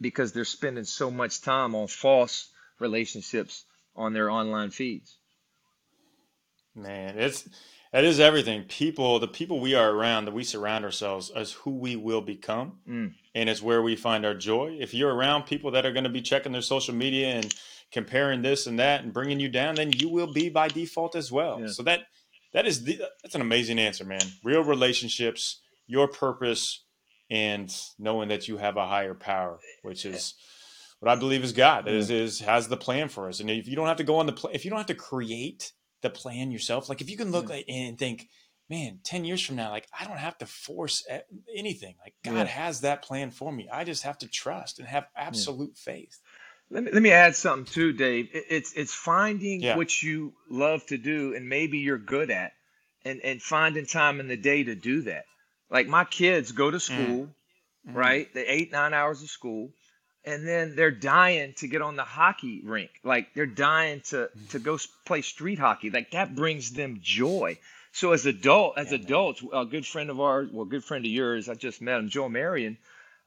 because 0.01 0.33
they're 0.33 0.45
spending 0.45 0.85
so 0.85 1.11
much 1.11 1.43
time 1.43 1.75
on 1.75 1.87
false 1.87 2.49
relationships 2.79 3.65
on 3.95 4.13
their 4.13 4.31
online 4.31 4.71
feeds. 4.71 5.19
Man, 6.75 7.19
it's 7.19 7.49
that 7.93 8.05
is 8.05 8.19
everything. 8.19 8.65
People, 8.65 9.19
the 9.19 9.29
people 9.29 9.61
we 9.61 9.75
are 9.75 9.91
around, 9.91 10.25
that 10.25 10.33
we 10.33 10.45
surround 10.45 10.85
ourselves 10.85 11.31
as 11.31 11.53
who 11.53 11.73
we 11.73 11.95
will 11.97 12.23
become, 12.23 12.81
Mm. 12.89 13.15
and 13.35 13.51
it's 13.51 13.61
where 13.61 13.83
we 13.83 13.97
find 13.97 14.25
our 14.25 14.35
joy. 14.35 14.79
If 14.81 14.95
you're 14.95 15.15
around 15.15 15.43
people 15.45 15.73
that 15.73 15.85
are 15.85 15.93
going 15.93 16.05
to 16.05 16.11
be 16.11 16.23
checking 16.23 16.53
their 16.53 16.63
social 16.63 16.95
media 16.95 17.35
and 17.35 17.55
comparing 17.93 18.43
this 18.43 18.67
and 18.67 18.79
that 18.79 19.05
and 19.05 19.13
bringing 19.13 19.39
you 19.41 19.49
down, 19.49 19.75
then 19.77 19.93
you 19.93 20.09
will 20.09 20.33
be 20.33 20.49
by 20.49 20.69
default 20.69 21.15
as 21.15 21.31
well. 21.31 21.61
Yeah. 21.61 21.67
So 21.69 21.83
that 21.85 22.01
that 22.53 22.67
is 22.67 22.85
the, 22.85 23.01
that's 23.23 23.35
an 23.35 23.41
amazing 23.41 23.79
answer, 23.79 24.05
man. 24.05 24.21
Real 24.45 24.63
relationships, 24.63 25.61
your 25.87 26.09
purpose, 26.09 26.85
and 27.31 27.75
knowing 27.99 28.29
that 28.29 28.49
you 28.49 28.59
have 28.59 28.77
a 28.77 28.87
higher 28.87 29.15
power, 29.15 29.59
which 29.83 30.05
is 30.05 30.35
what 31.01 31.11
I 31.11 31.17
believe 31.17 31.45
is 31.45 31.53
God. 31.53 31.89
Is 31.89 32.11
is 32.11 32.41
has 32.41 32.69
the 32.69 32.77
plan 32.77 33.09
for 33.09 33.29
us, 33.29 33.41
and 33.41 33.51
if 33.51 33.67
you 33.69 33.77
don't 33.77 33.87
have 33.89 33.97
to 33.99 34.05
go 34.05 34.17
on 34.17 34.27
the 34.27 34.33
plan, 34.33 34.55
if 34.55 34.65
you 34.65 34.71
don't 34.71 34.79
have 34.79 34.87
to 34.87 34.95
create 34.95 35.73
the 36.03 36.11
plan 36.11 36.51
yourself, 36.51 36.89
like 36.89 37.01
if 37.01 37.09
you 37.11 37.17
can 37.17 37.31
look 37.31 37.49
Yeah. 37.49 37.55
like, 37.57 37.65
and 37.69 37.99
think, 37.99 38.29
man, 38.69 38.99
ten 39.05 39.25
years 39.25 39.41
from 39.41 39.57
now, 39.57 39.71
like 39.71 39.87
I 39.99 40.05
don't 40.05 40.19
have 40.19 40.37
to 40.39 40.47
force 40.47 41.07
anything. 41.57 41.95
Like 42.03 42.15
God 42.25 42.35
Yeah. 42.35 42.45
has 42.45 42.81
that 42.81 43.03
plan 43.03 43.31
for 43.31 43.53
me. 43.53 43.69
I 43.73 43.85
just 43.85 44.03
have 44.03 44.19
to 44.19 44.29
trust 44.29 44.79
and 44.79 44.89
have 44.89 45.07
absolute 45.17 45.77
faith. 45.77 46.19
Let 46.73 46.85
me, 46.85 46.91
let 46.91 47.03
me 47.03 47.11
add 47.11 47.37
something 47.37 47.67
too, 47.73 47.93
Dave. 47.93 48.31
It- 48.33 48.47
It's 48.49 48.73
it's 48.73 48.95
finding 48.95 49.61
Yeah. 49.61 49.77
what 49.77 50.03
you 50.03 50.33
love 50.49 50.85
to 50.87 50.97
do 50.99 51.35
and 51.35 51.49
maybe 51.49 51.79
you're 51.79 51.99
good 51.99 52.31
at, 52.31 52.53
and 53.05 53.21
and 53.21 53.43
finding 53.43 53.87
time 53.87 54.21
in 54.21 54.29
the 54.29 54.37
day 54.37 54.65
to 54.65 54.75
do 54.75 55.03
that. 55.03 55.27
Like 55.71 55.87
my 55.87 56.05
kids 56.05 56.53
go 56.53 56.71
to 56.71 56.81
school, 56.81 57.29
Mm. 57.87 57.95
right? 57.95 58.33
They 58.35 58.47
eight 58.47 58.73
nine 58.73 58.95
hours 58.95 59.23
of 59.23 59.29
school, 59.29 59.71
and 60.25 60.47
then 60.49 60.75
they're 60.77 60.91
dying 60.91 61.53
to 61.59 61.67
get 61.69 61.83
on 61.83 61.97
the 61.97 62.05
hockey 62.05 62.63
rink. 62.65 62.91
Like 63.05 63.35
they're 63.35 63.47
dying 63.47 64.01
to 64.11 64.31
to 64.51 64.59
go 64.59 64.79
play 65.05 65.21
street 65.23 65.59
hockey. 65.59 65.91
Like 65.91 66.11
that 66.13 66.35
brings 66.35 66.71
them 66.73 67.01
joy. 67.03 67.59
So 67.95 68.13
as 68.13 68.25
adult 68.25 68.79
as 68.79 68.87
Yeah, 68.91 68.97
man. 68.99 69.05
adults, 69.07 69.45
a 69.53 69.67
good 69.67 69.87
friend 69.87 70.09
of 70.09 70.19
ours, 70.21 70.49
well, 70.51 70.63
a 70.65 70.69
good 70.71 70.85
friend 70.85 71.05
of 71.05 71.11
yours, 71.11 71.51
I 71.51 71.55
just 71.55 71.83
met 71.83 71.99
him, 71.99 72.09
Joel 72.09 72.31
Marion, 72.31 72.79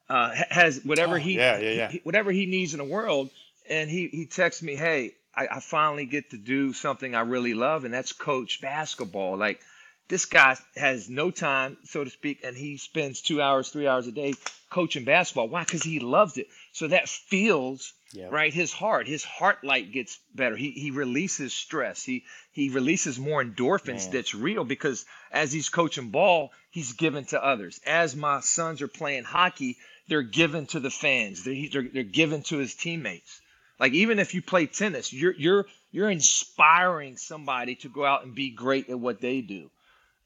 uh, 0.10 0.32
has 0.50 0.82
whatever 0.84 1.16
Oh, 1.16 1.20
he 1.20 1.38
yeah, 1.38 1.58
yeah, 1.58 1.72
yeah. 1.72 1.90
he- 1.92 2.02
whatever 2.04 2.32
he 2.32 2.46
needs 2.46 2.74
in 2.74 2.80
the 2.80 2.84
world, 2.86 3.30
and 3.70 3.90
he 3.90 4.08
he 4.08 4.26
texts 4.26 4.62
me, 4.62 4.76
hey, 4.76 5.14
I, 5.36 5.48
I 5.48 5.60
finally 5.60 6.06
get 6.06 6.30
to 6.32 6.38
do 6.38 6.74
something 6.74 7.16
I 7.16 7.22
really 7.22 7.54
love, 7.54 7.86
and 7.86 7.94
that's 7.94 8.14
coach 8.14 8.62
basketball. 8.62 9.38
Like 9.38 9.60
this 10.08 10.26
guy 10.26 10.56
has 10.76 11.10
no 11.10 11.32
time, 11.32 11.78
so 11.86 12.04
to 12.04 12.10
speak, 12.10 12.42
and 12.44 12.56
he 12.56 12.78
spends 12.78 13.22
two 13.22 13.42
hours, 13.42 13.70
three 13.70 13.88
hours 13.88 14.06
a 14.08 14.12
day 14.12 14.36
coaching 14.70 15.04
basketball. 15.06 15.48
Why? 15.50 15.64
Because 15.64 15.82
he 15.84 16.00
loves 16.00 16.38
it. 16.38 16.48
So 16.74 16.88
that 16.90 17.10
feels 17.10 17.94
Yeah. 18.14 18.28
right 18.30 18.54
his 18.54 18.72
heart. 18.72 19.08
His 19.08 19.24
heart 19.24 19.64
light 19.64 19.92
gets 19.92 20.20
better. 20.34 20.56
He 20.56 20.72
he 20.72 20.92
releases 20.92 21.54
stress. 21.54 22.04
He 22.04 22.24
he 22.52 22.70
releases 22.70 23.18
more 23.20 23.44
endorphins 23.44 24.06
Man. 24.06 24.12
that's 24.12 24.36
real 24.36 24.64
because 24.64 25.06
as 25.32 25.52
he's 25.52 25.70
coaching 25.70 26.10
ball, 26.12 26.52
he's 26.70 26.94
given 26.94 27.26
to 27.26 27.44
others. 27.44 27.80
As 27.86 28.16
my 28.16 28.40
sons 28.42 28.82
are 28.82 28.88
playing 28.88 29.24
hockey, 29.24 29.78
they're 30.08 30.22
given 30.22 30.66
to 30.68 30.80
the 30.80 30.90
fans. 30.90 31.44
They're 31.44 31.70
they're, 31.72 31.90
they're 31.94 32.04
given 32.04 32.44
to 32.44 32.58
his 32.58 32.76
teammates. 32.76 33.42
Like 33.80 33.94
even 33.94 34.20
if 34.20 34.34
you 34.34 34.42
play 34.42 34.68
tennis, 34.68 35.12
you're 35.12 35.36
you're 35.36 35.66
you're 35.92 36.10
inspiring 36.10 37.18
somebody 37.18 37.76
to 37.78 37.90
go 37.90 38.06
out 38.06 38.24
and 38.24 38.36
be 38.36 38.52
great 38.52 38.90
at 38.90 39.00
what 39.00 39.22
they 39.22 39.42
do. 39.42 39.70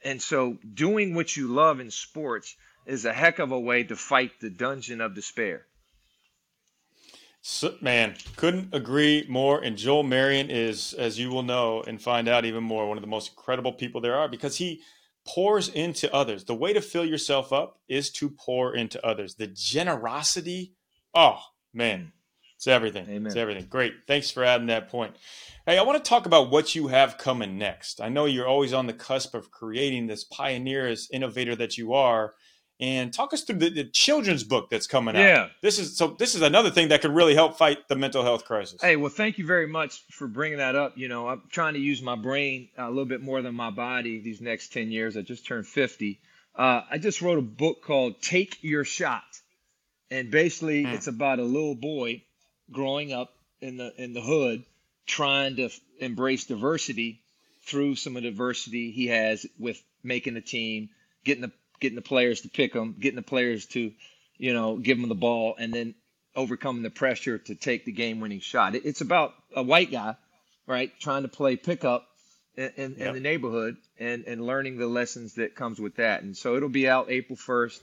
And 0.04 0.22
so 0.22 0.58
doing 0.74 1.14
what 1.14 1.36
you 1.36 1.48
love 1.48 1.80
in 1.80 1.92
sports 1.92 2.56
is 2.86 3.06
a 3.06 3.14
heck 3.14 3.40
of 3.40 3.52
a 3.52 3.60
way 3.60 3.84
to 3.84 3.96
fight 3.96 4.32
the 4.40 4.50
dungeon 4.50 5.02
of 5.02 5.14
despair. 5.14 5.66
So, 7.42 7.76
man, 7.82 8.16
couldn't 8.36 8.74
agree 8.74 9.26
more. 9.30 9.62
And 9.62 9.78
Joel 9.78 10.04
Marion 10.04 10.50
is, 10.50 10.94
as 10.94 11.18
you 11.18 11.30
will 11.30 11.44
know 11.44 11.84
and 11.84 12.02
find 12.02 12.28
out 12.28 12.46
even 12.46 12.64
more, 12.64 12.88
one 12.88 12.98
of 12.98 13.02
the 13.02 13.08
most 13.08 13.30
incredible 13.30 13.72
people 13.72 14.02
there 14.02 14.16
are 14.16 14.28
because 14.28 14.58
he 14.58 14.82
pours 15.28 15.70
into 15.70 16.14
others. 16.14 16.46
The 16.46 16.56
way 16.56 16.74
to 16.74 16.82
fill 16.82 17.06
yourself 17.06 17.54
up 17.54 17.80
is 17.88 18.10
to 18.14 18.30
pour 18.30 18.76
into 18.76 19.06
others. 19.06 19.36
The 19.36 19.48
generosity, 19.48 20.74
oh 21.14 21.40
man, 21.74 22.14
it's 22.56 22.68
everything. 22.68 23.06
Amen. 23.06 23.28
It's 23.28 23.38
everything. 23.38 23.68
Great. 23.70 23.94
Thanks 24.06 24.32
for 24.32 24.44
adding 24.44 24.68
that 24.68 24.90
point. 24.90 25.16
Hey, 25.66 25.78
I 25.78 25.84
want 25.84 26.04
to 26.04 26.10
talk 26.10 26.26
about 26.26 26.50
what 26.50 26.76
you 26.76 26.88
have 26.88 27.18
coming 27.18 27.58
next. 27.58 28.02
I 28.02 28.10
know 28.10 28.26
you're 28.26 28.48
always 28.48 28.74
on 28.74 28.86
the 28.86 28.94
cusp 28.94 29.34
of 29.34 29.50
creating 29.50 30.08
this 30.08 30.26
pioneer, 30.26 30.88
as 30.88 31.08
innovator 31.14 31.56
that 31.56 31.78
you 31.78 31.94
are. 31.94 32.34
And 32.82 33.14
talk 33.14 33.34
us 33.34 33.42
through 33.44 33.58
the, 33.58 33.70
the 33.70 33.84
children's 33.84 34.46
book 34.46 34.70
that's 34.70 34.88
coming 34.88 35.16
out. 35.18 35.20
Yeah. 35.22 35.48
This 35.62 35.80
is 35.80 35.98
so. 35.98 36.16
This 36.18 36.34
is 36.34 36.42
another 36.42 36.70
thing 36.70 36.88
that 36.90 37.02
could 37.02 37.14
really 37.14 37.36
help 37.36 37.58
fight 37.58 37.90
the 37.90 37.96
mental 37.96 38.24
health 38.24 38.46
crisis. 38.46 38.82
Hey, 38.82 38.96
well, 38.96 39.10
thank 39.12 39.38
you 39.38 39.46
very 39.46 39.68
much 39.68 40.02
for 40.12 40.28
bringing 40.28 40.60
that 40.60 40.76
up. 40.78 40.98
You 40.98 41.10
know, 41.10 41.28
I'm 41.28 41.42
trying 41.52 41.74
to 41.74 41.80
use 41.82 42.02
my 42.02 42.16
brain 42.16 42.70
a 42.78 42.88
little 42.88 43.04
bit 43.06 43.22
more 43.22 43.42
than 43.42 43.54
my 43.54 43.70
body 43.70 44.22
these 44.22 44.40
next 44.40 44.72
10 44.72 44.92
years. 44.92 45.18
I 45.18 45.22
just 45.24 45.46
turned 45.46 45.68
50. 45.68 46.20
Uh, 46.56 46.82
I 46.90 46.98
just 47.00 47.22
wrote 47.22 47.38
a 47.38 47.42
book 47.42 47.84
called 47.84 48.22
Take 48.22 48.64
Your 48.64 48.86
Shot. 48.86 49.24
And 50.10 50.32
basically, 50.32 50.84
Hmm. 50.84 50.90
it's 50.92 51.08
about 51.08 51.40
a 51.40 51.44
little 51.44 51.76
boy 51.76 52.24
growing 52.72 53.12
up 53.12 53.34
in 53.62 53.76
the 53.78 53.94
in 54.02 54.14
the 54.14 54.22
hood 54.22 54.64
trying 55.06 55.58
to 55.58 55.66
f- 55.66 55.80
embrace 56.00 56.46
diversity 56.46 57.20
through 57.66 57.96
some 57.96 58.16
of 58.16 58.24
the 58.24 58.30
diversity 58.30 58.92
he 58.92 59.08
has 59.08 59.46
with 59.60 59.82
making 60.02 60.38
a 60.38 60.42
team, 60.42 60.90
getting 61.26 61.42
the 61.42 61.52
getting 61.80 61.96
the 61.96 62.02
players 62.02 62.42
to 62.42 62.50
pick 62.50 62.74
him, 62.74 62.96
getting 63.00 63.16
the 63.16 63.22
players 63.22 63.66
to, 63.68 63.92
you 64.38 64.54
know, 64.54 64.78
give 64.78 64.98
him 64.98 65.08
the 65.10 65.16
ball, 65.16 65.56
and 65.58 65.74
then 65.74 65.96
overcoming 66.36 66.84
the 66.84 66.90
pressure 66.90 67.38
to 67.38 67.56
take 67.56 67.86
the 67.86 67.92
game-winning 67.92 68.40
shot. 68.40 68.76
It, 68.76 68.86
it's 68.86 69.02
about 69.02 69.34
a 69.56 69.64
white 69.64 69.92
guy, 69.92 70.16
right, 70.68 70.92
trying 71.00 71.24
to 71.24 71.28
play 71.28 71.56
pickup 71.56 72.08
in, 72.56 72.72
in, 72.78 72.94
in 72.96 73.14
the 73.14 73.20
neighborhood 73.20 73.78
and 74.00 74.26
and 74.26 74.46
learning 74.46 74.78
the 74.78 74.88
lessons 74.88 75.36
that 75.36 75.56
comes 75.56 75.80
with 75.80 75.96
that. 75.96 76.24
And 76.24 76.36
so 76.36 76.56
it'll 76.56 76.70
be 76.70 76.88
out 76.88 77.10
April 77.10 77.36
first. 77.36 77.82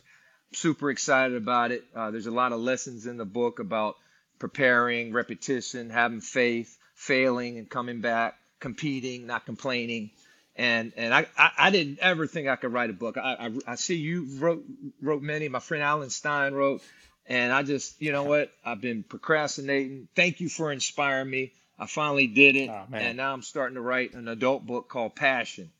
Super 0.53 0.91
excited 0.91 1.37
about 1.37 1.73
it. 1.73 1.85
Uh, 1.95 2.11
there's 2.11 2.27
a 2.27 2.31
lot 2.31 2.53
of 2.53 2.61
lessons 2.61 3.07
in 3.07 3.17
the 3.17 3.25
book 3.25 3.59
about 3.59 3.97
preparing, 4.39 5.13
repetition, 5.13 5.91
having 5.91 6.21
faith, 6.21 6.79
failing 6.95 7.59
and 7.59 7.69
coming 7.69 8.01
back, 8.01 8.35
competing, 8.61 9.27
not 9.27 9.45
complaining. 9.45 10.11
And 10.59 10.93
and 10.97 11.13
I, 11.13 11.27
I, 11.37 11.51
I 11.59 11.71
didn't 11.71 11.99
ever 12.01 12.27
think 12.27 12.49
I 12.49 12.57
could 12.57 12.73
write 12.73 12.89
a 12.91 12.95
book. 12.95 13.19
I, 13.19 13.49
I, 13.67 13.73
I 13.73 13.75
see 13.75 13.97
you 13.97 14.27
wrote 14.39 14.65
wrote 15.03 15.23
many. 15.23 15.49
My 15.49 15.59
friend 15.61 15.83
Alan 15.83 16.09
Stein 16.11 16.55
wrote, 16.55 16.81
and 17.27 17.53
I 17.53 17.63
just 17.63 18.01
you 18.01 18.11
know 18.13 18.23
what 18.25 18.51
I've 18.65 18.81
been 18.81 19.03
procrastinating. 19.03 20.09
Thank 20.17 20.41
you 20.41 20.49
for 20.49 20.73
inspiring 20.73 21.29
me. 21.31 21.53
I 21.79 21.87
finally 21.87 22.27
did 22.27 22.57
it, 22.57 22.71
Oh, 22.71 22.87
and 22.91 23.19
now 23.19 23.35
I'm 23.35 23.43
starting 23.43 23.75
to 23.75 23.83
write 23.83 24.15
an 24.15 24.29
adult 24.29 24.65
book 24.65 24.89
called 24.89 25.15
Passion. 25.15 25.71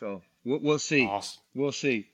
So 0.00 0.22
we'll, 0.44 0.58
we'll 0.60 0.78
see. 0.80 1.06
Awesome, 1.06 1.40
We'll 1.54 1.70
see. 1.72 2.08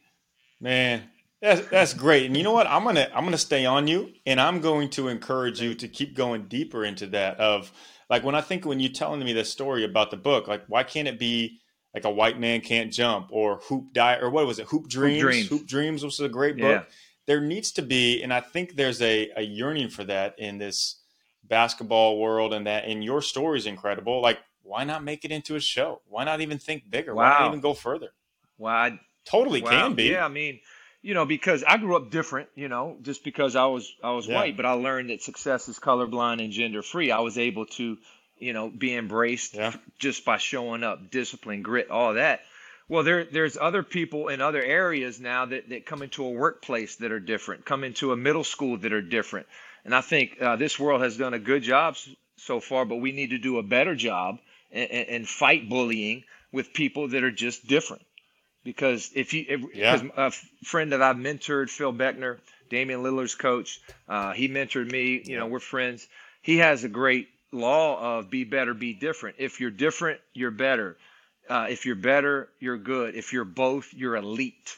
man. 0.60 1.04
That's 1.40 1.66
that's 1.68 1.94
great. 1.94 2.26
And 2.26 2.36
you 2.36 2.42
know 2.42 2.52
what? 2.52 2.66
I'm 2.66 2.84
gonna 2.84 3.08
I'm 3.14 3.24
gonna 3.24 3.38
stay 3.38 3.64
on 3.64 3.86
you, 3.88 4.12
and 4.26 4.38
I'm 4.38 4.60
going 4.60 4.90
to 4.90 5.08
encourage 5.08 5.58
you 5.62 5.74
to 5.76 5.88
keep 5.88 6.14
going 6.14 6.48
deeper 6.48 6.84
into 6.84 7.06
that. 7.06 7.40
Of 7.40 7.72
like 8.10 8.24
when 8.24 8.34
I 8.34 8.42
think 8.42 8.66
when 8.66 8.78
you're 8.78 8.92
telling 8.92 9.20
me 9.24 9.32
this 9.32 9.50
story 9.50 9.84
about 9.84 10.10
the 10.10 10.18
book, 10.18 10.48
like 10.48 10.64
why 10.68 10.82
can't 10.82 11.08
it 11.08 11.18
be 11.18 11.60
like 11.94 12.04
a 12.04 12.10
white 12.10 12.38
man 12.38 12.60
can't 12.60 12.92
jump 12.92 13.28
or 13.30 13.58
hoop 13.64 13.92
diet 13.92 14.22
or 14.22 14.30
what 14.30 14.46
was 14.46 14.58
it? 14.58 14.66
Hoop 14.66 14.88
dreams. 14.88 15.20
Dreams. 15.20 15.48
Hoop 15.48 15.66
dreams 15.66 16.04
was 16.04 16.20
a 16.20 16.28
great 16.28 16.56
book. 16.56 16.84
Yeah. 16.84 16.94
There 17.26 17.40
needs 17.40 17.72
to 17.72 17.82
be, 17.82 18.22
and 18.22 18.32
I 18.32 18.40
think 18.40 18.74
there's 18.74 19.00
a, 19.02 19.30
a 19.36 19.42
yearning 19.42 19.88
for 19.88 20.04
that 20.04 20.38
in 20.38 20.58
this 20.58 20.96
basketball 21.44 22.18
world, 22.18 22.52
and 22.52 22.66
that 22.66 22.84
and 22.86 23.04
your 23.04 23.22
story 23.22 23.58
is 23.58 23.66
incredible. 23.66 24.20
Like 24.20 24.38
why 24.62 24.84
not 24.84 25.02
make 25.02 25.24
it 25.24 25.32
into 25.32 25.56
a 25.56 25.60
show? 25.60 26.00
Why 26.06 26.24
not 26.24 26.40
even 26.40 26.58
think 26.58 26.88
bigger? 26.88 27.14
Wow. 27.14 27.24
Why 27.24 27.38
not 27.40 27.48
even 27.48 27.60
go 27.60 27.74
further? 27.74 28.10
Well, 28.56 28.72
I, 28.72 29.00
totally 29.24 29.62
wow. 29.62 29.70
can 29.70 29.94
be. 29.94 30.04
Yeah, 30.04 30.24
I 30.24 30.28
mean, 30.28 30.60
you 31.02 31.14
know, 31.14 31.26
because 31.26 31.64
I 31.66 31.76
grew 31.76 31.96
up 31.96 32.10
different, 32.10 32.48
you 32.54 32.68
know, 32.68 32.96
just 33.02 33.24
because 33.24 33.56
I 33.56 33.66
was 33.66 33.92
I 34.02 34.12
was 34.12 34.28
yeah. 34.28 34.36
white, 34.36 34.56
but 34.56 34.66
I 34.66 34.72
learned 34.72 35.10
that 35.10 35.22
success 35.22 35.68
is 35.68 35.78
colorblind 35.78 36.42
and 36.42 36.52
gender 36.52 36.82
free. 36.82 37.10
I 37.10 37.20
was 37.20 37.38
able 37.38 37.66
to, 37.66 37.96
you 38.40 38.52
know, 38.52 38.68
be 38.68 38.94
embraced 38.94 39.54
yeah. 39.54 39.74
just 39.98 40.24
by 40.24 40.38
showing 40.38 40.82
up, 40.82 41.10
discipline, 41.10 41.62
grit, 41.62 41.90
all 41.90 42.14
that. 42.14 42.40
Well, 42.88 43.04
there 43.04 43.24
there's 43.24 43.56
other 43.56 43.84
people 43.84 44.28
in 44.28 44.40
other 44.40 44.62
areas 44.62 45.20
now 45.20 45.46
that, 45.46 45.68
that 45.68 45.86
come 45.86 46.02
into 46.02 46.24
a 46.24 46.30
workplace 46.30 46.96
that 46.96 47.12
are 47.12 47.20
different, 47.20 47.64
come 47.64 47.84
into 47.84 48.12
a 48.12 48.16
middle 48.16 48.42
school 48.42 48.78
that 48.78 48.92
are 48.92 49.02
different. 49.02 49.46
And 49.84 49.94
I 49.94 50.00
think 50.00 50.42
uh, 50.42 50.56
this 50.56 50.78
world 50.78 51.02
has 51.02 51.16
done 51.16 51.34
a 51.34 51.38
good 51.38 51.62
job 51.62 51.96
so 52.36 52.58
far, 52.58 52.84
but 52.84 52.96
we 52.96 53.12
need 53.12 53.30
to 53.30 53.38
do 53.38 53.58
a 53.58 53.62
better 53.62 53.94
job 53.94 54.38
and, 54.72 54.90
and 54.90 55.28
fight 55.28 55.68
bullying 55.68 56.24
with 56.52 56.72
people 56.72 57.08
that 57.08 57.22
are 57.22 57.30
just 57.30 57.66
different. 57.66 58.02
Because 58.64 59.10
if 59.14 59.32
you, 59.32 59.44
if, 59.48 59.74
yeah. 59.74 60.02
a 60.16 60.30
friend 60.64 60.92
that 60.92 61.00
I've 61.00 61.16
mentored, 61.16 61.70
Phil 61.70 61.94
Beckner, 61.94 62.38
Damian 62.68 63.02
Lillard's 63.02 63.34
coach, 63.34 63.80
uh, 64.08 64.32
he 64.32 64.48
mentored 64.48 64.90
me. 64.90 65.22
You 65.24 65.38
know, 65.38 65.46
we're 65.46 65.60
friends. 65.60 66.06
He 66.42 66.58
has 66.58 66.84
a 66.84 66.88
great 66.88 67.28
law 67.52 68.18
of 68.18 68.30
be 68.30 68.44
better, 68.44 68.74
be 68.74 68.92
different. 68.94 69.36
If 69.38 69.60
you're 69.60 69.70
different, 69.70 70.20
you're 70.32 70.50
better. 70.50 70.96
Uh, 71.48 71.66
if 71.68 71.86
you're 71.86 71.96
better, 71.96 72.48
you're 72.60 72.78
good. 72.78 73.16
If 73.16 73.32
you're 73.32 73.44
both, 73.44 73.92
you're 73.92 74.16
elite. 74.16 74.76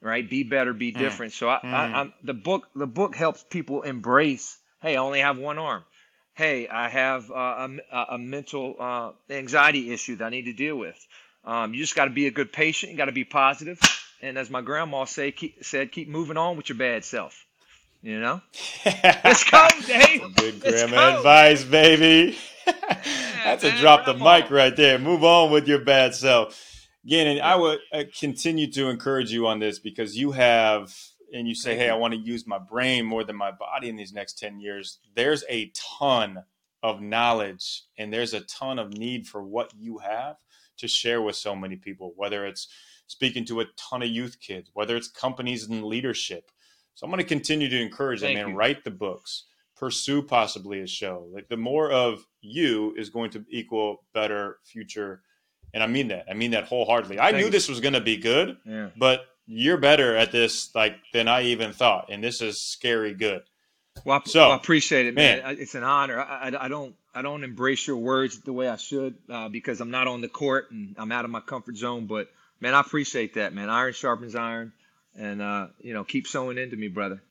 Right? 0.00 0.28
Be 0.28 0.44
better, 0.44 0.72
be 0.72 0.92
mm. 0.92 0.98
different. 0.98 1.32
Mm. 1.32 1.36
So 1.36 1.48
I, 1.48 1.60
mm. 1.62 1.72
I, 1.72 2.00
I'm, 2.00 2.12
the 2.22 2.34
book, 2.34 2.68
the 2.74 2.86
book 2.86 3.16
helps 3.16 3.44
people 3.48 3.82
embrace. 3.82 4.56
Hey, 4.80 4.94
I 4.96 5.00
only 5.00 5.20
have 5.20 5.38
one 5.38 5.58
arm 5.58 5.84
hey, 6.38 6.68
I 6.68 6.88
have 6.88 7.32
uh, 7.32 7.68
a, 7.92 8.04
a, 8.10 8.18
mental 8.18 8.76
uh, 8.78 9.10
anxiety 9.28 9.92
issue 9.92 10.14
that 10.16 10.24
I 10.24 10.30
need 10.30 10.44
to 10.44 10.52
deal 10.52 10.76
with. 10.76 10.96
Um, 11.44 11.74
you 11.74 11.80
just 11.80 11.96
got 11.96 12.04
to 12.04 12.12
be 12.12 12.28
a 12.28 12.30
good 12.30 12.52
patient. 12.52 12.92
You 12.92 12.96
got 12.96 13.06
to 13.06 13.12
be 13.12 13.24
positive, 13.24 13.80
and 14.22 14.38
as 14.38 14.48
my 14.48 14.60
grandma 14.60 15.04
say, 15.04 15.32
keep, 15.32 15.64
said, 15.64 15.90
keep 15.90 16.08
moving 16.08 16.36
on 16.36 16.56
with 16.56 16.68
your 16.68 16.78
bad 16.78 17.04
self. 17.04 17.44
You 18.02 18.20
know, 18.20 18.40
let's 18.84 19.48
go, 19.50 19.66
Dave. 19.86 20.36
Good 20.36 20.60
grandma 20.60 21.18
advice, 21.18 21.64
baby. 21.64 22.38
That's 23.44 23.64
a 23.64 23.76
drop 23.78 24.04
the 24.04 24.14
mic 24.14 24.50
right 24.50 24.74
there. 24.74 24.98
Move 24.98 25.24
on 25.24 25.50
with 25.50 25.66
your 25.66 25.80
bad 25.80 26.14
self. 26.14 26.86
Again, 27.04 27.26
and 27.26 27.40
I 27.40 27.56
would 27.56 27.78
uh, 27.92 28.04
continue 28.18 28.70
to 28.72 28.88
encourage 28.88 29.32
you 29.32 29.46
on 29.46 29.58
this 29.58 29.78
because 29.78 30.16
you 30.16 30.32
have 30.32 30.94
and 31.32 31.48
you 31.48 31.54
say, 31.54 31.76
hey, 31.76 31.90
I 31.90 31.94
want 31.94 32.14
to 32.14 32.20
use 32.20 32.46
my 32.46 32.58
brain 32.58 33.04
more 33.04 33.24
than 33.24 33.36
my 33.36 33.50
body 33.50 33.88
in 33.88 33.96
these 33.96 34.12
next 34.12 34.38
10 34.38 34.60
years, 34.60 34.98
there's 35.14 35.44
a 35.48 35.72
ton 35.98 36.44
of 36.82 37.00
knowledge 37.00 37.82
and 37.98 38.12
there's 38.12 38.34
a 38.34 38.40
ton 38.40 38.78
of 38.78 38.92
need 38.92 39.26
for 39.26 39.42
what 39.42 39.72
you 39.76 39.98
have 39.98 40.36
to 40.78 40.88
share 40.88 41.20
with 41.20 41.36
so 41.36 41.54
many 41.54 41.76
people, 41.76 42.12
whether 42.16 42.46
it's 42.46 42.68
speaking 43.06 43.44
to 43.46 43.60
a 43.60 43.66
ton 43.76 44.02
of 44.02 44.08
youth 44.08 44.38
kids, 44.40 44.70
whether 44.74 44.96
it's 44.96 45.08
companies 45.08 45.68
and 45.68 45.84
leadership. 45.84 46.50
So 46.98 47.06
I'm 47.06 47.12
going 47.12 47.22
to 47.22 47.28
continue 47.28 47.68
to 47.68 47.80
encourage 47.80 48.22
them, 48.22 48.34
man, 48.34 48.56
write 48.56 48.82
the 48.82 48.90
books, 48.90 49.44
pursue 49.76 50.20
possibly 50.20 50.80
a 50.80 50.86
show. 50.88 51.28
Like 51.32 51.48
the 51.48 51.56
more 51.56 51.92
of 51.92 52.26
you 52.40 52.92
is 52.98 53.08
going 53.08 53.30
to 53.30 53.44
equal 53.48 54.02
better 54.12 54.58
future. 54.64 55.22
And 55.72 55.80
I 55.80 55.86
mean 55.86 56.08
that. 56.08 56.24
I 56.28 56.34
mean 56.34 56.50
that 56.50 56.64
wholeheartedly. 56.64 57.20
I 57.20 57.26
Thank 57.26 57.36
knew 57.36 57.44
you. 57.44 57.50
this 57.52 57.68
was 57.68 57.78
going 57.78 57.94
to 57.94 58.00
be 58.00 58.16
good, 58.16 58.56
yeah. 58.66 58.88
but 58.96 59.26
you're 59.46 59.76
better 59.76 60.16
at 60.16 60.32
this 60.32 60.74
like 60.74 60.96
than 61.12 61.28
I 61.28 61.42
even 61.42 61.72
thought, 61.72 62.06
and 62.10 62.22
this 62.22 62.42
is 62.42 62.60
scary 62.60 63.14
good. 63.14 63.42
Well, 64.04 64.20
I, 64.24 64.28
so, 64.28 64.40
well, 64.40 64.50
I 64.50 64.56
appreciate 64.56 65.06
it, 65.06 65.14
man. 65.14 65.40
man. 65.40 65.56
It's 65.56 65.76
an 65.76 65.84
honor. 65.84 66.20
I, 66.20 66.48
I, 66.48 66.64
I, 66.64 66.68
don't 66.68 66.96
I 67.14 67.22
don't 67.22 67.44
embrace 67.44 67.86
your 67.86 67.98
words 67.98 68.40
the 68.40 68.52
way 68.52 68.68
I 68.68 68.74
should 68.74 69.14
uh, 69.30 69.48
because 69.48 69.80
I'm 69.80 69.92
not 69.92 70.08
on 70.08 70.20
the 70.20 70.28
court 70.28 70.72
and 70.72 70.96
I'm 70.98 71.12
out 71.12 71.24
of 71.24 71.30
my 71.30 71.40
comfort 71.40 71.76
zone. 71.76 72.08
But 72.08 72.28
man, 72.60 72.74
I 72.74 72.80
appreciate 72.80 73.34
that, 73.34 73.54
man. 73.54 73.70
Iron 73.70 73.92
sharpens 73.92 74.34
iron, 74.34 74.72
and 75.18 75.42
uh, 75.42 75.68
you 75.80 75.92
know, 75.92 76.04
keep 76.04 76.26
sewing 76.26 76.58
into 76.58 76.76
me, 76.76 76.88
brother. 76.88 77.22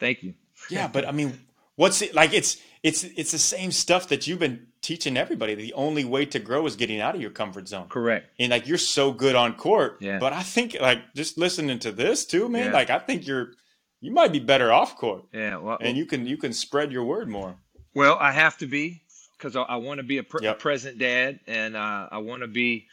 Thank 0.00 0.22
you. 0.22 0.34
Yeah, 0.70 0.88
but 0.88 1.06
I 1.06 1.12
mean, 1.12 1.38
what's 1.76 2.02
it 2.02 2.14
like? 2.14 2.32
It's 2.32 2.60
it's 2.82 3.04
it's 3.04 3.32
the 3.32 3.38
same 3.38 3.70
stuff 3.70 4.08
that 4.08 4.26
you've 4.26 4.38
been 4.38 4.66
teaching 4.80 5.16
everybody. 5.16 5.54
The 5.54 5.72
only 5.74 6.04
way 6.04 6.26
to 6.26 6.38
grow 6.38 6.66
is 6.66 6.76
getting 6.76 7.00
out 7.00 7.14
of 7.14 7.20
your 7.20 7.30
comfort 7.30 7.68
zone. 7.68 7.88
Correct. 7.88 8.30
And 8.38 8.50
like 8.50 8.66
you're 8.66 8.78
so 8.78 9.12
good 9.12 9.34
on 9.34 9.54
court, 9.54 9.98
yeah. 10.00 10.18
But 10.18 10.32
I 10.32 10.42
think 10.42 10.76
like 10.80 11.14
just 11.14 11.38
listening 11.38 11.78
to 11.80 11.92
this 11.92 12.24
too, 12.24 12.48
man. 12.48 12.66
Yeah. 12.66 12.72
Like 12.72 12.90
I 12.90 12.98
think 12.98 13.26
you're 13.26 13.52
you 14.00 14.12
might 14.12 14.32
be 14.32 14.38
better 14.38 14.72
off 14.72 14.96
court. 14.96 15.24
Yeah. 15.32 15.56
Well, 15.58 15.78
and 15.80 15.96
you 15.96 16.06
can 16.06 16.26
you 16.26 16.36
can 16.36 16.52
spread 16.52 16.92
your 16.92 17.04
word 17.04 17.28
more. 17.28 17.56
Well, 17.94 18.16
I 18.20 18.32
have 18.32 18.58
to 18.58 18.66
be 18.66 19.02
because 19.36 19.56
I, 19.56 19.62
I 19.62 19.76
want 19.76 19.98
to 19.98 20.04
be 20.04 20.18
a, 20.18 20.22
pr- 20.22 20.42
yep. 20.42 20.56
a, 20.56 20.58
present 20.58 20.98
dad, 20.98 21.40
and 21.46 21.76
uh, 21.76 22.08
I 22.10 22.18
want 22.18 22.42
to 22.42 22.48
be. 22.48 22.86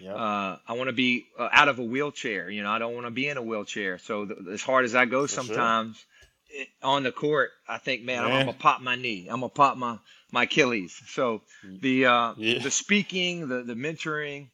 Yep. 0.00 0.14
Uh, 0.14 0.56
I 0.66 0.72
want 0.72 0.88
to 0.88 0.92
be 0.92 1.26
uh, 1.38 1.48
out 1.52 1.68
of 1.68 1.78
a 1.78 1.82
wheelchair. 1.82 2.50
You 2.50 2.62
know, 2.62 2.70
I 2.70 2.78
don't 2.78 2.94
want 2.94 3.06
to 3.06 3.10
be 3.10 3.28
in 3.28 3.36
a 3.36 3.42
wheelchair. 3.42 3.98
So 3.98 4.26
th- 4.26 4.38
as 4.52 4.62
hard 4.62 4.84
as 4.84 4.94
I 4.94 5.04
go, 5.04 5.22
For 5.22 5.28
sometimes 5.28 5.96
sure. 5.96 6.62
it, 6.62 6.68
on 6.82 7.02
the 7.02 7.12
court, 7.12 7.50
I 7.68 7.78
think, 7.78 8.02
man, 8.02 8.22
man. 8.22 8.24
I'm, 8.24 8.38
I'm, 8.38 8.46
gonna 8.46 8.58
pop 8.58 8.80
my 8.80 8.96
knee. 8.96 9.28
I'm 9.28 9.40
gonna 9.40 9.50
pop 9.50 9.76
my 9.76 9.98
my 10.32 10.44
Achilles. 10.44 11.00
So 11.08 11.42
the 11.64 12.06
uh, 12.06 12.34
yeah. 12.36 12.62
the 12.62 12.70
speaking, 12.70 13.48
the 13.48 13.62
the 13.62 13.74
mentoring, 13.74 14.48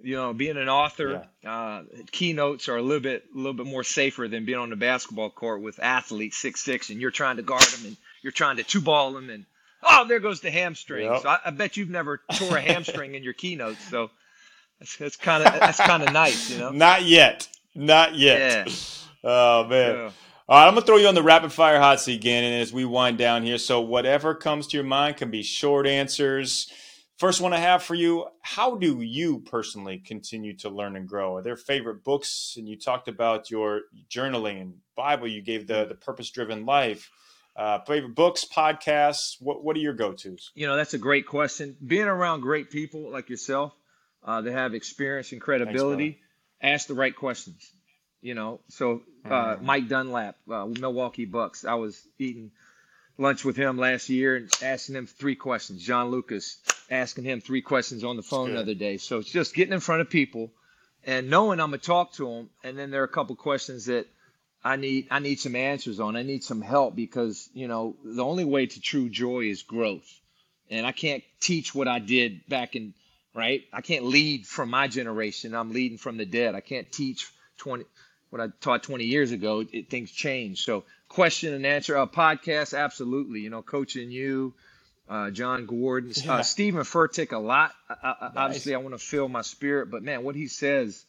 you 0.00 0.16
know, 0.16 0.32
being 0.32 0.56
an 0.56 0.68
author, 0.68 1.26
yeah. 1.42 1.50
uh, 1.50 1.82
keynotes 2.10 2.68
are 2.68 2.76
a 2.76 2.82
little 2.82 3.00
bit 3.00 3.24
a 3.34 3.36
little 3.36 3.54
bit 3.54 3.66
more 3.66 3.84
safer 3.84 4.28
than 4.28 4.44
being 4.44 4.58
on 4.58 4.70
the 4.70 4.76
basketball 4.76 5.30
court 5.30 5.62
with 5.62 5.78
athletes 5.82 6.36
six 6.36 6.60
six, 6.60 6.90
and 6.90 7.00
you're 7.00 7.10
trying 7.10 7.36
to 7.36 7.42
guard 7.42 7.62
them 7.62 7.86
and 7.86 7.96
you're 8.22 8.32
trying 8.32 8.56
to 8.56 8.62
two 8.62 8.80
ball 8.80 9.12
them, 9.12 9.30
and 9.30 9.44
oh, 9.82 10.06
there 10.08 10.20
goes 10.20 10.40
the 10.40 10.50
hamstring. 10.50 11.06
Yep. 11.06 11.22
So 11.22 11.28
I, 11.28 11.38
I, 11.46 11.50
bet 11.50 11.76
you've 11.76 11.90
never 11.90 12.20
tore 12.34 12.56
a 12.56 12.60
hamstring 12.60 13.14
in 13.14 13.22
your 13.22 13.34
keynotes. 13.34 13.82
So 13.88 14.10
that's 14.98 15.16
kind 15.16 15.46
of 15.46 15.52
that's 15.58 15.80
kind 15.80 16.02
of 16.02 16.12
nice, 16.12 16.50
you 16.50 16.58
know. 16.58 16.70
Not 16.72 17.04
yet, 17.04 17.48
not 17.74 18.14
yet. 18.14 18.66
Yeah. 18.66 18.74
Oh 19.28 19.64
man. 19.64 19.96
Yeah. 19.96 20.10
All 20.48 20.56
right, 20.56 20.68
I'm 20.68 20.74
gonna 20.74 20.86
throw 20.86 20.98
you 20.98 21.08
on 21.08 21.16
the 21.16 21.22
rapid 21.22 21.50
fire 21.50 21.80
hot 21.80 22.00
seat, 22.00 22.22
Ganon, 22.22 22.60
as 22.60 22.72
we 22.72 22.84
wind 22.84 23.18
down 23.18 23.42
here. 23.42 23.58
So 23.58 23.80
whatever 23.80 24.36
comes 24.36 24.68
to 24.68 24.76
your 24.76 24.84
mind 24.84 25.16
can 25.16 25.32
be 25.32 25.42
short 25.42 25.84
answers. 25.84 26.70
First 27.18 27.40
one 27.40 27.52
I 27.52 27.58
have 27.58 27.82
for 27.82 27.96
you: 27.96 28.26
How 28.42 28.76
do 28.76 29.00
you 29.00 29.40
personally 29.40 29.98
continue 29.98 30.54
to 30.58 30.68
learn 30.68 30.94
and 30.94 31.08
grow? 31.08 31.34
Are 31.34 31.42
there 31.42 31.56
favorite 31.56 32.04
books? 32.04 32.54
And 32.56 32.68
you 32.68 32.78
talked 32.78 33.08
about 33.08 33.50
your 33.50 33.80
journaling 34.08 34.60
and 34.60 34.74
Bible. 34.94 35.26
You 35.26 35.42
gave 35.42 35.66
the 35.66 35.86
the 35.86 35.96
purpose 35.96 36.30
driven 36.30 36.64
life. 36.64 37.10
Uh, 37.56 37.80
favorite 37.80 38.14
books, 38.14 38.44
podcasts. 38.44 39.38
What 39.40 39.64
what 39.64 39.74
are 39.74 39.80
your 39.80 39.94
go 39.94 40.12
tos? 40.12 40.52
You 40.54 40.68
know, 40.68 40.76
that's 40.76 40.94
a 40.94 40.98
great 40.98 41.26
question. 41.26 41.76
Being 41.84 42.04
around 42.04 42.42
great 42.42 42.70
people 42.70 43.10
like 43.10 43.28
yourself 43.28 43.72
uh, 44.26 44.40
that 44.42 44.52
have 44.52 44.74
experience 44.74 45.32
and 45.32 45.40
credibility, 45.40 46.20
Thanks, 46.60 46.82
ask 46.82 46.88
the 46.88 46.94
right 46.94 47.14
questions. 47.14 47.70
You 48.20 48.34
know, 48.34 48.60
so 48.68 49.02
uh, 49.24 49.28
mm-hmm. 49.28 49.64
Mike 49.64 49.88
Dunlap, 49.88 50.36
uh, 50.50 50.66
Milwaukee 50.66 51.26
Bucks. 51.26 51.64
I 51.64 51.74
was 51.74 52.00
eating 52.18 52.50
lunch 53.18 53.44
with 53.44 53.56
him 53.56 53.78
last 53.78 54.08
year 54.08 54.36
and 54.36 54.50
asking 54.62 54.96
him 54.96 55.06
three 55.06 55.36
questions. 55.36 55.82
John 55.82 56.10
Lucas 56.10 56.58
asking 56.90 57.24
him 57.24 57.40
three 57.40 57.62
questions 57.62 58.04
on 58.04 58.16
the 58.16 58.22
phone 58.22 58.52
the 58.52 58.60
other 58.60 58.74
day. 58.74 58.96
So 58.96 59.18
it's 59.18 59.30
just 59.30 59.54
getting 59.54 59.72
in 59.72 59.80
front 59.80 60.00
of 60.00 60.10
people 60.10 60.50
and 61.04 61.30
knowing 61.30 61.60
I'm 61.60 61.70
gonna 61.70 61.78
talk 61.78 62.12
to 62.14 62.28
them. 62.28 62.50
And 62.64 62.78
then 62.78 62.90
there 62.90 63.02
are 63.02 63.06
a 63.06 63.08
couple 63.08 63.36
questions 63.36 63.86
that 63.86 64.06
I 64.64 64.76
need 64.76 65.06
I 65.10 65.20
need 65.20 65.38
some 65.38 65.54
answers 65.54 66.00
on. 66.00 66.16
I 66.16 66.22
need 66.22 66.42
some 66.42 66.60
help 66.60 66.96
because 66.96 67.48
you 67.54 67.68
know 67.68 67.96
the 68.04 68.24
only 68.24 68.44
way 68.44 68.66
to 68.66 68.80
true 68.80 69.08
joy 69.08 69.42
is 69.42 69.62
growth, 69.62 70.08
and 70.68 70.84
I 70.84 70.92
can't 70.92 71.22
teach 71.40 71.74
what 71.74 71.86
I 71.86 72.00
did 72.00 72.46
back 72.48 72.74
in 72.74 72.92
right. 73.36 73.62
I 73.72 73.82
can't 73.82 74.04
lead 74.04 74.46
from 74.46 74.70
my 74.70 74.88
generation. 74.88 75.54
I'm 75.54 75.72
leading 75.72 75.98
from 75.98 76.16
the 76.16 76.26
dead. 76.26 76.54
I 76.54 76.60
can't 76.60 76.90
teach 76.90 77.30
20 77.58 77.84
what 78.30 78.40
I 78.40 78.48
taught 78.60 78.82
20 78.82 79.04
years 79.04 79.30
ago, 79.30 79.64
it, 79.72 79.88
things 79.88 80.10
change. 80.10 80.64
So 80.64 80.84
question 81.08 81.54
and 81.54 81.64
answer, 81.64 81.96
uh, 81.96 82.06
podcast, 82.06 82.76
absolutely. 82.76 83.40
You 83.40 83.50
know, 83.50 83.62
coaching 83.62 84.10
you, 84.10 84.54
uh, 85.08 85.30
Jon 85.30 85.66
Gordon, 85.66 86.10
uh, 86.10 86.22
yeah. 86.24 86.34
uh, 86.34 86.42
Steven 86.42 86.82
Furtick 86.82 87.32
a 87.32 87.38
lot. 87.38 87.72
I, 87.88 87.94
I, 88.02 88.24
nice. 88.24 88.32
Obviously, 88.36 88.74
I 88.74 88.78
want 88.78 88.94
to 88.94 88.98
fill 88.98 89.28
my 89.28 89.42
spirit, 89.42 89.90
but 89.90 90.02
man, 90.02 90.24
what 90.24 90.34
he 90.34 90.48
says 90.48 91.04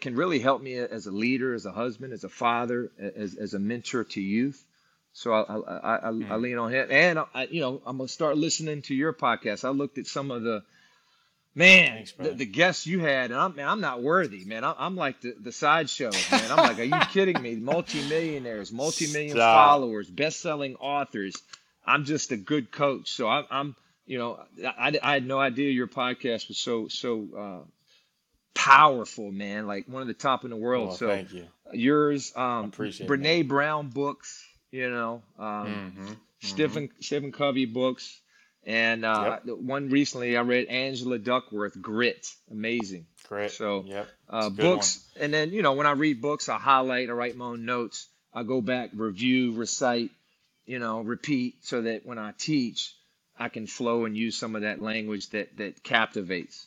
can 0.00 0.16
really 0.16 0.38
help 0.38 0.60
me 0.60 0.74
as 0.74 1.06
a 1.06 1.10
leader, 1.10 1.54
as 1.54 1.64
a 1.64 1.72
husband, 1.72 2.12
as 2.12 2.24
a 2.24 2.28
father, 2.28 2.90
as, 2.98 3.36
as 3.36 3.54
a 3.54 3.58
mentor 3.58 4.04
to 4.04 4.20
youth. 4.20 4.62
So 5.12 5.32
I, 5.32 5.40
I, 5.40 5.96
I, 5.96 6.10
mm. 6.10 6.30
I 6.30 6.36
lean 6.36 6.58
on 6.58 6.72
him, 6.72 6.88
and 6.90 7.18
I, 7.34 7.48
you 7.50 7.60
know 7.60 7.82
I'm 7.84 7.96
gonna 7.96 8.08
start 8.08 8.36
listening 8.36 8.82
to 8.82 8.94
your 8.94 9.12
podcast. 9.12 9.64
I 9.64 9.70
looked 9.70 9.98
at 9.98 10.06
some 10.06 10.30
of 10.30 10.42
the 10.42 10.62
Man, 11.58 11.94
Thanks, 11.94 12.12
the, 12.12 12.30
the, 12.30 12.46
guests 12.46 12.86
you 12.86 13.00
had, 13.00 13.32
and 13.32 13.40
I'm, 13.40 13.56
man, 13.56 13.68
I'm 13.68 13.80
not 13.80 14.00
worthy, 14.00 14.44
man. 14.44 14.62
I'm, 14.62 14.76
I'm 14.78 14.94
like 14.94 15.20
the, 15.22 15.34
the 15.40 15.50
sideshow, 15.50 16.10
man. 16.30 16.52
I'm 16.52 16.56
like, 16.56 16.78
are 16.78 16.84
you 16.84 17.00
kidding 17.10 17.42
me? 17.42 17.56
Multi-millionaires, 17.56 18.70
multi-million 18.70 19.36
followers, 19.36 20.08
best-selling 20.08 20.76
authors. 20.76 21.34
I'm 21.84 22.04
just 22.04 22.30
a 22.30 22.36
good 22.36 22.70
coach. 22.70 23.10
So 23.10 23.26
I, 23.26 23.42
I'm, 23.50 23.74
you 24.06 24.18
know, 24.18 24.38
I, 24.64 24.96
I 25.02 25.14
had 25.14 25.26
no 25.26 25.40
idea 25.40 25.72
your 25.72 25.88
podcast 25.88 26.46
was 26.46 26.58
so, 26.58 26.86
so 26.86 27.26
uh, 27.36 27.66
powerful, 28.54 29.32
man. 29.32 29.66
Like 29.66 29.88
one 29.88 30.02
of 30.02 30.06
the 30.06 30.14
top 30.14 30.44
in 30.44 30.50
the 30.50 30.56
world. 30.56 30.90
Oh, 30.92 30.94
so 30.94 31.08
thank 31.08 31.32
you. 31.32 31.48
Yours, 31.72 32.32
um, 32.36 32.66
appreciate 32.66 33.10
Brene 33.10 33.40
that. 33.40 33.48
Brown 33.48 33.88
books, 33.88 34.46
you 34.70 34.88
know, 34.90 35.22
um, 35.36 35.66
mm-hmm. 35.66 36.12
Stephen, 36.40 36.84
mm-hmm. 36.84 37.00
Stephen 37.00 37.32
Covey 37.32 37.66
books 37.66 38.20
And 38.68 39.02
uh, 39.02 39.38
yep. 39.46 39.56
one 39.56 39.88
recently 39.88 40.36
I 40.36 40.42
read 40.42 40.66
Angela 40.66 41.18
Duckworth, 41.18 41.80
Grit, 41.80 42.28
amazing. 42.50 43.06
Great. 43.26 43.50
So 43.50 43.82
yep. 43.86 44.10
uh, 44.28 44.50
books, 44.50 45.08
one. 45.14 45.24
and 45.24 45.34
then 45.34 45.52
you 45.52 45.62
know 45.62 45.72
when 45.72 45.86
I 45.86 45.92
read 45.92 46.20
books, 46.20 46.50
I 46.50 46.58
highlight, 46.58 47.08
I 47.08 47.12
write 47.12 47.34
my 47.34 47.46
own 47.46 47.64
notes, 47.64 48.08
I 48.34 48.42
go 48.42 48.60
back, 48.60 48.90
review, 48.92 49.52
recite, 49.54 50.10
you 50.66 50.78
know, 50.78 51.00
repeat, 51.00 51.64
so 51.64 51.80
that 51.80 52.04
when 52.04 52.18
I 52.18 52.34
teach, 52.36 52.94
I 53.38 53.48
can 53.48 53.66
flow 53.66 54.04
and 54.04 54.14
use 54.14 54.36
some 54.36 54.54
of 54.54 54.60
that 54.60 54.82
language 54.82 55.30
that 55.30 55.56
that 55.56 55.82
captivates. 55.82 56.66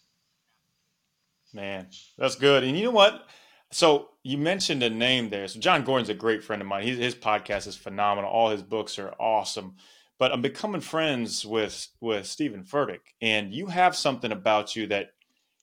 Man, 1.53 1.85
that's 2.17 2.35
good. 2.35 2.63
And 2.63 2.75
you 2.75 2.85
know 2.85 2.91
what? 2.91 3.27
So 3.69 4.09
you 4.23 4.39
mentioned 4.39 4.81
a 4.81 4.89
name 4.89 5.29
there. 5.29 5.47
So 5.47 5.59
Jon 5.59 5.83
Gordon's 5.83 6.09
a 6.09 6.15
great 6.15 6.43
friend 6.43 6.63
of 6.63 6.67
mine. 6.67 6.81
He, 6.81 6.95
his 6.95 7.13
podcast 7.13 7.67
is 7.67 7.75
phenomenal. 7.75 8.31
All 8.31 8.49
his 8.49 8.63
books 8.63 8.97
are 8.97 9.13
awesome. 9.19 9.75
But 10.21 10.31
I'm 10.31 10.43
becoming 10.43 10.81
friends 10.81 11.47
with 11.47 11.87
with 11.99 12.27
Steven 12.27 12.63
Furtick, 12.63 12.99
and 13.23 13.51
you 13.51 13.65
have 13.65 13.95
something 13.95 14.31
about 14.31 14.75
you 14.75 14.85
that 14.85 15.13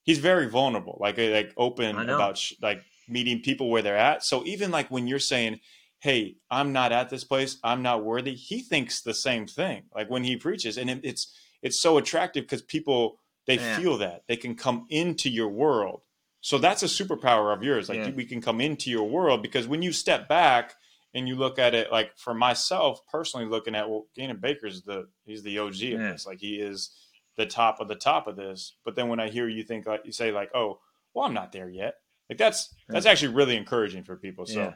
he's 0.02 0.18
very 0.18 0.48
vulnerable, 0.48 0.98
like 1.00 1.16
uh, 1.16 1.30
like 1.30 1.52
open 1.56 1.96
about 1.96 2.38
sh- 2.38 2.54
like 2.60 2.82
meeting 3.08 3.40
people 3.40 3.70
where 3.70 3.82
they're 3.82 3.96
at. 3.96 4.24
So 4.24 4.44
even 4.46 4.72
like 4.72 4.90
when 4.90 5.06
you're 5.06 5.20
saying, 5.20 5.60
"Hey, 6.00 6.38
I'm 6.50 6.72
not 6.72 6.90
at 6.90 7.08
this 7.08 7.22
place. 7.22 7.58
I'm 7.62 7.82
not 7.82 8.04
worthy," 8.04 8.34
he 8.34 8.58
thinks 8.58 9.00
the 9.00 9.14
same 9.14 9.46
thing. 9.46 9.84
Like 9.94 10.10
when 10.10 10.24
he 10.24 10.36
preaches, 10.36 10.76
and 10.76 10.90
it, 10.90 11.02
it's 11.04 11.32
it's 11.62 11.80
so 11.80 11.96
attractive 11.96 12.42
because 12.42 12.62
people 12.62 13.20
they 13.46 13.58
Man. 13.58 13.80
feel 13.80 13.98
that 13.98 14.24
they 14.26 14.36
can 14.36 14.56
come 14.56 14.86
into 14.90 15.30
your 15.30 15.50
world 15.50 16.00
so 16.40 16.58
that's 16.58 16.82
a 16.82 16.86
superpower 16.86 17.54
of 17.54 17.62
yours. 17.62 17.88
Like 17.88 17.98
yeah. 17.98 18.10
we 18.10 18.24
can 18.24 18.40
come 18.40 18.60
into 18.60 18.90
your 18.90 19.08
world 19.08 19.42
because 19.42 19.66
when 19.66 19.82
you 19.82 19.92
step 19.92 20.28
back 20.28 20.74
and 21.14 21.28
you 21.28 21.36
look 21.36 21.58
at 21.58 21.74
it, 21.74 21.90
like 21.90 22.16
for 22.16 22.34
myself 22.34 23.00
personally, 23.10 23.46
looking 23.46 23.74
at 23.74 23.88
well, 23.88 24.06
Ganon 24.16 24.40
Baker's 24.40 24.82
the 24.82 25.08
he's 25.24 25.42
the 25.42 25.58
OG 25.58 25.76
yeah. 25.76 25.94
of 25.94 26.00
this. 26.00 26.26
Like 26.26 26.38
he 26.38 26.56
is 26.56 26.90
the 27.36 27.46
top 27.46 27.80
of 27.80 27.88
the 27.88 27.94
top 27.94 28.26
of 28.26 28.36
this. 28.36 28.76
But 28.84 28.94
then 28.96 29.08
when 29.08 29.20
I 29.20 29.28
hear 29.28 29.48
you 29.48 29.62
think 29.62 29.86
like 29.86 30.02
you 30.04 30.12
say 30.12 30.32
like, 30.32 30.50
oh, 30.54 30.80
well, 31.14 31.24
I'm 31.24 31.34
not 31.34 31.52
there 31.52 31.68
yet. 31.68 31.94
Like 32.28 32.38
that's 32.38 32.74
that's 32.88 33.06
actually 33.06 33.34
really 33.34 33.56
encouraging 33.56 34.04
for 34.04 34.16
people. 34.16 34.44
So, 34.46 34.60
yeah. 34.60 34.72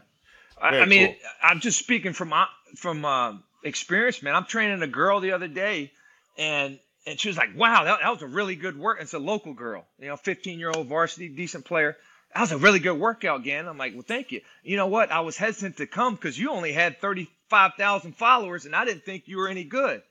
I, 0.60 0.80
I, 0.80 0.84
mean, 0.86 1.08
cool. 1.08 1.16
I'm 1.42 1.60
just 1.60 1.78
speaking 1.78 2.12
from 2.12 2.32
uh, 2.32 2.46
from 2.76 3.04
uh, 3.04 3.34
experience, 3.64 4.22
man. 4.22 4.34
I'm 4.34 4.46
training 4.46 4.80
a 4.82 4.86
girl 4.86 5.20
the 5.20 5.32
other 5.32 5.48
day, 5.48 5.92
and 6.38 6.78
and 7.06 7.20
she 7.20 7.28
was 7.28 7.36
like, 7.36 7.50
"Wow, 7.56 7.84
that, 7.84 7.98
that 8.00 8.10
was 8.10 8.22
a 8.22 8.26
really 8.26 8.56
good 8.56 8.78
work." 8.78 8.98
It's 9.00 9.12
a 9.12 9.18
local 9.18 9.54
girl, 9.54 9.84
you 9.98 10.08
know, 10.08 10.16
15 10.16 10.58
year 10.58 10.70
old 10.74 10.86
varsity, 10.86 11.28
decent 11.28 11.64
player. 11.64 11.96
That 12.34 12.40
was 12.40 12.52
a 12.52 12.58
really 12.58 12.78
good 12.78 12.98
workout, 12.98 13.40
again. 13.40 13.68
I'm 13.68 13.76
like, 13.76 13.92
"Well, 13.92 14.04
thank 14.06 14.32
you." 14.32 14.40
You 14.62 14.76
know 14.76 14.86
what? 14.86 15.10
I 15.10 15.20
was 15.20 15.36
hesitant 15.36 15.76
to 15.78 15.86
come 15.86 16.14
because 16.14 16.38
you 16.38 16.50
only 16.50 16.72
had 16.72 17.00
35,000 17.00 18.16
followers, 18.16 18.64
and 18.64 18.74
I 18.74 18.84
didn't 18.84 19.04
think 19.04 19.28
you 19.28 19.36
were 19.36 19.48
any 19.48 19.64
good. 19.64 20.02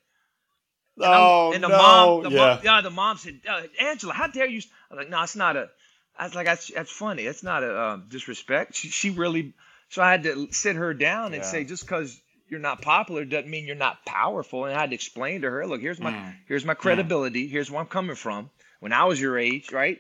And 0.98 1.06
oh 1.06 1.52
and 1.54 1.64
the 1.64 1.70
no! 1.70 1.78
Mom, 1.78 2.24
the 2.24 2.30
yeah. 2.30 2.38
Mom, 2.38 2.60
yeah, 2.64 2.82
the 2.82 2.90
mom 2.90 3.18
said, 3.18 3.42
uh, 3.50 3.64
"Angela, 3.80 4.14
how 4.14 4.28
dare 4.28 4.48
you?" 4.48 4.62
I 4.90 4.94
was 4.94 5.04
like, 5.04 5.10
"No, 5.10 5.24
it's 5.24 5.36
not 5.36 5.56
a." 5.56 5.70
I 6.18 6.26
was 6.26 6.36
like, 6.36 6.46
"That's 6.46 6.68
that's 6.68 6.92
funny. 6.92 7.24
It's 7.24 7.44
not 7.44 7.64
a 7.64 7.82
um, 7.82 8.06
disrespect." 8.10 8.76
She, 8.76 8.90
she 8.90 9.10
really. 9.10 9.54
So 9.90 10.02
I 10.02 10.12
had 10.12 10.24
to 10.24 10.48
sit 10.52 10.78
her 10.78 10.94
down 10.94 11.34
and 11.34 11.44
yeah. 11.44 11.50
say, 11.50 11.66
just 11.66 11.84
because 11.84 12.18
you're 12.48 12.62
not 12.62 12.82
popular 12.82 13.26
doesn't 13.26 13.50
mean 13.50 13.66
you're 13.66 13.76
not 13.76 14.06
powerful. 14.06 14.66
And 14.66 14.74
I 14.74 14.80
had 14.80 14.92
to 14.92 14.96
explain 14.96 15.42
to 15.42 15.50
her, 15.50 15.66
look, 15.66 15.82
here's 15.82 16.00
my 16.00 16.12
mm. 16.12 16.36
here's 16.48 16.66
my 16.66 16.76
credibility. 16.76 17.48
Mm. 17.48 17.52
Here's 17.52 17.72
where 17.72 17.82
I'm 17.82 17.88
coming 17.88 18.16
from. 18.16 18.50
When 18.80 18.94
I 18.94 19.06
was 19.06 19.20
your 19.20 19.38
age, 19.38 19.72
right? 19.72 20.00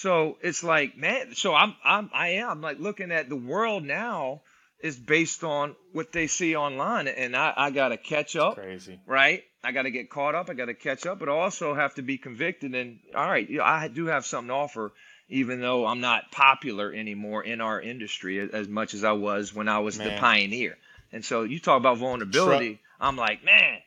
So 0.00 0.38
it's 0.42 0.62
like, 0.62 0.96
man. 0.96 1.34
So 1.34 1.54
I'm 1.54 1.74
I'm 1.84 2.10
I 2.14 2.28
am 2.28 2.60
like 2.60 2.78
looking 2.78 3.10
at 3.10 3.28
the 3.28 3.36
world 3.36 3.82
now 3.82 4.42
is 4.80 4.96
based 4.96 5.42
on 5.42 5.74
what 5.92 6.12
they 6.12 6.28
see 6.28 6.54
online, 6.54 7.08
and 7.08 7.34
I 7.36 7.52
I 7.56 7.70
got 7.70 7.88
to 7.88 7.96
catch 7.96 8.36
up. 8.36 8.54
crazy, 8.54 9.00
right? 9.06 9.42
I 9.64 9.72
got 9.72 9.82
to 9.82 9.90
get 9.90 10.08
caught 10.08 10.36
up. 10.36 10.50
I 10.50 10.54
got 10.54 10.66
to 10.66 10.74
catch 10.74 11.04
up, 11.04 11.18
but 11.18 11.28
I 11.28 11.32
also 11.32 11.74
have 11.74 11.96
to 11.96 12.02
be 12.02 12.16
convicted. 12.16 12.76
And 12.76 13.00
all 13.12 13.28
right, 13.28 13.48
you 13.50 13.58
know, 13.58 13.64
I 13.64 13.88
do 13.88 14.06
have 14.06 14.24
something 14.24 14.48
to 14.48 14.54
offer 14.54 14.92
even 15.28 15.60
though 15.60 15.84
I'm 15.84 16.00
not 16.00 16.30
popular 16.30 16.92
anymore 16.92 17.42
in 17.42 17.60
our 17.60 17.80
industry 17.80 18.38
as 18.50 18.68
much 18.68 18.94
as 18.94 19.04
I 19.04 19.12
was 19.12 19.52
when 19.52 19.68
I 19.68 19.80
was 19.80 19.98
Man. 19.98 20.14
the 20.14 20.20
pioneer. 20.20 20.78
And 21.12 21.24
so 21.24 21.42
you 21.42 21.58
talk 21.58 21.78
about 21.78 21.98
vulnerability. 21.98 22.80
I'm 23.00 23.16
like, 23.16 23.44
man, 23.44 23.80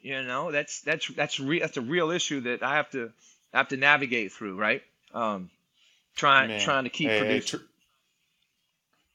you 0.00 0.22
know, 0.22 0.52
that's 0.52 0.80
that's 0.82 1.08
that's 1.08 1.40
re- 1.40 1.58
that's 1.58 1.76
a 1.76 1.82
real 1.82 2.10
issue 2.12 2.42
that 2.42 2.62
I 2.62 2.76
have 2.76 2.90
to 2.90 3.10
have 3.52 3.68
to 3.68 3.76
navigate 3.76 4.32
through, 4.32 4.56
right? 4.56 4.82
Um, 5.12 5.50
trying 6.16 6.48
man. 6.48 6.60
trying 6.60 6.84
to 6.84 6.90
keep 6.90 7.08
hey, 7.08 7.18
producing. 7.18 7.60
Hey, 7.60 7.66
tr- 7.66 7.70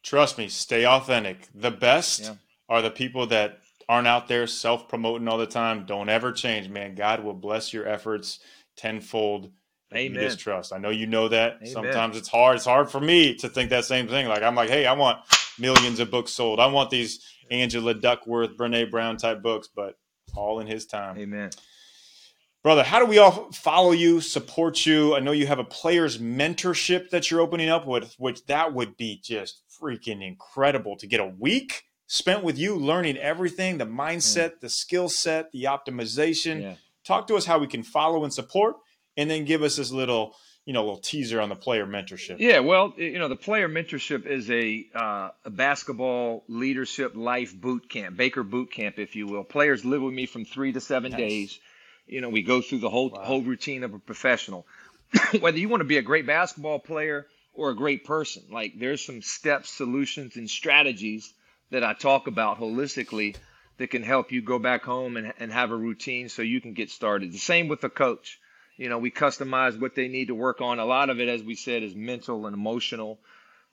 trust 0.03 0.37
me, 0.37 0.47
stay 0.47 0.85
authentic. 0.85 1.47
The 1.53 1.71
best 1.71 2.23
yeah. 2.23 2.35
are 2.69 2.81
the 2.81 2.91
people 2.91 3.27
that 3.27 3.59
aren't 3.87 4.07
out 4.07 4.27
there 4.27 4.47
self 4.47 4.87
promoting 4.87 5.27
all 5.27 5.37
the 5.37 5.45
time. 5.45 5.85
Don't 5.85 6.09
ever 6.09 6.31
change, 6.31 6.69
man. 6.69 6.95
God 6.95 7.23
will 7.23 7.33
bless 7.33 7.73
your 7.73 7.87
efforts 7.87 8.39
tenfold. 8.75 9.51
Amen. 9.93 10.21
You 10.21 10.27
just 10.27 10.39
trust. 10.39 10.73
I 10.73 10.77
know 10.77 10.89
you 10.89 11.07
know 11.07 11.27
that. 11.29 11.57
Amen. 11.57 11.71
Sometimes 11.71 12.17
it's 12.17 12.27
hard. 12.27 12.57
It's 12.57 12.65
hard 12.65 12.89
for 12.89 12.99
me 12.99 13.35
to 13.35 13.49
think 13.49 13.69
that 13.69 13.85
same 13.85 14.07
thing. 14.07 14.27
Like 14.27 14.43
I'm 14.43 14.55
like, 14.55 14.69
hey, 14.69 14.85
I 14.85 14.93
want 14.93 15.19
millions 15.59 15.99
of 15.99 16.11
books 16.11 16.31
sold. 16.31 16.59
I 16.59 16.67
want 16.67 16.89
these 16.89 17.23
Angela 17.51 17.93
Duckworth, 17.93 18.57
Brene 18.57 18.89
Brown 18.89 19.17
type 19.17 19.41
books, 19.41 19.69
but 19.73 19.97
all 20.35 20.59
in 20.59 20.67
his 20.67 20.85
time. 20.85 21.17
Amen. 21.17 21.51
Brother, 22.65 22.81
how 22.81 22.97
do 22.99 23.05
we 23.05 23.19
all 23.19 23.51
follow 23.51 23.91
you, 23.91 24.21
support 24.21 24.87
you? 24.87 25.15
I 25.15 25.19
know 25.19 25.33
you 25.33 25.45
have 25.45 25.59
a 25.59 25.63
players 25.63 26.17
mentorship 26.17 27.11
that 27.11 27.29
you're 27.29 27.39
opening 27.39 27.69
up 27.69 27.85
with, 27.85 28.15
which 28.17 28.43
that 28.47 28.73
would 28.73 28.97
be 28.97 29.21
just 29.23 29.61
freaking 29.79 30.25
incredible 30.25 30.97
to 30.97 31.05
get 31.05 31.19
a 31.19 31.27
week 31.27 31.83
spent 32.07 32.43
with 32.43 32.57
you 32.57 32.75
learning 32.75 33.17
everything 33.17 33.77
the 33.77 33.85
mindset, 33.85 34.49
yeah. 34.49 34.55
the 34.61 34.69
skill 34.69 35.09
set, 35.09 35.51
the 35.51 35.65
optimization. 35.65 36.59
Yeah. 36.59 36.75
Talk 37.05 37.27
to 37.27 37.35
us 37.35 37.45
how 37.45 37.59
we 37.59 37.67
can 37.67 37.83
follow 37.83 38.23
and 38.23 38.33
support, 38.33 38.77
and 39.15 39.29
then 39.29 39.45
give 39.45 39.61
us 39.61 39.75
this 39.75 39.91
little 39.91 40.35
you 40.65 40.73
know, 40.73 40.81
little 40.81 40.97
teaser 40.97 41.39
on 41.39 41.49
the 41.49 41.55
player 41.55 41.85
mentorship. 41.85 42.37
Yeah, 42.39 42.61
well, 42.61 42.95
you 42.97 43.19
know, 43.19 43.27
the 43.27 43.35
player 43.35 43.69
mentorship 43.69 44.25
is 44.25 44.49
a, 44.49 44.87
uh, 44.95 45.29
a 45.43 45.51
basketball 45.51 46.43
leadership 46.47 47.15
life 47.15 47.55
boot 47.55 47.87
camp, 47.87 48.17
Baker 48.17 48.41
boot 48.41 48.71
camp, 48.71 48.97
if 48.97 49.15
you 49.15 49.27
will. 49.27 49.43
Players 49.43 49.85
live 49.85 50.01
with 50.01 50.15
me 50.15 50.25
from 50.25 50.45
three 50.45 50.71
to 50.71 50.81
seven 50.81 51.11
nice. 51.11 51.19
days. 51.19 51.59
You 52.07 52.21
know, 52.21 52.29
we 52.29 52.43
go 52.43 52.61
through 52.61 52.79
the 52.79 52.89
whole 52.89 53.09
wow. 53.09 53.23
whole 53.23 53.41
routine 53.41 53.83
of 53.83 53.93
a 53.93 53.99
professional. 53.99 54.65
Whether 55.39 55.59
you 55.59 55.69
want 55.69 55.81
to 55.81 55.85
be 55.85 55.97
a 55.97 56.01
great 56.01 56.25
basketball 56.25 56.79
player 56.79 57.27
or 57.53 57.69
a 57.69 57.75
great 57.75 58.05
person, 58.05 58.43
like 58.51 58.77
there's 58.77 59.05
some 59.05 59.21
steps, 59.21 59.69
solutions, 59.69 60.35
and 60.35 60.49
strategies 60.49 61.33
that 61.71 61.83
I 61.83 61.93
talk 61.93 62.27
about 62.27 62.59
holistically 62.59 63.35
that 63.77 63.89
can 63.89 64.03
help 64.03 64.31
you 64.31 64.41
go 64.41 64.59
back 64.59 64.83
home 64.83 65.17
and, 65.17 65.33
and 65.39 65.51
have 65.51 65.71
a 65.71 65.75
routine 65.75 66.29
so 66.29 66.41
you 66.41 66.61
can 66.61 66.73
get 66.73 66.89
started. 66.89 67.31
The 67.31 67.37
same 67.37 67.67
with 67.67 67.81
the 67.81 67.89
coach 67.89 68.39
you 68.77 68.89
know, 68.89 68.97
we 68.97 69.11
customize 69.11 69.79
what 69.79 69.95
they 69.95 70.07
need 70.07 70.27
to 70.27 70.35
work 70.35 70.61
on. 70.61 70.79
A 70.79 70.85
lot 70.85 71.09
of 71.09 71.19
it, 71.19 71.29
as 71.29 71.41
we 71.41 71.55
said, 71.55 71.83
is 71.83 71.95
mental 71.95 72.45
and 72.45 72.53
emotional, 72.53 73.19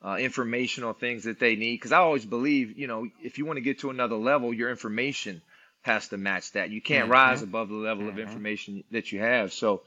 uh, 0.05 0.17
informational 0.17 0.93
things 0.93 1.25
that 1.25 1.41
they 1.41 1.57
need. 1.57 1.75
Because 1.75 1.93
I 1.93 1.99
always 1.99 2.25
believe, 2.25 2.79
you 2.79 2.87
know, 2.87 3.09
if 3.21 3.39
you 3.39 3.45
want 3.45 3.57
to 3.57 3.63
get 3.63 3.81
to 3.81 3.91
another 3.91 4.17
level, 4.17 4.55
your 4.55 4.71
information 4.71 5.43
has 5.83 6.09
to 6.09 6.17
match 6.17 6.53
that. 6.53 6.71
You 6.71 6.81
can't 6.81 7.05
mm-hmm. 7.05 7.13
rise 7.13 7.43
above 7.43 7.69
the 7.69 7.75
level 7.75 8.05
mm-hmm. 8.05 8.19
of 8.19 8.29
information 8.29 8.85
that 8.91 9.13
you 9.13 9.21
have. 9.21 9.53
So 9.53 9.83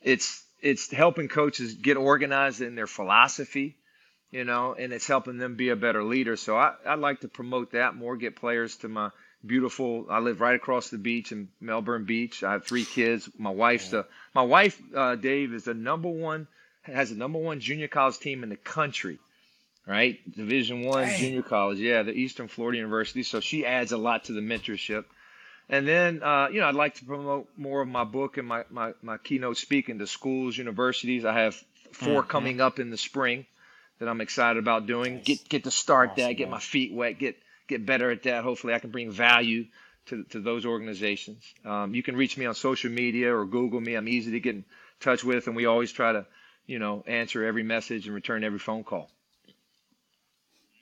it's 0.00 0.44
it's 0.60 0.90
helping 0.90 1.28
coaches 1.28 1.74
get 1.74 1.96
organized 1.96 2.60
in 2.60 2.74
their 2.74 2.86
philosophy, 2.86 3.76
you 4.30 4.44
know, 4.44 4.74
and 4.78 4.92
it's 4.92 5.06
helping 5.06 5.38
them 5.38 5.56
be 5.56 5.70
a 5.70 5.76
better 5.76 6.04
leader. 6.04 6.36
So 6.36 6.56
I, 6.56 6.74
I'd 6.86 6.98
like 6.98 7.20
to 7.20 7.28
promote 7.28 7.72
that 7.72 7.94
more, 7.94 8.16
get 8.16 8.36
players 8.36 8.76
to 8.78 8.88
my 8.88 9.10
beautiful. 9.44 10.06
I 10.10 10.20
live 10.20 10.40
right 10.40 10.54
across 10.54 10.90
the 10.90 10.98
beach 10.98 11.32
in 11.32 11.48
Melbourne 11.60 12.04
Beach. 12.04 12.42
I 12.42 12.52
have 12.52 12.64
three 12.64 12.84
kids. 12.84 13.28
My 13.38 13.50
wife's 13.50 13.90
the 13.90 14.06
my 14.34 14.42
wife 14.42 14.80
uh, 14.94 15.16
Dave 15.16 15.52
is 15.52 15.64
the 15.64 15.74
number 15.74 16.08
one 16.08 16.46
has 16.82 17.10
the 17.10 17.16
number 17.16 17.38
one 17.38 17.60
junior 17.60 17.88
college 17.88 18.18
team 18.18 18.42
in 18.42 18.48
the 18.48 18.56
country. 18.56 19.18
Right, 19.86 20.20
Division 20.30 20.82
One 20.84 21.08
junior 21.16 21.42
college. 21.42 21.78
Yeah, 21.78 22.02
the 22.02 22.12
Eastern 22.12 22.48
Florida 22.48 22.76
University. 22.76 23.22
So 23.22 23.40
she 23.40 23.66
adds 23.66 23.92
a 23.92 23.98
lot 23.98 24.24
to 24.24 24.32
the 24.32 24.40
mentorship. 24.40 25.04
And 25.70 25.86
then, 25.86 26.22
uh, 26.22 26.48
you 26.48 26.60
know, 26.60 26.66
I'd 26.66 26.74
like 26.74 26.96
to 26.96 27.04
promote 27.04 27.48
more 27.56 27.80
of 27.80 27.88
my 27.88 28.02
book 28.02 28.38
and 28.38 28.46
my, 28.46 28.64
my, 28.70 28.92
my 29.02 29.18
keynote 29.18 29.56
speaking 29.56 30.00
to 30.00 30.06
schools, 30.06 30.58
universities. 30.58 31.24
I 31.24 31.38
have 31.38 31.54
4 31.92 32.08
mm-hmm. 32.22 32.28
coming 32.28 32.60
up 32.60 32.80
in 32.80 32.90
the 32.90 32.96
spring 32.96 33.46
that 34.00 34.08
I'm 34.08 34.20
excited 34.20 34.58
about 34.58 34.86
doing. 34.86 35.16
Nice. 35.16 35.24
Get 35.24 35.48
get 35.48 35.64
to 35.64 35.70
start 35.70 36.10
awesome, 36.10 36.24
that, 36.24 36.32
get 36.32 36.50
my 36.50 36.58
feet 36.58 36.92
wet, 36.92 37.18
get 37.20 37.36
get 37.68 37.86
better 37.86 38.10
at 38.10 38.24
that. 38.24 38.42
Hopefully, 38.42 38.74
I 38.74 38.80
can 38.80 38.90
bring 38.90 39.12
value 39.12 39.66
to, 40.06 40.24
to 40.24 40.40
those 40.40 40.66
organizations. 40.66 41.44
Um, 41.64 41.94
you 41.94 42.02
can 42.02 42.16
reach 42.16 42.36
me 42.36 42.46
on 42.46 42.54
social 42.54 42.90
media 42.90 43.34
or 43.34 43.46
Google 43.46 43.80
me. 43.80 43.94
I'm 43.94 44.08
easy 44.08 44.32
to 44.32 44.40
get 44.40 44.56
in 44.56 44.64
touch 44.98 45.22
with, 45.22 45.46
and 45.46 45.54
we 45.54 45.66
always 45.66 45.92
try 45.92 46.12
to, 46.12 46.26
you 46.66 46.80
know, 46.80 47.04
answer 47.06 47.44
every 47.44 47.62
message 47.62 48.06
and 48.06 48.14
return 48.14 48.42
every 48.42 48.58
phone 48.58 48.82
call. 48.82 49.10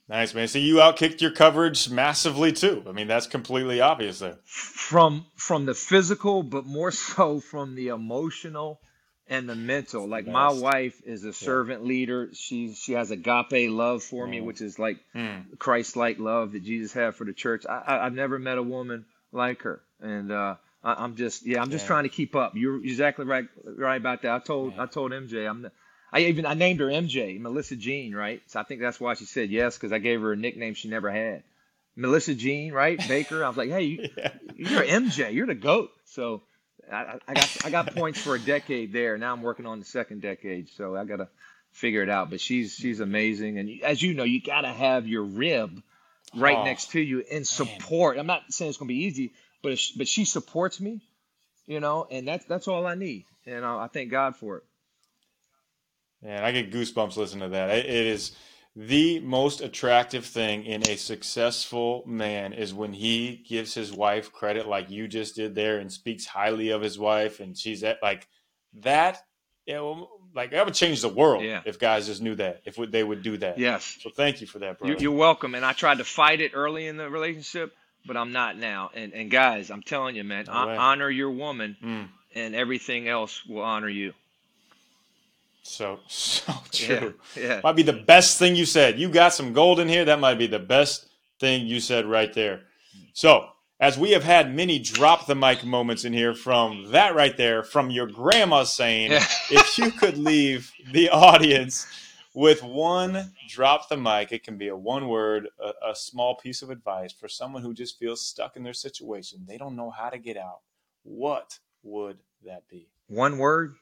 Nice 0.08 0.34
man. 0.34 0.48
So 0.48 0.58
you 0.58 0.76
outkicked 0.76 1.20
your 1.20 1.30
coverage 1.30 1.90
massively 1.90 2.52
too. 2.52 2.82
I 2.88 2.92
mean, 2.92 3.08
that's 3.08 3.26
completely 3.26 3.80
obvious 3.80 4.20
there. 4.20 4.38
From 4.44 5.26
from 5.36 5.66
the 5.66 5.74
physical, 5.74 6.42
but 6.42 6.64
more 6.64 6.90
so 6.92 7.40
from 7.40 7.74
the 7.74 7.88
emotional 7.88 8.80
and 9.28 9.48
the 9.48 9.54
mental. 9.54 10.08
Like 10.08 10.26
my 10.26 10.50
wife 10.50 11.00
is 11.04 11.24
a 11.24 11.32
servant 11.32 11.82
yeah. 11.82 11.88
leader. 11.88 12.30
She 12.32 12.74
she 12.74 12.92
has 12.92 13.10
agape 13.10 13.70
love 13.70 14.02
for 14.02 14.26
mm. 14.26 14.30
me, 14.30 14.40
which 14.40 14.60
is 14.60 14.78
like 14.78 14.98
mm. 15.14 15.58
Christ-like 15.58 16.18
love 16.18 16.52
that 16.52 16.64
Jesus 16.64 16.92
had 16.92 17.14
for 17.14 17.24
the 17.24 17.32
church. 17.32 17.66
I, 17.68 17.82
I 17.86 18.04
have 18.04 18.14
never 18.14 18.38
met 18.38 18.58
a 18.58 18.62
woman 18.62 19.04
like 19.32 19.62
her, 19.62 19.82
and 20.00 20.32
uh, 20.32 20.54
I, 20.82 20.94
I'm 21.04 21.16
just 21.16 21.46
yeah, 21.46 21.60
I'm 21.60 21.70
just 21.70 21.84
Yeah. 21.84 21.88
trying 21.88 22.04
to 22.04 22.08
keep 22.10 22.34
up. 22.34 22.52
You're 22.56 22.82
exactly 22.82 23.26
right 23.26 23.44
right 23.64 24.00
about 24.00 24.22
that. 24.22 24.32
I 24.32 24.38
told 24.38 24.78
I 24.78 24.86
told 24.86 25.12
MJ 25.12 25.48
I'm 25.48 25.62
the, 25.62 25.72
I 26.12 26.20
even 26.20 26.46
I 26.46 26.54
named 26.54 26.80
her 26.80 26.86
MJ 26.86 27.38
Melissa 27.40 27.76
Jean 27.76 28.14
right. 28.14 28.42
So 28.46 28.60
I 28.60 28.62
think 28.62 28.80
that's 28.80 29.00
why 29.00 29.14
she 29.14 29.24
said 29.24 29.50
yes 29.50 29.76
because 29.76 29.92
I 29.92 29.98
gave 29.98 30.20
her 30.20 30.32
a 30.32 30.36
nickname 30.36 30.74
she 30.74 30.88
never 30.88 31.10
had. 31.10 31.42
Melissa 31.96 32.34
Jean 32.34 32.72
right 32.72 32.98
Baker. 33.08 33.44
I 33.44 33.48
was 33.48 33.56
like 33.56 33.70
hey 33.70 33.82
you, 33.82 34.08
Yeah. 34.16 34.32
you're 34.56 34.84
MJ 34.84 35.32
you're 35.32 35.46
the 35.46 35.54
goat. 35.54 35.90
So 36.06 36.42
I, 36.90 36.96
I 36.96 37.18
I 37.28 37.34
got 37.34 37.48
I 37.64 37.70
got 37.70 37.94
points 37.94 38.20
for 38.20 38.34
a 38.34 38.38
decade 38.38 38.92
there. 38.92 39.18
Now 39.18 39.32
I'm 39.32 39.42
working 39.42 39.66
on 39.66 39.78
the 39.78 39.84
second 39.84 40.22
decade. 40.22 40.68
So 40.70 40.96
I 40.96 41.04
gotta 41.04 41.28
figure 41.72 42.02
it 42.02 42.08
out. 42.08 42.30
But 42.30 42.40
she's 42.40 42.74
she's 42.74 43.00
amazing 43.00 43.58
and 43.58 43.82
as 43.82 44.00
you 44.02 44.14
know 44.14 44.24
you 44.24 44.40
gotta 44.40 44.72
have 44.72 45.06
your 45.06 45.24
rib 45.24 45.82
right 46.34 46.58
Oh, 46.58 46.64
next 46.64 46.90
to 46.92 47.00
you 47.00 47.20
in 47.30 47.44
support. 47.44 48.18
I'm 48.18 48.26
not 48.26 48.52
saying 48.52 48.70
it's 48.70 48.78
gonna 48.78 48.88
be 48.88 49.04
easy, 49.04 49.32
but 49.62 49.78
but 49.96 50.08
she 50.08 50.24
supports 50.24 50.80
me, 50.80 51.00
you 51.66 51.80
know, 51.80 52.06
and 52.10 52.26
that's 52.28 52.44
that's 52.46 52.68
all 52.68 52.86
I 52.86 52.94
need, 52.94 53.24
and 53.46 53.64
uh, 53.64 53.78
I 53.78 53.88
thank 53.88 54.10
God 54.10 54.36
for 54.36 54.58
it. 54.58 54.64
Man, 56.22 56.42
I 56.44 56.52
get 56.52 56.72
goosebumps 56.72 57.16
listening 57.16 57.42
to 57.42 57.48
that. 57.50 57.70
It 57.70 57.86
is 57.86 58.32
the 58.74 59.20
most 59.20 59.60
attractive 59.60 60.24
thing 60.24 60.64
in 60.64 60.82
a 60.88 60.96
successful 60.96 62.02
man 62.06 62.52
is 62.52 62.72
when 62.74 62.92
he 62.92 63.42
gives 63.48 63.74
his 63.74 63.92
wife 63.92 64.32
credit 64.32 64.66
like 64.68 64.90
you 64.90 65.08
just 65.08 65.34
did 65.36 65.54
there 65.54 65.78
and 65.78 65.92
speaks 65.92 66.26
highly 66.26 66.70
of 66.70 66.80
his 66.82 66.98
wife 66.98 67.40
and 67.40 67.56
she's 67.58 67.82
at 67.82 67.98
like 68.02 68.28
that 68.74 69.22
you 69.66 69.74
know, 69.74 70.08
like 70.34 70.50
that 70.52 70.64
would 70.64 70.74
change 70.74 71.02
the 71.02 71.08
world 71.08 71.42
Yeah. 71.44 71.60
if 71.66 71.78
guys 71.78 72.06
just 72.06 72.22
knew 72.22 72.34
that 72.36 72.62
if 72.64 72.76
they 72.90 73.04
would 73.04 73.22
do 73.22 73.36
that. 73.38 73.58
Yes, 73.58 73.98
So 74.02 74.08
thank 74.10 74.40
you 74.40 74.46
for 74.46 74.58
that, 74.60 74.78
bro. 74.78 74.88
you, 74.88 74.96
you're 74.98 75.12
welcome. 75.12 75.54
And 75.54 75.64
I 75.64 75.72
tried 75.72 75.98
to 75.98 76.04
fight 76.04 76.40
it 76.40 76.52
early 76.54 76.86
in 76.86 76.96
the 76.96 77.10
relationship, 77.10 77.74
but 78.06 78.16
I'm 78.16 78.32
not 78.32 78.56
now. 78.56 78.90
And 78.94 79.12
and 79.12 79.30
guys, 79.30 79.70
I'm 79.70 79.82
telling 79.82 80.16
you, 80.16 80.24
man, 80.24 80.44
No 80.46 80.52
honor 80.54 81.10
your 81.10 81.30
woman, 81.30 81.76
Mm, 81.82 82.08
and 82.34 82.54
everything 82.54 83.08
else 83.08 83.44
will 83.46 83.62
honor 83.62 83.88
you. 83.90 84.14
So 85.68 86.00
so 86.08 86.52
Yeah, 86.72 86.98
true. 86.98 87.14
yeah. 87.36 87.60
Might 87.62 87.76
be 87.76 87.82
the 87.82 87.92
best 87.92 88.38
thing 88.38 88.56
you 88.56 88.66
said. 88.66 88.98
You 88.98 89.08
got 89.08 89.34
some 89.34 89.52
gold 89.52 89.80
in 89.80 89.88
here. 89.88 90.04
That 90.04 90.20
might 90.20 90.38
be 90.38 90.46
the 90.46 90.58
best 90.58 91.08
thing 91.40 91.66
you 91.66 91.80
said 91.80 92.06
right 92.06 92.32
there. 92.34 92.62
So, 93.12 93.48
as 93.80 93.96
we 93.96 94.10
have 94.10 94.24
had 94.24 94.54
many 94.54 94.78
drop 94.80 95.26
the 95.26 95.34
mic 95.36 95.64
moments 95.64 96.04
in 96.04 96.12
here 96.12 96.34
from 96.34 96.90
that 96.90 97.14
right 97.14 97.36
there, 97.36 97.62
from 97.62 97.90
your 97.90 98.06
grandma 98.06 98.64
saying, 98.64 99.12
Yeah. 99.12 99.24
if 99.50 99.78
you 99.78 99.90
could 99.92 100.18
leave 100.18 100.72
the 100.92 101.10
audience 101.10 101.86
with 102.34 102.62
one 102.62 103.32
drop 103.48 103.88
the 103.88 103.96
mic, 103.96 104.32
it 104.32 104.42
can 104.44 104.58
be 104.58 104.68
a 104.68 104.76
one 104.76 105.08
word, 105.08 105.48
a, 105.60 105.90
a 105.90 105.94
small 105.94 106.34
piece 106.36 106.62
of 106.62 106.70
advice 106.70 107.12
for 107.12 107.28
someone 107.28 107.62
who 107.62 107.72
just 107.74 107.98
feels 107.98 108.24
stuck 108.24 108.56
in 108.56 108.62
their 108.64 108.72
situation. 108.74 109.44
They 109.46 109.58
don't 109.58 109.76
know 109.76 109.90
how 109.90 110.10
to 110.10 110.18
get 110.18 110.36
out. 110.36 110.60
What 111.04 111.58
would 111.82 112.18
that 112.44 112.68
be? 112.68 112.88
One 113.06 113.38
word. 113.38 113.76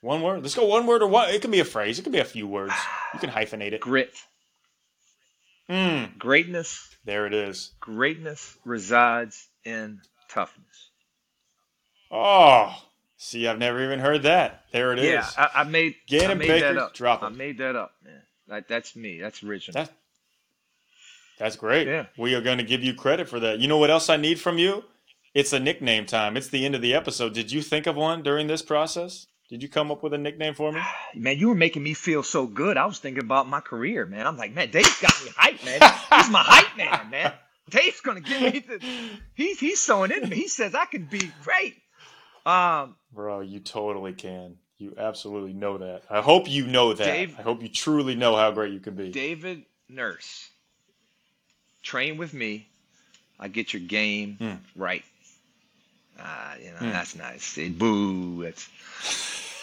One 0.00 0.22
word. 0.22 0.42
Let's 0.42 0.54
go 0.54 0.64
one 0.64 0.86
word 0.86 1.02
or 1.02 1.08
what? 1.08 1.34
It 1.34 1.42
can 1.42 1.50
be 1.50 1.60
a 1.60 1.64
phrase. 1.64 1.98
It 1.98 2.02
can 2.02 2.12
be 2.12 2.18
a 2.20 2.24
few 2.24 2.46
words. 2.46 2.72
You 3.12 3.20
can 3.20 3.30
hyphenate 3.30 3.72
it. 3.72 3.80
Grit. 3.80 4.14
Mm, 5.68 6.18
Greatness. 6.18 6.96
there 7.04 7.26
it 7.26 7.34
is. 7.34 7.72
Greatness 7.80 8.56
resides 8.64 9.48
in 9.64 10.00
toughness. 10.28 10.90
Oh, 12.10 12.74
see, 13.16 13.46
I've 13.46 13.58
never 13.58 13.84
even 13.84 14.00
heard 14.00 14.24
that. 14.24 14.64
There 14.72 14.92
it 14.92 14.98
is. 14.98 15.04
Yeah, 15.04 15.28
I, 15.36 15.60
I 15.60 15.64
made 15.64 15.94
Ganon 16.10 16.30
I 16.30 16.34
made 16.34 16.48
Baker, 16.48 16.74
that 16.74 16.82
up. 16.82 16.94
drop 16.94 17.22
I 17.22 17.28
made 17.28 17.58
that 17.58 17.76
up, 17.76 17.92
man. 18.02 18.22
That, 18.48 18.66
that's 18.68 18.96
me. 18.96 19.20
That's 19.20 19.44
original. 19.44 19.80
That, 19.84 19.92
that's 21.38 21.54
great. 21.56 21.86
Yeah. 21.86 22.06
We 22.18 22.34
are 22.34 22.40
going 22.40 22.58
to 22.58 22.64
give 22.64 22.82
you 22.82 22.94
credit 22.94 23.28
for 23.28 23.38
that. 23.38 23.60
You 23.60 23.68
know 23.68 23.78
what 23.78 23.90
else 23.90 24.10
I 24.10 24.16
need 24.16 24.40
from 24.40 24.58
you? 24.58 24.84
It's 25.34 25.52
a 25.52 25.60
nickname 25.60 26.04
time. 26.06 26.36
It's 26.36 26.48
the 26.48 26.66
end 26.66 26.74
of 26.74 26.82
the 26.82 26.94
episode. 26.94 27.32
Did 27.32 27.52
you 27.52 27.62
think 27.62 27.86
of 27.86 27.94
one 27.94 28.22
during 28.24 28.48
this 28.48 28.62
process? 28.62 29.28
Did 29.50 29.62
you 29.64 29.68
come 29.68 29.90
up 29.90 30.02
with 30.02 30.14
a 30.14 30.18
nickname 30.18 30.54
for 30.54 30.70
me? 30.72 30.80
Man, 31.14 31.36
you 31.36 31.48
were 31.48 31.54
making 31.54 31.82
me 31.82 31.92
feel 31.92 32.22
so 32.22 32.46
good. 32.46 32.76
I 32.76 32.86
was 32.86 32.98
thinking 33.00 33.22
about 33.22 33.48
my 33.48 33.60
career, 33.60 34.06
man. 34.06 34.26
I'm 34.26 34.36
like, 34.36 34.54
man, 34.54 34.70
Dave's 34.70 35.00
got 35.00 35.12
me 35.24 35.30
hyped, 35.32 35.64
man. 35.64 35.80
He's 36.22 36.30
my 36.30 36.42
hype 36.42 36.76
man, 36.76 37.10
man. 37.10 37.32
Dave's 37.68 38.00
gonna 38.00 38.20
give 38.20 38.40
me 38.40 38.60
the. 38.60 38.80
He's 39.34 39.58
he's 39.60 39.80
sewing 39.80 40.10
into 40.12 40.28
me. 40.28 40.36
He 40.36 40.48
says 40.48 40.74
I 40.74 40.86
can 40.86 41.04
be 41.04 41.30
great. 41.44 41.74
Um, 42.46 42.96
Bro, 43.12 43.40
you 43.40 43.60
totally 43.60 44.12
can. 44.12 44.56
You 44.78 44.94
absolutely 44.96 45.52
know 45.52 45.78
that. 45.78 46.02
I 46.08 46.20
hope 46.20 46.48
you 46.48 46.66
know 46.66 46.94
that. 46.94 47.04
Dave- 47.04 47.36
I 47.38 47.42
hope 47.42 47.62
you 47.62 47.68
truly 47.68 48.14
know 48.14 48.34
how 48.34 48.50
great 48.50 48.72
you 48.72 48.80
can 48.80 48.94
be. 48.94 49.10
David 49.12 49.64
Nurse, 49.88 50.48
train 51.82 52.16
with 52.16 52.32
me. 52.32 52.68
I 53.38 53.48
get 53.48 53.72
your 53.72 53.82
game 53.82 54.36
Hmm. 54.38 54.54
right. 54.80 55.04
Ah, 56.18 56.54
you 56.56 56.70
know 56.72 56.76
Hmm. 56.78 56.90
that's 56.90 57.14
nice. 57.14 57.44
Say 57.44 57.68
boo. 57.68 58.42
It's 58.42 58.68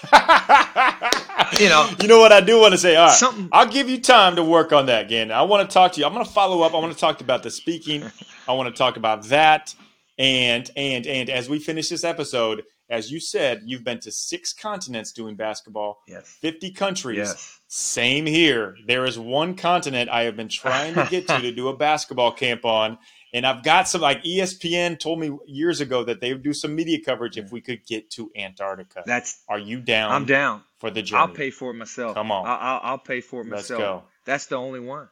you 1.60 1.70
know 1.70 1.90
You 2.02 2.08
know 2.08 2.20
what 2.20 2.32
I 2.32 2.42
do 2.42 2.60
want 2.60 2.74
to 2.74 2.78
say? 2.78 2.96
All 2.96 3.08
right, 3.08 3.16
Something- 3.16 3.50
I'll 3.52 3.68
give 3.68 3.90
you 3.90 4.00
time 4.02 4.36
to 4.36 4.44
work 4.44 4.72
on 4.74 4.86
that, 4.88 5.06
again. 5.06 5.32
I 5.32 5.42
want 5.44 5.68
to 5.70 5.74
talk 5.74 5.94
to 5.94 6.00
you. 6.00 6.06
I'm 6.06 6.14
going 6.14 6.26
to 6.26 6.32
follow 6.32 6.62
up. 6.62 6.74
I 6.74 6.78
want 6.78 6.94
to 6.94 7.00
talk 7.00 7.22
about 7.22 7.44
the 7.44 7.52
speaking. 7.52 8.04
I 8.48 8.54
want 8.54 8.74
to 8.74 8.78
talk 8.78 8.98
about 8.98 9.24
that. 9.26 9.74
And 10.20 10.70
and 10.76 11.06
and 11.06 11.30
as 11.30 11.48
we 11.48 11.60
finish 11.60 11.90
this 11.90 12.04
episode, 12.04 12.64
as 12.90 13.12
you 13.12 13.20
said, 13.20 13.62
you've 13.66 13.84
been 13.84 14.00
to 14.00 14.12
six 14.12 14.52
continents 14.52 15.12
doing 15.12 15.36
basketball, 15.36 16.00
yes, 16.08 16.38
50 16.42 16.72
countries. 16.72 17.18
yes. 17.18 17.60
Same 17.68 18.26
here. 18.26 18.76
There 18.88 19.06
is 19.06 19.20
one 19.20 19.56
continent 19.56 20.10
I 20.10 20.24
have 20.24 20.36
been 20.36 20.48
trying 20.48 20.96
to 20.96 21.06
get 21.10 21.28
to 21.28 21.38
to 21.42 21.52
do 21.52 21.68
a 21.68 21.76
basketball 21.78 22.32
camp 22.32 22.66
on. 22.66 22.98
And 23.34 23.46
I've 23.46 23.62
got 23.64 23.88
some, 23.90 24.02
like 24.02 24.24
ESPN 24.24 24.98
told 25.00 25.20
me 25.20 25.38
years 25.46 25.82
ago 25.82 26.04
that 26.06 26.22
they 26.22 26.32
would 26.34 26.44
do 26.44 26.54
some 26.54 26.74
media 26.76 27.00
coverage 27.04 27.38
if 27.38 27.52
we 27.52 27.60
could 27.62 27.86
get 27.86 28.10
to 28.12 28.32
Antarctica. 28.38 29.04
That's 29.06 29.42
Are 29.50 29.60
you 29.60 29.80
down 29.82 30.12
I'm 30.12 30.26
down. 30.26 30.64
for 30.78 30.90
the 30.90 31.02
journey? 31.02 31.22
I'll 31.22 31.28
pay 31.28 31.50
for 31.50 31.72
it 31.72 31.76
myself. 31.76 32.14
Come 32.16 32.32
on. 32.32 32.46
I'll, 32.48 32.80
I'll 32.84 32.98
pay 32.98 33.20
for 33.22 33.42
it 33.42 33.46
myself. 33.48 33.70
Let's 33.80 33.80
go. 33.80 34.04
That's 34.26 34.46
the 34.46 34.56
only 34.56 34.80
one. 34.80 35.10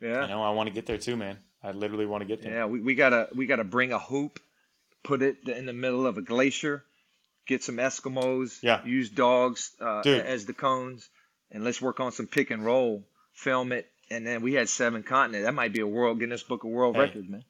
Yeah. 0.00 0.20
I 0.20 0.28
know 0.28 0.42
I 0.42 0.50
want 0.50 0.68
to 0.68 0.72
get 0.74 0.86
there 0.86 0.98
too, 0.98 1.16
man. 1.16 1.38
I 1.62 1.72
literally 1.72 2.06
want 2.06 2.20
to 2.22 2.26
get 2.26 2.42
there. 2.42 2.52
Yeah, 2.52 2.66
we, 2.66 2.80
we 2.80 2.94
gotta 2.94 3.28
we 3.34 3.46
gotta 3.46 3.64
bring 3.64 3.92
a 3.92 3.98
hoop, 3.98 4.38
put 5.02 5.22
it 5.22 5.48
in 5.48 5.66
the 5.66 5.72
middle 5.72 6.06
of 6.06 6.18
a 6.18 6.22
glacier, 6.22 6.84
get 7.46 7.64
some 7.64 7.78
Eskimos, 7.78 8.62
Yeah. 8.62 8.84
use 8.84 9.08
dogs 9.10 9.72
uh, 9.80 10.00
as 10.00 10.46
the 10.46 10.52
cones, 10.52 11.08
and 11.50 11.64
let's 11.64 11.80
work 11.82 11.98
on 11.98 12.12
some 12.12 12.26
pick 12.28 12.50
and 12.50 12.64
roll, 12.64 13.04
film 13.32 13.72
it, 13.72 13.90
and 14.10 14.26
then 14.26 14.42
we 14.42 14.54
had 14.54 14.68
seven 14.68 15.02
continents. 15.02 15.46
That 15.46 15.54
might 15.54 15.72
be 15.72 15.80
a 15.80 15.86
world 15.86 16.18
Guinness 16.20 16.42
Book 16.42 16.64
of 16.64 16.70
World 16.70 16.94
Hey. 16.96 17.02
Records, 17.02 17.28
man. 17.28 17.44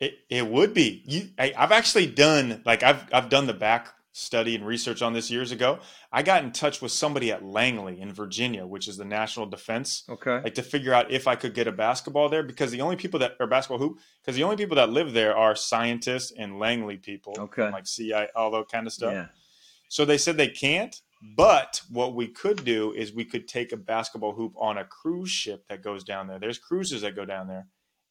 It, 0.00 0.14
it 0.28 0.46
would 0.46 0.74
be. 0.74 1.02
You, 1.06 1.28
I, 1.38 1.54
I've 1.56 1.72
actually 1.72 2.06
done 2.06 2.62
like 2.66 2.82
I've 2.82 3.04
I've 3.12 3.28
done 3.28 3.46
the 3.46 3.54
back 3.54 3.88
study 4.16 4.54
and 4.54 4.64
research 4.66 5.02
on 5.02 5.12
this 5.12 5.28
years 5.30 5.50
ago. 5.50 5.78
I 6.12 6.22
got 6.22 6.44
in 6.44 6.52
touch 6.52 6.80
with 6.80 6.92
somebody 6.92 7.32
at 7.32 7.44
Langley 7.44 8.00
in 8.00 8.12
Virginia, 8.12 8.64
which 8.66 8.86
is 8.86 8.96
the 8.96 9.04
National 9.04 9.44
Defense, 9.46 10.04
Okay. 10.08 10.40
like 10.42 10.54
to 10.54 10.62
figure 10.62 10.94
out 10.94 11.10
if 11.10 11.26
I 11.26 11.34
could 11.34 11.52
get 11.52 11.66
a 11.66 11.72
basketball 11.72 12.28
there 12.28 12.44
because 12.44 12.70
the 12.70 12.80
only 12.80 12.94
people 12.96 13.18
that 13.20 13.32
or 13.40 13.46
basketball 13.48 13.78
hoop 13.78 13.98
because 14.22 14.36
the 14.36 14.44
only 14.44 14.56
people 14.56 14.76
that 14.76 14.90
live 14.90 15.12
there 15.14 15.36
are 15.36 15.56
scientists 15.56 16.32
and 16.36 16.58
Langley 16.60 16.96
people, 16.96 17.34
Okay. 17.38 17.70
like 17.70 17.86
CI, 17.86 18.26
all 18.36 18.50
that 18.52 18.68
kind 18.70 18.86
of 18.86 18.92
stuff. 18.92 19.12
Yeah. 19.12 19.26
So 19.88 20.04
they 20.04 20.18
said 20.18 20.36
they 20.36 20.48
can't. 20.48 20.94
But 21.36 21.80
what 21.90 22.14
we 22.14 22.28
could 22.28 22.64
do 22.64 22.92
is 22.92 23.12
we 23.12 23.24
could 23.24 23.48
take 23.48 23.72
a 23.72 23.76
basketball 23.76 24.32
hoop 24.32 24.52
on 24.56 24.76
a 24.78 24.84
cruise 24.84 25.30
ship 25.30 25.64
that 25.68 25.82
goes 25.82 26.04
down 26.04 26.26
there. 26.26 26.38
There's 26.38 26.58
cruises 26.58 27.02
that 27.02 27.16
go 27.16 27.24
down 27.24 27.48
there 27.48 27.66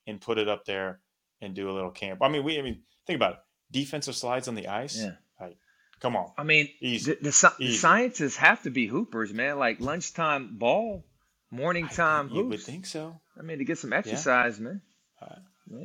and 0.07 0.20
put 0.20 0.38
it 0.38 0.49
up 0.49 0.66
there 0.66 0.99
and 1.41 1.53
do 1.53 1.70
a 1.70 1.74
little 1.74 1.91
camp. 1.91 2.22
I 2.24 2.30
mean, 2.30 2.43
we. 2.43 2.57
I 2.57 2.61
mean, 2.61 2.82
think 3.05 3.18
about 3.18 3.34
it. 3.34 3.39
Defensive 3.72 4.16
slides 4.16 4.47
on 4.47 4.55
the 4.55 4.68
ice. 4.68 4.99
Yeah. 4.99 5.11
Like, 5.39 5.57
come 5.99 6.16
on. 6.16 6.32
I 6.38 6.43
mean, 6.43 6.70
Easy. 6.82 7.14
the, 7.14 7.30
the, 7.30 7.53
the 7.59 7.66
Easy. 7.66 7.78
scientists 7.78 8.38
have 8.38 8.64
to 8.64 8.72
be 8.72 8.88
hoopers, 8.88 9.34
man. 9.34 9.59
Like 9.59 9.80
lunchtime 9.80 10.57
ball, 10.57 11.05
morning 11.51 11.88
time 11.88 12.30
you 12.32 12.47
would 12.47 12.61
think 12.61 12.86
so. 12.86 13.20
I 13.38 13.43
mean, 13.43 13.59
to 13.59 13.66
get 13.66 13.78
some 13.78 13.93
exercise, 13.93 14.59
man. 14.59 14.82
Uh, 15.22 15.36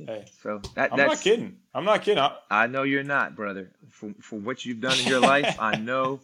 hey. 0.06 0.24
So 0.42 0.60
that 0.74 0.92
I'm 0.92 0.98
that's 0.98 1.14
not 1.14 1.20
kidding. 1.20 1.56
I'm 1.74 1.84
not 1.84 2.02
kidding. 2.02 2.22
I, 2.22 2.36
I 2.50 2.66
know 2.66 2.82
you're 2.82 3.04
not, 3.04 3.36
brother. 3.36 3.70
For 3.90 4.14
for 4.20 4.36
what 4.36 4.64
you've 4.64 4.80
done 4.80 4.98
in 4.98 5.06
your 5.06 5.20
life, 5.20 5.56
I 5.60 5.76
know. 5.76 6.20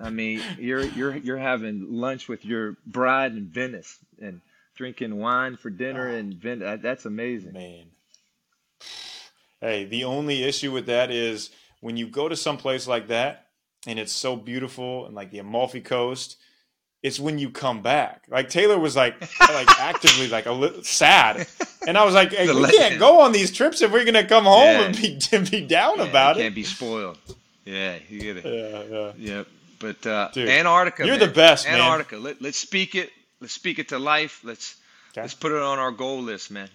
I 0.00 0.10
mean, 0.10 0.40
you're 0.58 0.84
you're 0.84 1.16
you're 1.16 1.38
having 1.38 1.86
lunch 1.92 2.28
with 2.28 2.44
your 2.44 2.76
bride 2.86 3.32
in 3.32 3.46
Venice 3.46 3.98
and 4.20 4.40
drinking 4.76 5.16
wine 5.18 5.56
for 5.56 5.70
dinner 5.70 6.08
Oh. 6.08 6.14
in 6.14 6.32
Venice. 6.34 6.80
That's 6.82 7.04
amazing. 7.06 7.52
man. 7.52 7.84
Hey, 9.60 9.84
the 9.84 10.04
only 10.04 10.42
issue 10.42 10.72
with 10.72 10.86
that 10.86 11.10
is 11.10 11.50
when 11.80 11.96
you 11.96 12.06
go 12.06 12.28
to 12.28 12.36
some 12.36 12.56
place 12.56 12.86
like 12.86 13.08
that 13.08 13.46
and 13.86 13.98
it's 13.98 14.12
so 14.12 14.36
beautiful 14.36 15.06
and 15.06 15.14
like 15.14 15.30
the 15.30 15.38
Amalfi 15.38 15.80
Coast, 15.80 16.36
it's 17.02 17.20
when 17.20 17.38
you 17.38 17.50
come 17.50 17.80
back. 17.82 18.24
Like 18.28 18.48
Taylor 18.50 18.78
was 18.78 18.96
like 18.96 19.20
like 19.40 19.68
actively 19.80 20.28
like 20.28 20.46
a 20.46 20.52
little 20.52 20.82
sad. 20.82 21.46
And 21.86 21.96
I 21.96 22.04
was 22.04 22.14
like, 22.14 22.32
hey, 22.32 22.46
we 22.48 22.52
legend. 22.54 22.78
can't 22.78 22.98
go 22.98 23.20
on 23.20 23.32
these 23.32 23.50
trips 23.52 23.80
if 23.80 23.92
we're 23.92 24.04
gonna 24.04 24.26
come 24.26 24.44
home 24.44 24.64
Yeah. 24.64 24.82
and 24.82 24.96
be 24.96 25.18
and 25.32 25.50
be 25.50 25.60
down 25.66 25.98
Yeah, 25.98 26.04
about 26.06 26.36
you 26.36 26.40
it. 26.40 26.44
Can't 26.46 26.54
be 26.54 26.64
spoiled. 26.64 27.18
Yeah, 27.64 27.96
you 28.10 28.20
get 28.20 28.36
it. 28.38 28.44
Yeah, 28.44 28.82
yeah. 28.98 29.12
Yep. 29.36 29.46
But 29.78 30.06
uh, 30.06 30.30
Dude, 30.32 30.48
Antarctica. 30.48 31.04
you're 31.06 31.18
man. 31.18 31.28
the 31.28 31.34
best, 31.34 31.66
man. 31.66 31.74
Antarctica. 31.80 32.16
Let, 32.18 32.40
let's 32.42 32.58
speak 32.58 32.94
it. 32.94 33.10
Let's 33.40 33.52
speak 33.54 33.78
it 33.78 33.88
to 33.88 33.98
life. 33.98 34.40
Let's 34.44 34.76
Okay. 35.12 35.20
let's 35.22 35.34
put 35.34 35.52
it 35.52 35.58
on 35.62 35.78
our 35.78 35.92
goal 35.92 36.22
list, 36.22 36.50
man. 36.50 36.68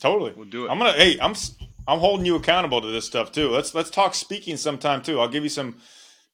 Totally. 0.00 0.32
We'll 0.36 0.46
do 0.46 0.66
it. 0.66 0.70
I'm 0.70 0.78
gonna. 0.78 0.92
Hey, 0.92 1.18
I'm. 1.20 1.34
I'm 1.86 1.98
holding 1.98 2.24
you 2.26 2.36
accountable 2.36 2.80
to 2.80 2.88
this 2.88 3.04
stuff 3.06 3.30
too. 3.30 3.50
Let's 3.50 3.74
let's 3.74 3.90
talk 3.90 4.14
speaking 4.14 4.56
sometime 4.56 5.02
too. 5.02 5.20
I'll 5.20 5.28
give 5.28 5.42
you 5.44 5.50
some 5.50 5.76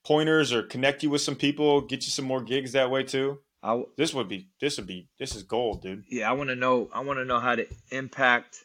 pointers 0.05 0.53
or 0.53 0.63
connect 0.63 1.03
you 1.03 1.11
with 1.11 1.21
some 1.21 1.35
people, 1.37 1.81
get 1.83 2.05
you 2.05 2.11
some 2.11 2.25
more 2.25 2.41
gigs 2.41 2.73
that 2.73 2.91
way 2.91 3.03
too. 3.03 3.39
I, 3.63 3.83
This 3.97 4.15
would 4.15 4.29
be 4.29 4.47
this 4.61 4.79
would 4.79 4.87
be 4.87 5.09
this 5.19 5.35
is 5.37 5.43
gold, 5.43 5.83
dude. 5.83 6.05
yeah, 6.09 6.31
I 6.31 6.33
want 6.33 6.49
to 6.51 6.57
know. 6.57 6.89
I 6.95 7.01
want 7.01 7.19
to 7.19 7.25
know 7.25 7.39
how 7.41 7.57
to 7.57 7.67
impact 7.91 8.65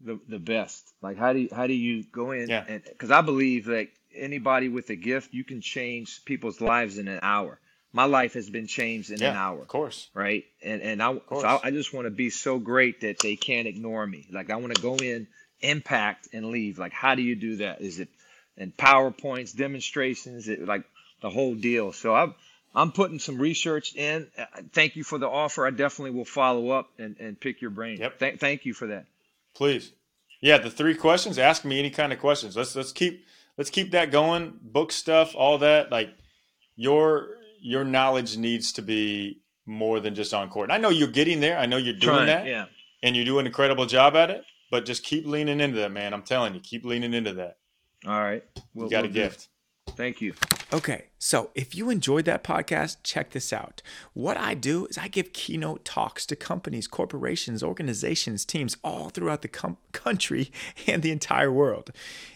the 0.00 0.18
the 0.28 0.38
best. 0.38 0.92
Like 1.02 1.18
how 1.18 1.32
do 1.32 1.40
you, 1.40 1.48
how 1.54 1.66
do 1.66 1.74
you 1.74 2.04
go 2.10 2.30
in? 2.30 2.48
Yeah. 2.48 2.64
Because 2.88 3.10
I 3.10 3.20
believe 3.20 3.66
that 3.66 3.88
anybody 4.16 4.68
with 4.68 4.90
a 4.90 4.96
gift, 4.96 5.32
you 5.34 5.44
can 5.44 5.60
change 5.60 6.24
people's 6.24 6.60
lives 6.60 6.98
in 6.98 7.08
an 7.08 7.20
hour. 7.22 7.58
My 7.92 8.04
life 8.04 8.34
has 8.34 8.50
been 8.50 8.66
changed 8.66 9.10
in 9.10 9.20
Yeah, 9.20 9.30
an 9.30 9.36
hour. 9.36 9.60
of 9.62 9.68
course. 9.68 10.08
right? 10.12 10.44
And 10.62 10.82
and 10.82 11.02
I 11.02 11.14
so 11.30 11.60
I, 11.62 11.70
just 11.70 11.94
want 11.94 12.06
to 12.06 12.10
be 12.10 12.30
so 12.30 12.58
great 12.58 13.00
that 13.02 13.18
they 13.20 13.36
can't 13.36 13.66
ignore 13.66 14.06
me. 14.06 14.26
Like 14.30 14.50
I 14.50 14.56
want 14.56 14.74
to 14.74 14.82
go 14.82 14.96
in, 14.96 15.28
impact, 15.60 16.28
and 16.32 16.46
leave. 16.46 16.78
Like 16.78 16.92
how 16.92 17.14
do 17.14 17.22
you 17.22 17.36
do 17.36 17.56
that? 17.56 17.80
Is 17.80 17.98
it 18.00 18.08
in 18.56 18.72
PowerPoints, 18.72 19.56
demonstrations, 19.56 20.48
it 20.48 20.66
like 20.66 20.84
the 21.22 21.30
whole 21.30 21.54
deal? 21.54 21.92
So 21.92 22.14
I'm 22.14 22.34
I'm 22.74 22.92
putting 22.92 23.18
some 23.18 23.38
research 23.38 23.94
in. 23.94 24.26
Uh, 24.36 24.44
Thank 24.72 24.96
you 24.96 25.04
for 25.04 25.18
the 25.18 25.28
offer. 25.28 25.66
I 25.66 25.70
definitely 25.70 26.10
will 26.10 26.26
follow 26.26 26.70
up 26.70 26.88
and, 26.98 27.16
and 27.18 27.40
pick 27.40 27.62
your 27.62 27.70
brain. 27.70 27.98
Yep. 27.98 28.18
Thank 28.18 28.40
thank 28.40 28.66
you 28.66 28.74
for 28.74 28.88
that. 28.88 29.06
Please. 29.54 29.92
Yeah, 30.42 30.58
the 30.58 30.70
three 30.70 30.94
questions. 30.94 31.38
Ask 31.38 31.64
me 31.64 31.78
any 31.78 31.88
kind 31.90 32.12
of 32.12 32.18
questions. 32.18 32.56
Let's 32.58 32.76
let's 32.76 32.92
keep 32.92 33.24
let's 33.58 33.70
keep 33.70 33.92
that 33.92 34.10
going. 34.10 34.58
Book 34.62 34.92
stuff, 34.92 35.34
all 35.34 35.58
that. 35.58 35.90
Like 35.90 36.10
your 36.76 37.28
your 37.60 37.84
knowledge 37.84 38.36
needs 38.36 38.72
to 38.72 38.82
be 38.82 39.40
more 39.66 40.00
than 40.00 40.14
just 40.14 40.32
on 40.32 40.48
court. 40.48 40.70
And 40.70 40.72
I 40.72 40.78
know 40.78 40.90
you're 40.90 41.08
getting 41.08 41.40
there. 41.40 41.58
I 41.58 41.66
know 41.66 41.76
you're 41.76 41.94
doing 41.94 42.16
Trying, 42.16 42.26
that, 42.26 42.46
yeah. 42.46 42.66
and 43.02 43.16
you 43.16 43.24
do 43.24 43.38
an 43.38 43.46
incredible 43.46 43.86
job 43.86 44.14
at 44.16 44.30
it. 44.30 44.44
But 44.70 44.84
just 44.84 45.04
keep 45.04 45.26
leaning 45.26 45.60
into 45.60 45.78
that, 45.78 45.92
man. 45.92 46.12
I'm 46.12 46.22
telling 46.22 46.54
you, 46.54 46.60
keep 46.60 46.84
leaning 46.84 47.14
into 47.14 47.34
that. 47.34 47.58
All 48.04 48.20
right. 48.20 48.42
We'll, 48.74 48.88
got 48.88 49.00
a 49.00 49.02
we'll 49.02 49.12
do. 49.12 49.20
gift. 49.20 49.48
Thank 49.96 50.20
you. 50.20 50.34
Okay, 50.72 51.06
so 51.18 51.50
if 51.54 51.74
you 51.74 51.90
enjoyed 51.90 52.24
that 52.26 52.44
podcast, 52.44 52.98
check 53.02 53.30
this 53.30 53.52
out. 53.52 53.82
What 54.14 54.36
I 54.36 54.54
do 54.54 54.86
is 54.86 54.98
I 54.98 55.08
give 55.08 55.32
keynote 55.32 55.84
talks 55.84 56.26
to 56.26 56.36
companies, 56.36 56.86
corporations, 56.86 57.62
organizations, 57.62 58.44
teams 58.44 58.76
all 58.82 59.08
throughout 59.08 59.42
the 59.42 59.48
com- 59.48 59.78
country 59.92 60.50
and 60.86 61.02
the 61.02 61.12
entire 61.12 61.52
world. 61.52 61.92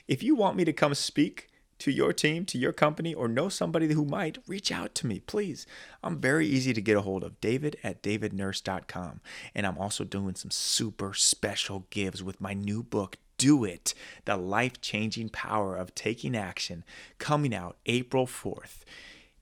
If 0.09 0.23
you 0.23 0.35
want 0.35 0.57
me 0.57 0.65
to 0.65 0.73
come 0.73 0.95
speak 0.95 1.49
to 1.81 1.91
your 1.91 2.13
team, 2.13 2.45
to 2.45 2.59
your 2.59 2.73
company, 2.73 3.13
or 3.15 3.27
know 3.27 3.49
somebody 3.49 3.93
who 3.93 4.05
might, 4.05 4.39
reach 4.47 4.71
out 4.71 4.95
to 4.95 5.07
me, 5.07 5.21
please. 5.21 5.67
I'm 6.03 6.21
very 6.21 6.47
easy 6.47 6.73
to 6.73 6.81
get 6.81 6.97
a 6.97 7.01
hold 7.01 7.25
of, 7.25 7.41
david 7.41 7.77
at 7.83 8.03
davidnurse.com. 8.03 9.21
And 9.55 9.67
I'm 9.67 9.79
also 9.79 10.05
doing 10.05 10.35
some 10.35 10.51
super 10.51 11.15
special 11.15 11.87
gives 11.91 12.23
with 12.23 12.41
my 12.41 12.55
new 12.55 12.83
book, 12.83 13.17
do 13.41 13.65
It 13.65 13.95
The 14.27 14.37
Life 14.37 14.83
Changing 14.83 15.31
Power 15.31 15.75
of 15.75 15.95
Taking 15.95 16.37
Action, 16.37 16.85
coming 17.19 17.55
out 17.55 17.79
April 17.87 18.27
4th. 18.27 18.85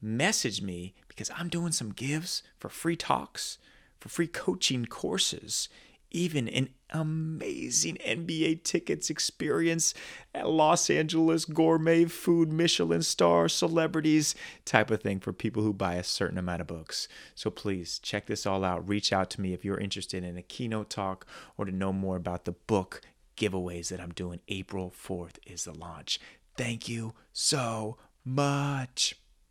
Message 0.01 0.63
me 0.63 0.95
because 1.09 1.33
I'm 1.37 1.49
doing 1.49 1.73
some 1.73 1.91
gives 1.91 2.45
for 2.57 2.69
free 2.69 2.95
talks, 2.95 3.59
for 3.99 4.09
free 4.09 4.29
coaching 4.29 4.85
courses, 4.87 5.69
even 6.13 6.47
an 6.47 6.69
amazing 6.91 7.97
NBA 7.97 8.63
tickets 8.63 9.11
experience 9.11 9.95
at 10.33 10.49
Los 10.49 10.89
Angeles 10.91 11.45
gourmet 11.45 12.05
food 12.05 12.53
Michelin 12.53 13.03
star 13.03 13.49
celebrities 13.49 14.37
type 14.65 14.93
of 14.93 15.03
thing 15.03 15.19
for 15.19 15.33
people 15.33 15.65
who 15.65 15.73
buy 15.73 15.97
a 15.97 16.05
certain 16.05 16.39
amount 16.39 16.61
of 16.61 16.69
books. 16.69 17.09
So 17.35 17.51
please 17.51 17.99
check 17.99 18.27
this 18.27 18.47
all 18.47 18.65
out. 18.65 18.89
Reach 18.89 19.13
out 19.13 19.29
to 19.31 19.41
me 19.41 19.55
if 19.55 19.65
you're 19.65 19.81
interested 19.81 20.23
in 20.23 20.37
a 20.37 20.43
keynote 20.43 20.89
talk 20.89 21.27
or 21.57 21.65
to 21.65 21.73
know 21.73 21.93
more 21.93 22.15
about 22.15 22.45
the 22.45 22.53
book 22.53 23.03
giveaways 23.39 23.89
that 23.89 24.01
I'm 24.01 24.13
doing. 24.13 24.41
April 24.49 24.93
4th 24.93 25.39
is 25.47 25.65
the 25.65 25.73
launch. 25.73 26.21
Thank 26.57 26.89
you 26.89 27.15
so 27.33 27.97
much. 28.25 29.15